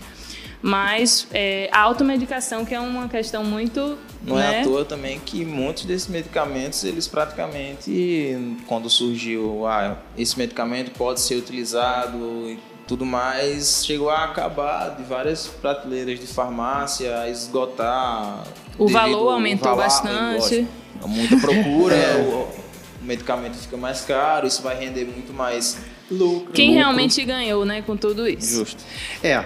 mas 0.61 1.27
é, 1.33 1.69
a 1.73 1.81
automedicação 1.81 2.63
que 2.63 2.73
é 2.73 2.79
uma 2.79 3.09
questão 3.09 3.43
muito 3.43 3.97
Não 4.23 4.37
né? 4.37 4.59
é 4.59 4.61
à 4.61 4.63
toa 4.63 4.85
também 4.85 5.19
que 5.19 5.43
muitos 5.43 5.83
desses 5.83 6.07
medicamentos, 6.07 6.85
eles 6.85 7.05
praticamente, 7.05 8.37
quando 8.65 8.89
surgiu, 8.89 9.67
ah, 9.67 9.97
esse 10.17 10.39
medicamento 10.39 10.91
pode 10.91 11.19
ser 11.19 11.35
utilizado 11.35 12.57
tudo 12.87 13.05
mais, 13.05 13.83
chegou 13.85 14.09
a 14.09 14.25
acabar 14.25 14.95
de 14.95 15.03
várias 15.03 15.47
prateleiras 15.47 16.19
de 16.19 16.27
farmácia, 16.27 17.19
a 17.21 17.29
esgotar. 17.29 18.43
O 18.77 18.87
valor 18.87 19.29
aumentou 19.31 19.69
valor, 19.69 19.83
bastante. 19.83 20.39
lógico, 20.39 21.07
muita 21.07 21.37
procura, 21.37 21.95
o, 22.19 23.01
o 23.01 23.05
medicamento 23.05 23.55
fica 23.55 23.77
mais 23.77 24.01
caro, 24.01 24.47
isso 24.47 24.61
vai 24.61 24.77
render 24.77 25.05
muito 25.05 25.33
mais 25.33 25.77
Lucro. 26.11 26.51
Quem 26.53 26.67
lucro. 26.69 26.83
realmente 26.83 27.23
ganhou, 27.23 27.63
né, 27.65 27.81
com 27.81 27.95
tudo 27.95 28.27
isso? 28.27 28.57
justo. 28.59 28.83
É. 29.23 29.43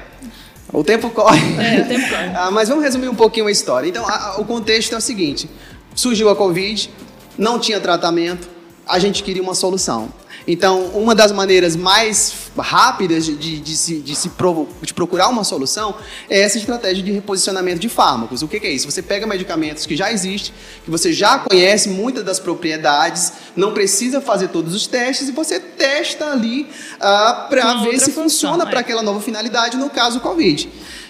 O 0.73 0.83
tempo 0.83 1.09
corre. 1.11 1.39
É, 1.63 1.81
o 1.81 1.87
tempo 1.87 2.09
corre. 2.09 2.27
Ah, 2.35 2.51
mas 2.51 2.67
vamos 2.67 2.83
resumir 2.83 3.07
um 3.07 3.15
pouquinho 3.15 3.47
a 3.47 3.51
história. 3.51 3.87
Então, 3.87 4.05
a- 4.07 4.31
a- 4.33 4.41
o 4.41 4.45
contexto 4.45 4.93
é 4.93 4.97
o 4.97 5.01
seguinte: 5.01 5.49
surgiu 5.95 6.29
a 6.29 6.35
Covid, 6.35 6.89
não 7.37 7.57
tinha 7.59 7.79
tratamento, 7.79 8.49
a 8.85 8.99
gente 8.99 9.23
queria 9.23 9.41
uma 9.41 9.53
solução. 9.55 10.09
Então, 10.47 10.85
uma 10.93 11.13
das 11.13 11.33
maneiras 11.33 11.75
mais 11.75 12.47
rápidas 12.57 13.25
de, 13.25 13.35
de, 13.35 13.59
de 13.59 13.75
se, 13.75 13.99
de, 13.99 14.15
se 14.15 14.29
pro, 14.29 14.67
de 14.81 14.93
procurar 14.93 15.27
uma 15.27 15.43
solução 15.43 15.95
é 16.29 16.39
essa 16.39 16.57
estratégia 16.57 17.03
de 17.03 17.11
reposicionamento 17.11 17.79
de 17.79 17.89
fármacos. 17.89 18.41
O 18.41 18.47
que, 18.47 18.59
que, 18.59 18.65
é 18.65 18.71
isso? 18.71 18.89
Você 18.89 19.01
pega 19.01 19.27
medicamentos 19.27 19.85
que 19.85 19.95
já 19.95 20.11
existem, 20.11 20.53
que 20.85 20.89
você 20.89 21.11
já 21.11 21.39
conhece 21.39 21.89
muitas 21.89 22.23
das 22.23 22.39
propriedades, 22.39 23.33
não 23.57 23.73
precisa 23.73 24.21
fazer 24.21 24.47
todos 24.47 24.73
os 24.73 24.87
testes 24.87 25.27
e 25.27 25.31
você 25.33 25.59
testa 25.59 26.31
ali 26.31 26.61
uh, 26.95 27.49
para 27.49 27.73
ver 27.83 27.99
se 27.99 28.11
função, 28.11 28.23
funciona 28.23 28.63
é. 28.63 28.67
para 28.67 28.79
aquela 28.79 29.03
nova 29.03 29.19
finalidade, 29.19 29.75
no 29.75 29.89
caso, 29.89 30.19
o 30.19 30.21
Covid. 30.21 30.69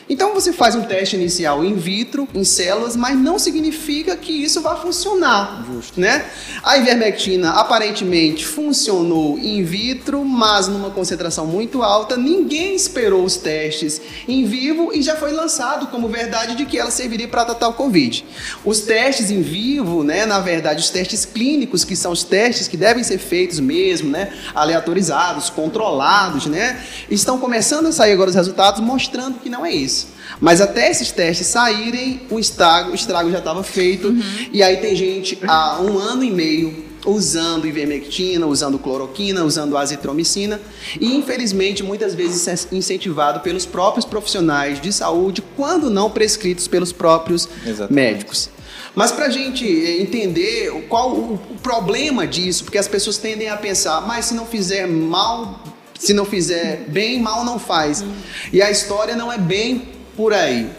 Então 0.10 0.34
você 0.34 0.54
faz 0.54 0.74
um 0.74 0.84
teste 0.84 1.16
inicial 1.16 1.66
in 1.66 1.76
vitro, 1.76 2.28
em 2.34 2.44
células, 2.44 2.96
mas 2.96 3.18
não 3.18 3.38
significa 3.38 4.16
que 4.16 4.32
isso 4.32 4.62
vai 4.62 4.80
funcionar. 4.80 5.66
Justo. 5.66 6.00
Né? 6.00 6.26
A 6.64 6.78
ivermectina 6.78 7.52
aparentemente 7.52 8.46
funcionou 8.46 9.38
in 9.38 9.64
vitro, 9.64 10.24
mas 10.24 10.68
numa 10.68 10.90
concentração 10.90 11.46
muito 11.46 11.84
alta. 11.84 12.16
Ninguém 12.16 12.76
esperou 12.76 13.24
os 13.24 13.36
testes 13.36 14.02
em 14.28 14.46
vivo 14.46 14.92
e 14.94 15.02
já 15.02 15.16
foi 15.16 15.32
lançado 15.32 15.88
como 15.88 16.08
verdade 16.08 16.56
de 16.56 16.66
que 16.66 16.78
ela 16.78 16.92
serviria 16.92 17.28
para 17.28 17.44
tratar 17.46 17.68
o 17.68 17.74
Covid. 17.74 18.24
Os 18.64 18.82
testes 18.82 19.30
em 19.30 19.42
vivo, 19.42 20.04
né, 20.04 20.26
na 20.26 20.40
verdade, 20.40 20.82
os 20.82 20.90
testes 20.90 21.26
clínicos, 21.26 21.84
que 21.84 21.96
são 21.96 22.12
os 22.12 22.24
testes 22.24 22.68
que 22.68 22.78
devem 22.78 23.04
ser 23.04 23.18
feitos 23.18 23.60
mesmo, 23.60 24.10
né, 24.10 24.32
aleatorizados, 24.56 25.50
controlados, 25.50 26.46
né, 26.46 26.82
estão 27.10 27.38
começando 27.38 27.88
a 27.88 27.92
sair 27.92 28.14
agora 28.14 28.30
os 28.30 28.36
resultados 28.36 28.82
mostrando 28.82 29.40
que 29.40 29.50
não 29.50 29.66
é 29.66 29.72
isso. 29.72 29.97
Mas 30.40 30.62
até 30.62 30.92
esses 30.92 31.12
testes 31.12 31.48
saírem, 31.48 32.22
o 32.30 32.40
estrago, 32.40 32.92
o 32.92 32.96
estrago 32.96 33.32
já 33.32 33.40
estava 33.40 33.64
feito. 33.64 34.10
Uhum. 34.10 34.22
E 34.52 34.62
aí 34.62 34.78
tem 34.78 34.96
gente 34.96 35.38
há 35.48 35.82
um 35.82 35.98
ano 35.98 36.24
e 36.24 36.32
meio 36.32 36.86
usando 37.06 37.66
ivermectina, 37.66 38.46
usando 38.46 38.78
cloroquina, 38.78 39.44
usando 39.44 39.78
azitromicina 39.78 40.60
e 41.00 41.16
infelizmente 41.16 41.82
muitas 41.82 42.14
vezes 42.14 42.48
é 42.48 42.76
incentivado 42.76 43.40
pelos 43.40 43.66
próprios 43.66 44.06
profissionais 44.06 44.82
de 44.82 44.92
saúde, 44.92 45.42
quando 45.56 45.90
não 45.90 46.10
prescritos 46.10 46.68
pelos 46.68 46.92
próprios 46.92 47.48
Exatamente. 47.66 47.94
médicos. 47.94 48.50
Mas 48.94 49.12
para 49.12 49.28
a 49.28 49.30
gente 49.30 49.64
eh, 49.64 50.02
entender 50.02 50.86
qual 50.90 51.12
o 51.12 51.40
problema 51.62 52.26
disso, 52.26 52.64
porque 52.64 52.78
as 52.78 52.88
pessoas 52.88 53.18
tendem 53.18 53.48
a 53.48 53.56
pensar, 53.56 54.02
mas 54.02 54.26
se 54.26 54.34
não 54.34 54.46
fizer 54.46 54.88
mal, 54.88 55.64
se 55.98 56.14
não 56.14 56.26
fizer 56.26 56.86
bem, 56.88 57.20
mal 57.20 57.44
não 57.44 57.60
faz. 57.60 58.04
E 58.52 58.62
a 58.62 58.70
história 58.70 59.16
não 59.16 59.32
é 59.32 59.38
bem 59.38 59.90
por 60.16 60.34
aí. 60.34 60.70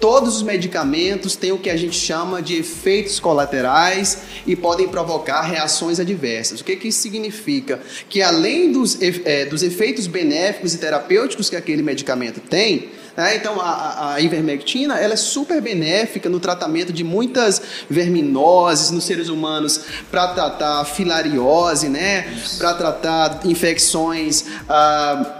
Todos 0.00 0.36
os 0.36 0.42
medicamentos 0.42 1.36
têm 1.36 1.52
o 1.52 1.58
que 1.58 1.68
a 1.68 1.76
gente 1.76 1.94
chama 1.94 2.40
de 2.40 2.56
efeitos 2.56 3.20
colaterais 3.20 4.22
e 4.46 4.56
podem 4.56 4.88
provocar 4.88 5.42
reações 5.42 6.00
adversas. 6.00 6.60
O 6.60 6.64
que, 6.64 6.74
que 6.74 6.88
isso 6.88 7.02
significa? 7.02 7.78
Que 8.08 8.22
além 8.22 8.72
dos, 8.72 8.96
é, 9.02 9.44
dos 9.44 9.62
efeitos 9.62 10.06
benéficos 10.06 10.72
e 10.72 10.78
terapêuticos 10.78 11.50
que 11.50 11.56
aquele 11.56 11.82
medicamento 11.82 12.40
tem, 12.40 12.88
né, 13.16 13.36
então 13.36 13.60
a, 13.60 14.14
a, 14.14 14.20
ivermectina 14.20 14.98
ela 14.98 15.14
é 15.14 15.16
super 15.16 15.60
benéfica 15.60 16.28
no 16.28 16.40
tratamento 16.40 16.92
de 16.92 17.04
muitas 17.04 17.60
verminoses 17.88 18.90
nos 18.90 19.04
seres 19.04 19.28
humanos 19.28 19.80
para 20.10 20.28
tratar 20.28 20.84
filariose, 20.84 21.88
né, 21.88 22.32
para 22.58 22.74
tratar 22.74 23.40
infecções. 23.44 24.44
Ah, 24.68 25.39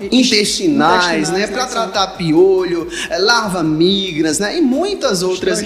intestinais, 0.00 1.30
né, 1.30 1.46
para 1.46 1.66
tratar 1.66 2.06
piolho, 2.08 2.88
é, 3.08 3.18
larva 3.18 3.62
migras, 3.62 4.38
né, 4.38 4.58
e 4.58 4.60
muitas 4.60 5.22
outras 5.22 5.60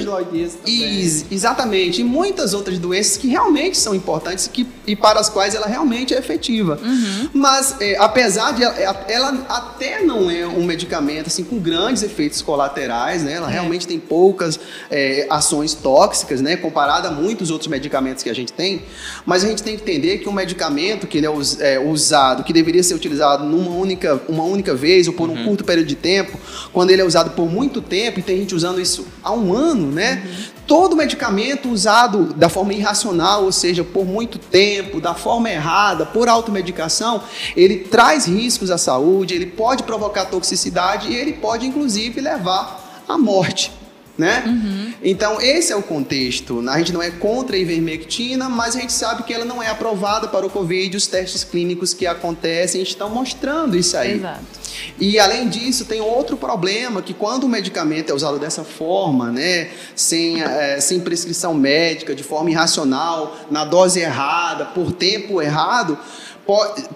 e, 0.66 1.24
exatamente, 1.30 2.00
e 2.00 2.04
muitas 2.04 2.54
outras 2.54 2.78
doenças 2.78 3.16
que 3.16 3.28
realmente 3.28 3.76
são 3.76 3.94
importantes 3.94 4.48
que, 4.48 4.66
e 4.86 4.94
para 4.94 5.20
as 5.20 5.28
quais 5.28 5.54
ela 5.54 5.66
realmente 5.66 6.14
é 6.14 6.18
efetiva. 6.18 6.78
Uhum. 6.82 7.30
Mas 7.32 7.76
é, 7.80 7.96
apesar 7.98 8.52
de 8.52 8.62
ela, 8.62 8.74
é, 8.78 9.12
ela, 9.12 9.46
até 9.48 10.02
não 10.02 10.30
é 10.30 10.46
um 10.46 10.64
medicamento 10.64 11.26
assim 11.26 11.44
com 11.44 11.58
grandes 11.58 12.02
efeitos 12.02 12.40
colaterais, 12.42 13.22
né, 13.22 13.34
ela 13.34 13.48
é. 13.48 13.52
realmente 13.52 13.86
tem 13.86 13.98
poucas 13.98 14.58
é, 14.90 15.26
ações 15.30 15.74
tóxicas, 15.74 16.40
né, 16.40 16.56
comparada 16.56 17.08
a 17.08 17.10
muitos 17.10 17.50
outros 17.50 17.68
medicamentos 17.68 18.22
que 18.22 18.30
a 18.30 18.34
gente 18.34 18.52
tem. 18.52 18.82
Mas 19.26 19.44
a 19.44 19.48
gente 19.48 19.62
tem 19.62 19.76
que 19.76 19.82
entender 19.82 20.18
que 20.18 20.28
um 20.28 20.32
medicamento 20.32 21.06
que 21.06 21.18
ele 21.18 21.26
é, 21.26 21.74
é 21.74 21.80
usado, 21.80 22.44
que 22.44 22.52
deveria 22.52 22.82
ser 22.82 22.94
utilizado 22.94 23.44
num 23.44 23.63
uma 23.68 23.76
única, 23.76 24.20
uma 24.28 24.44
única 24.44 24.74
vez 24.74 25.08
ou 25.08 25.14
por 25.14 25.28
um 25.28 25.34
uhum. 25.34 25.44
curto 25.44 25.64
período 25.64 25.86
de 25.86 25.94
tempo, 25.94 26.38
quando 26.72 26.90
ele 26.90 27.02
é 27.02 27.04
usado 27.04 27.30
por 27.30 27.50
muito 27.50 27.80
tempo, 27.80 28.20
e 28.20 28.22
tem 28.22 28.38
gente 28.38 28.54
usando 28.54 28.80
isso 28.80 29.06
há 29.22 29.32
um 29.32 29.52
ano, 29.54 29.90
né? 29.90 30.22
Uhum. 30.24 30.44
Todo 30.66 30.96
medicamento 30.96 31.68
usado 31.68 32.32
da 32.34 32.48
forma 32.48 32.72
irracional, 32.72 33.44
ou 33.44 33.52
seja, 33.52 33.84
por 33.84 34.06
muito 34.06 34.38
tempo, 34.38 35.00
da 35.00 35.14
forma 35.14 35.50
errada, 35.50 36.06
por 36.06 36.28
automedicação, 36.28 37.22
ele 37.56 37.78
traz 37.78 38.26
riscos 38.26 38.70
à 38.70 38.78
saúde, 38.78 39.34
ele 39.34 39.46
pode 39.46 39.82
provocar 39.82 40.24
toxicidade 40.26 41.10
e 41.10 41.14
ele 41.14 41.34
pode, 41.34 41.66
inclusive, 41.66 42.20
levar 42.20 43.02
à 43.06 43.18
morte 43.18 43.83
né? 44.16 44.44
Uhum. 44.46 44.92
Então, 45.02 45.40
esse 45.40 45.72
é 45.72 45.76
o 45.76 45.82
contexto. 45.82 46.62
A 46.68 46.78
gente 46.78 46.92
não 46.92 47.02
é 47.02 47.10
contra 47.10 47.56
a 47.56 47.58
ivermectina, 47.58 48.48
mas 48.48 48.76
a 48.76 48.80
gente 48.80 48.92
sabe 48.92 49.24
que 49.24 49.34
ela 49.34 49.44
não 49.44 49.62
é 49.62 49.68
aprovada 49.68 50.28
para 50.28 50.46
o 50.46 50.50
Covid. 50.50 50.96
Os 50.96 51.06
testes 51.06 51.42
clínicos 51.42 51.92
que 51.92 52.06
acontecem 52.06 52.80
estão 52.82 53.10
mostrando 53.10 53.76
isso 53.76 53.96
aí. 53.96 54.14
Exato. 54.14 54.64
E, 54.98 55.18
além 55.18 55.48
disso, 55.48 55.84
tem 55.84 56.00
outro 56.00 56.36
problema, 56.36 57.02
que 57.02 57.14
quando 57.14 57.44
o 57.44 57.48
medicamento 57.48 58.10
é 58.10 58.14
usado 58.14 58.38
dessa 58.38 58.64
forma, 58.64 59.30
né, 59.30 59.70
sem, 59.94 60.42
é, 60.42 60.80
sem 60.80 61.00
prescrição 61.00 61.54
médica, 61.54 62.14
de 62.14 62.22
forma 62.22 62.50
irracional, 62.50 63.36
na 63.50 63.64
dose 63.64 64.00
errada, 64.00 64.66
por 64.66 64.92
tempo 64.92 65.40
errado, 65.40 65.98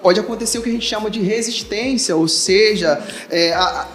pode, 0.03 0.21
acontecer 0.21 0.59
o 0.59 0.63
que 0.63 0.69
a 0.69 0.73
gente 0.73 0.87
chama 0.87 1.11
de 1.11 1.21
resistência, 1.21 2.15
ou 2.15 2.29
seja, 2.29 3.03
é, 3.31 3.53
a, 3.55 3.87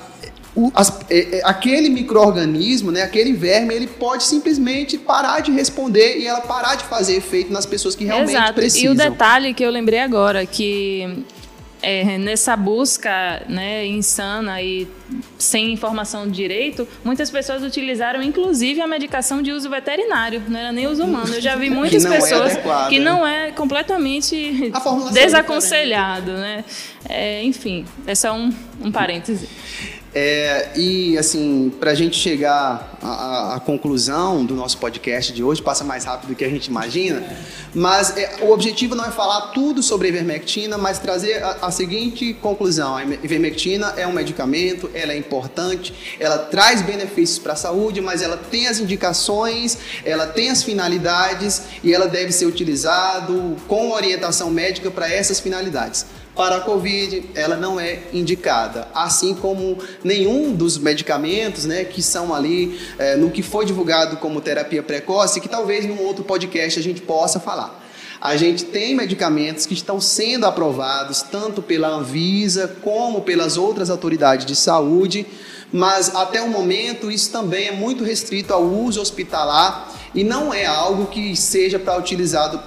o, 0.55 0.71
as, 0.75 1.01
é, 1.09 1.39
é, 1.39 1.41
aquele 1.43 1.89
microorganismo, 1.89 2.91
né, 2.91 3.01
aquele 3.01 3.33
verme, 3.33 3.73
ele 3.73 3.87
pode 3.87 4.23
simplesmente 4.23 4.97
parar 4.97 5.39
de 5.39 5.51
responder 5.51 6.19
e 6.19 6.27
ela 6.27 6.41
parar 6.41 6.75
de 6.75 6.83
fazer 6.83 7.15
efeito 7.15 7.51
nas 7.51 7.65
pessoas 7.65 7.95
que 7.95 8.05
realmente 8.05 8.35
Exato. 8.35 8.53
precisam. 8.53 8.91
E 8.91 8.93
o 8.93 8.95
detalhe 8.95 9.53
que 9.53 9.63
eu 9.63 9.71
lembrei 9.71 9.99
agora, 9.99 10.45
que 10.45 11.25
é, 11.83 12.17
nessa 12.17 12.55
busca 12.55 13.43
né, 13.49 13.85
insana 13.85 14.61
e 14.61 14.87
sem 15.37 15.73
informação 15.73 16.25
de 16.25 16.31
direito, 16.31 16.87
muitas 17.03 17.29
pessoas 17.29 17.61
utilizaram 17.61 18.23
inclusive 18.23 18.79
a 18.79 18.87
medicação 18.87 19.41
de 19.41 19.51
uso 19.51 19.69
veterinário, 19.69 20.41
não 20.47 20.59
era 20.59 20.71
nem 20.71 20.87
uso 20.87 21.03
humano. 21.03 21.33
Eu 21.33 21.41
já 21.41 21.55
vi 21.55 21.69
muitas 21.71 22.05
que 22.05 22.13
é 22.13 22.19
pessoas 22.19 22.55
é 22.55 22.89
que 22.89 22.99
não 22.99 23.27
é 23.27 23.51
completamente 23.51 24.71
desaconselhado. 25.11 26.31
Né? 26.31 26.63
É, 27.09 27.43
enfim, 27.43 27.85
é 28.07 28.15
só 28.15 28.33
um, 28.33 28.53
um 28.81 28.91
parêntese. 28.91 29.49
É, 30.15 30.69
e 30.75 31.17
assim, 31.17 31.73
para 31.79 31.89
a 31.89 31.95
gente 31.95 32.15
chegar 32.15 32.97
à, 33.01 33.55
à, 33.55 33.59
conclusão 33.59 34.45
do 34.45 34.53
nosso 34.53 34.77
podcast 34.77 35.33
de 35.33 35.43
hoje, 35.43 35.59
passa 35.59 35.83
mais 35.83 36.05
rápido 36.05 36.29
do 36.29 36.35
que 36.35 36.45
a 36.45 36.49
gente 36.49 36.67
imagina, 36.67 37.23
mas 37.73 38.15
é, 38.15 38.35
o 38.41 38.51
objetivo 38.51 38.93
não 38.93 39.05
é 39.05 39.09
falar 39.09 39.47
tudo 39.53 39.81
sobre 39.81 40.07
a 40.07 40.09
ivermectina, 40.11 40.77
mas 40.77 40.99
trazer 40.99 41.43
a, 41.43 41.57
a, 41.63 41.71
seguinte 41.71 42.31
conclusão: 42.35 42.95
a 42.95 43.03
ivermectina 43.03 43.91
é 43.97 44.05
um 44.05 44.11
medicamento, 44.11 44.87
ela 44.93 45.13
é 45.13 45.17
importante, 45.17 46.15
ela 46.19 46.37
traz 46.37 46.83
benefícios 46.83 47.39
para 47.39 47.53
a 47.53 47.55
saúde, 47.55 47.99
mas 47.99 48.21
ela 48.21 48.37
tem 48.37 48.67
as 48.67 48.79
indicações, 48.79 49.79
ela 50.05 50.27
tem 50.27 50.51
as 50.51 50.61
finalidades 50.61 51.63
e 51.83 51.91
ela 51.91 52.07
deve 52.07 52.31
ser 52.31 52.45
utilizado 52.45 53.55
com 53.67 53.91
orientação 53.91 54.51
médica 54.51 54.91
para 54.91 55.11
essas 55.11 55.39
finalidades. 55.39 56.05
Para 56.35 56.57
a 56.57 56.61
Covid, 56.61 57.29
ela 57.35 57.55
não 57.55 57.79
é 57.79 57.99
indicada, 58.11 58.87
assim 58.95 59.35
como 59.35 59.77
nenhum 60.03 60.51
dos 60.51 60.79
medicamentos 60.79 61.65
né, 61.65 61.83
que 61.83 62.01
são 62.01 62.33
ali 62.33 62.79
é, 62.97 63.15
no 63.15 63.29
que 63.29 63.43
foi 63.43 63.65
divulgado 63.65 64.17
como 64.17 64.41
terapia 64.41 64.81
precoce, 64.81 65.39
que 65.39 65.47
talvez 65.47 65.85
num 65.85 66.01
outro 66.01 66.23
podcast 66.23 66.79
a 66.79 66.83
gente 66.83 67.01
possa 67.01 67.39
falar. 67.39 67.83
A 68.19 68.35
gente 68.35 68.65
tem 68.65 68.95
medicamentos 68.95 69.67
que 69.67 69.75
estão 69.75 70.01
sendo 70.01 70.47
aprovados 70.47 71.21
tanto 71.21 71.61
pela 71.61 71.89
Anvisa 71.89 72.77
como 72.81 73.21
pelas 73.21 73.55
outras 73.55 73.91
autoridades 73.91 74.45
de 74.45 74.55
saúde, 74.55 75.27
mas 75.71 76.15
até 76.15 76.41
o 76.41 76.49
momento 76.49 77.11
isso 77.11 77.31
também 77.31 77.67
é 77.67 77.71
muito 77.71 78.03
restrito 78.03 78.53
ao 78.53 78.63
uso 78.63 79.01
hospitalar 79.01 79.91
e 80.15 80.23
não 80.23 80.51
é 80.51 80.65
algo 80.65 81.07
que 81.07 81.35
seja 81.35 81.77
para 81.77 81.97
utilizado 81.97 82.59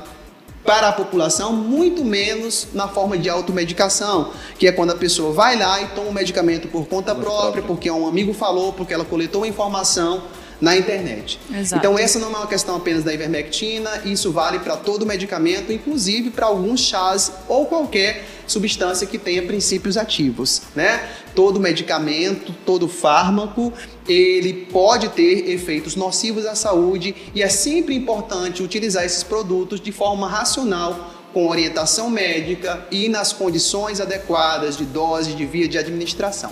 para 0.67 0.89
a 0.89 0.93
população, 0.93 1.53
muito 1.53 2.05
menos 2.05 2.69
na 2.75 2.89
forma 2.89 3.17
de 3.17 3.31
automedicação, 3.31 4.33
que 4.59 4.67
é 4.67 4.73
quando 4.73 4.91
a 4.91 4.97
pessoa 4.97 5.33
vai 5.33 5.57
lá 5.57 5.81
e 5.81 5.87
toma 5.89 6.09
o 6.09 6.13
medicamento 6.13 6.67
por 6.69 6.87
conta 6.87 7.15
própria, 7.15 7.63
porque 7.63 7.89
um 7.91 8.07
amigo 8.07 8.35
falou, 8.35 8.73
porque 8.73 8.93
ela 8.93 9.05
coletou 9.05 9.47
informação 9.47 10.25
na 10.61 10.77
internet. 10.77 11.39
Exato. 11.55 11.79
Então 11.79 11.99
essa 11.99 12.19
não 12.19 12.29
é 12.29 12.37
uma 12.37 12.47
questão 12.47 12.77
apenas 12.77 13.05
da 13.05 13.13
ivermectina, 13.13 14.03
isso 14.05 14.33
vale 14.33 14.59
para 14.59 14.77
todo 14.77 15.07
medicamento, 15.07 15.73
inclusive 15.73 16.31
para 16.31 16.47
alguns 16.47 16.81
chás 16.81 17.33
ou 17.47 17.67
qualquer 17.67 18.25
substância 18.47 19.07
que 19.07 19.19
tenha 19.19 19.43
princípios 19.43 19.97
ativos, 19.97 20.63
né? 20.75 21.09
Todo 21.35 21.61
medicamento, 21.61 22.55
todo 22.65 22.89
fármaco, 22.89 23.73
ele 24.09 24.53
pode 24.73 25.09
ter 25.11 25.51
efeitos 25.51 25.97
nocivos 25.97 26.47
à 26.47 26.55
saúde 26.55 27.15
e 27.35 27.43
é 27.43 27.49
sempre 27.49 27.95
importante 27.95 28.63
utilizar 28.63 29.05
esses 29.05 29.23
produtos 29.23 29.81
de 29.81 29.93
forma 29.93 30.29
racional 30.29 31.15
com 31.33 31.49
orientação 31.49 32.09
médica 32.09 32.87
e 32.91 33.09
nas 33.09 33.33
condições 33.33 34.01
adequadas 34.01 34.77
de 34.77 34.85
dose, 34.85 35.35
de 35.35 35.45
via 35.45 35.69
de 35.69 35.77
administração. 35.77 36.51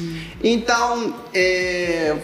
Hum. 0.00 0.20
Então, 0.42 1.14
é, 1.32 2.16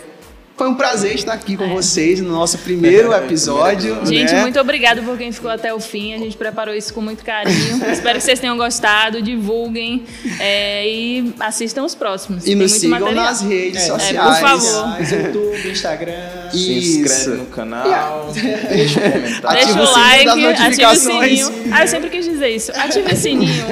foi 0.60 0.68
um 0.68 0.74
prazer 0.74 1.14
estar 1.14 1.32
aqui 1.32 1.56
com 1.56 1.64
é. 1.64 1.68
vocês 1.68 2.20
no 2.20 2.28
nosso 2.28 2.58
primeiro 2.58 3.10
episódio. 3.16 4.04
Gente, 4.04 4.30
né? 4.30 4.42
muito 4.42 4.60
obrigado 4.60 5.02
por 5.02 5.16
quem 5.16 5.32
ficou 5.32 5.50
até 5.50 5.72
o 5.72 5.80
fim. 5.80 6.12
A 6.12 6.18
gente 6.18 6.36
preparou 6.36 6.74
isso 6.74 6.92
com 6.92 7.00
muito 7.00 7.24
carinho. 7.24 7.80
Espero 7.90 8.18
que 8.18 8.24
vocês 8.24 8.38
tenham 8.38 8.58
gostado, 8.58 9.22
divulguem 9.22 10.04
é, 10.38 10.86
e 10.86 11.34
assistam 11.40 11.82
os 11.82 11.94
próximos. 11.94 12.46
E 12.46 12.54
nos 12.54 12.72
sigam 12.72 13.00
material. 13.00 13.24
nas 13.24 13.40
redes 13.40 13.84
é, 13.84 13.86
sociais. 13.86 14.14
É, 14.14 14.22
por 14.22 14.34
favor. 14.34 15.00
YouTube, 15.00 15.70
Instagram. 15.70 16.50
Se 16.52 16.72
inscreve 16.74 17.38
no 17.38 17.46
canal. 17.46 18.30
Deixa 18.30 19.00
um 19.00 19.12
comentário. 19.12 19.64
Deixa 19.64 19.80
o 19.80 19.92
like, 19.92 20.46
ative 20.46 20.84
o 20.84 20.94
sininho. 20.94 21.52
Ah, 21.72 21.82
eu 21.84 21.88
sempre 21.88 22.10
quis 22.10 22.26
dizer 22.26 22.48
isso. 22.48 22.70
Ative 22.74 23.10
o 23.10 23.16
sininho. 23.16 23.64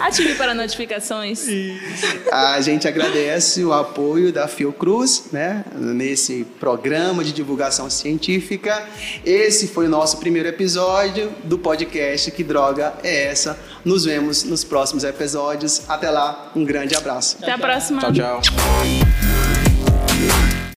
Ative 0.00 0.34
para 0.34 0.52
notificações. 0.52 1.46
A 2.30 2.60
gente 2.60 2.86
agradece 2.86 3.64
o 3.64 3.72
apoio 3.72 4.30
da 4.30 4.46
Fiocruz, 4.46 5.28
né? 5.32 5.64
Nesse 5.74 6.25
esse 6.26 6.44
programa 6.58 7.22
de 7.22 7.32
divulgação 7.32 7.88
científica. 7.88 8.84
Esse 9.24 9.68
foi 9.68 9.86
o 9.86 9.88
nosso 9.88 10.18
primeiro 10.18 10.48
episódio 10.48 11.32
do 11.44 11.58
podcast 11.58 12.30
Que 12.32 12.42
Droga 12.42 12.94
é 13.02 13.26
Essa? 13.26 13.58
Nos 13.84 14.04
vemos 14.04 14.42
nos 14.42 14.64
próximos 14.64 15.04
episódios. 15.04 15.88
Até 15.88 16.10
lá, 16.10 16.50
um 16.56 16.64
grande 16.64 16.96
abraço. 16.96 17.38
Até 17.40 17.52
a 17.52 17.58
próxima. 17.58 18.00
Tchau, 18.00 18.12
tchau. 18.12 19.05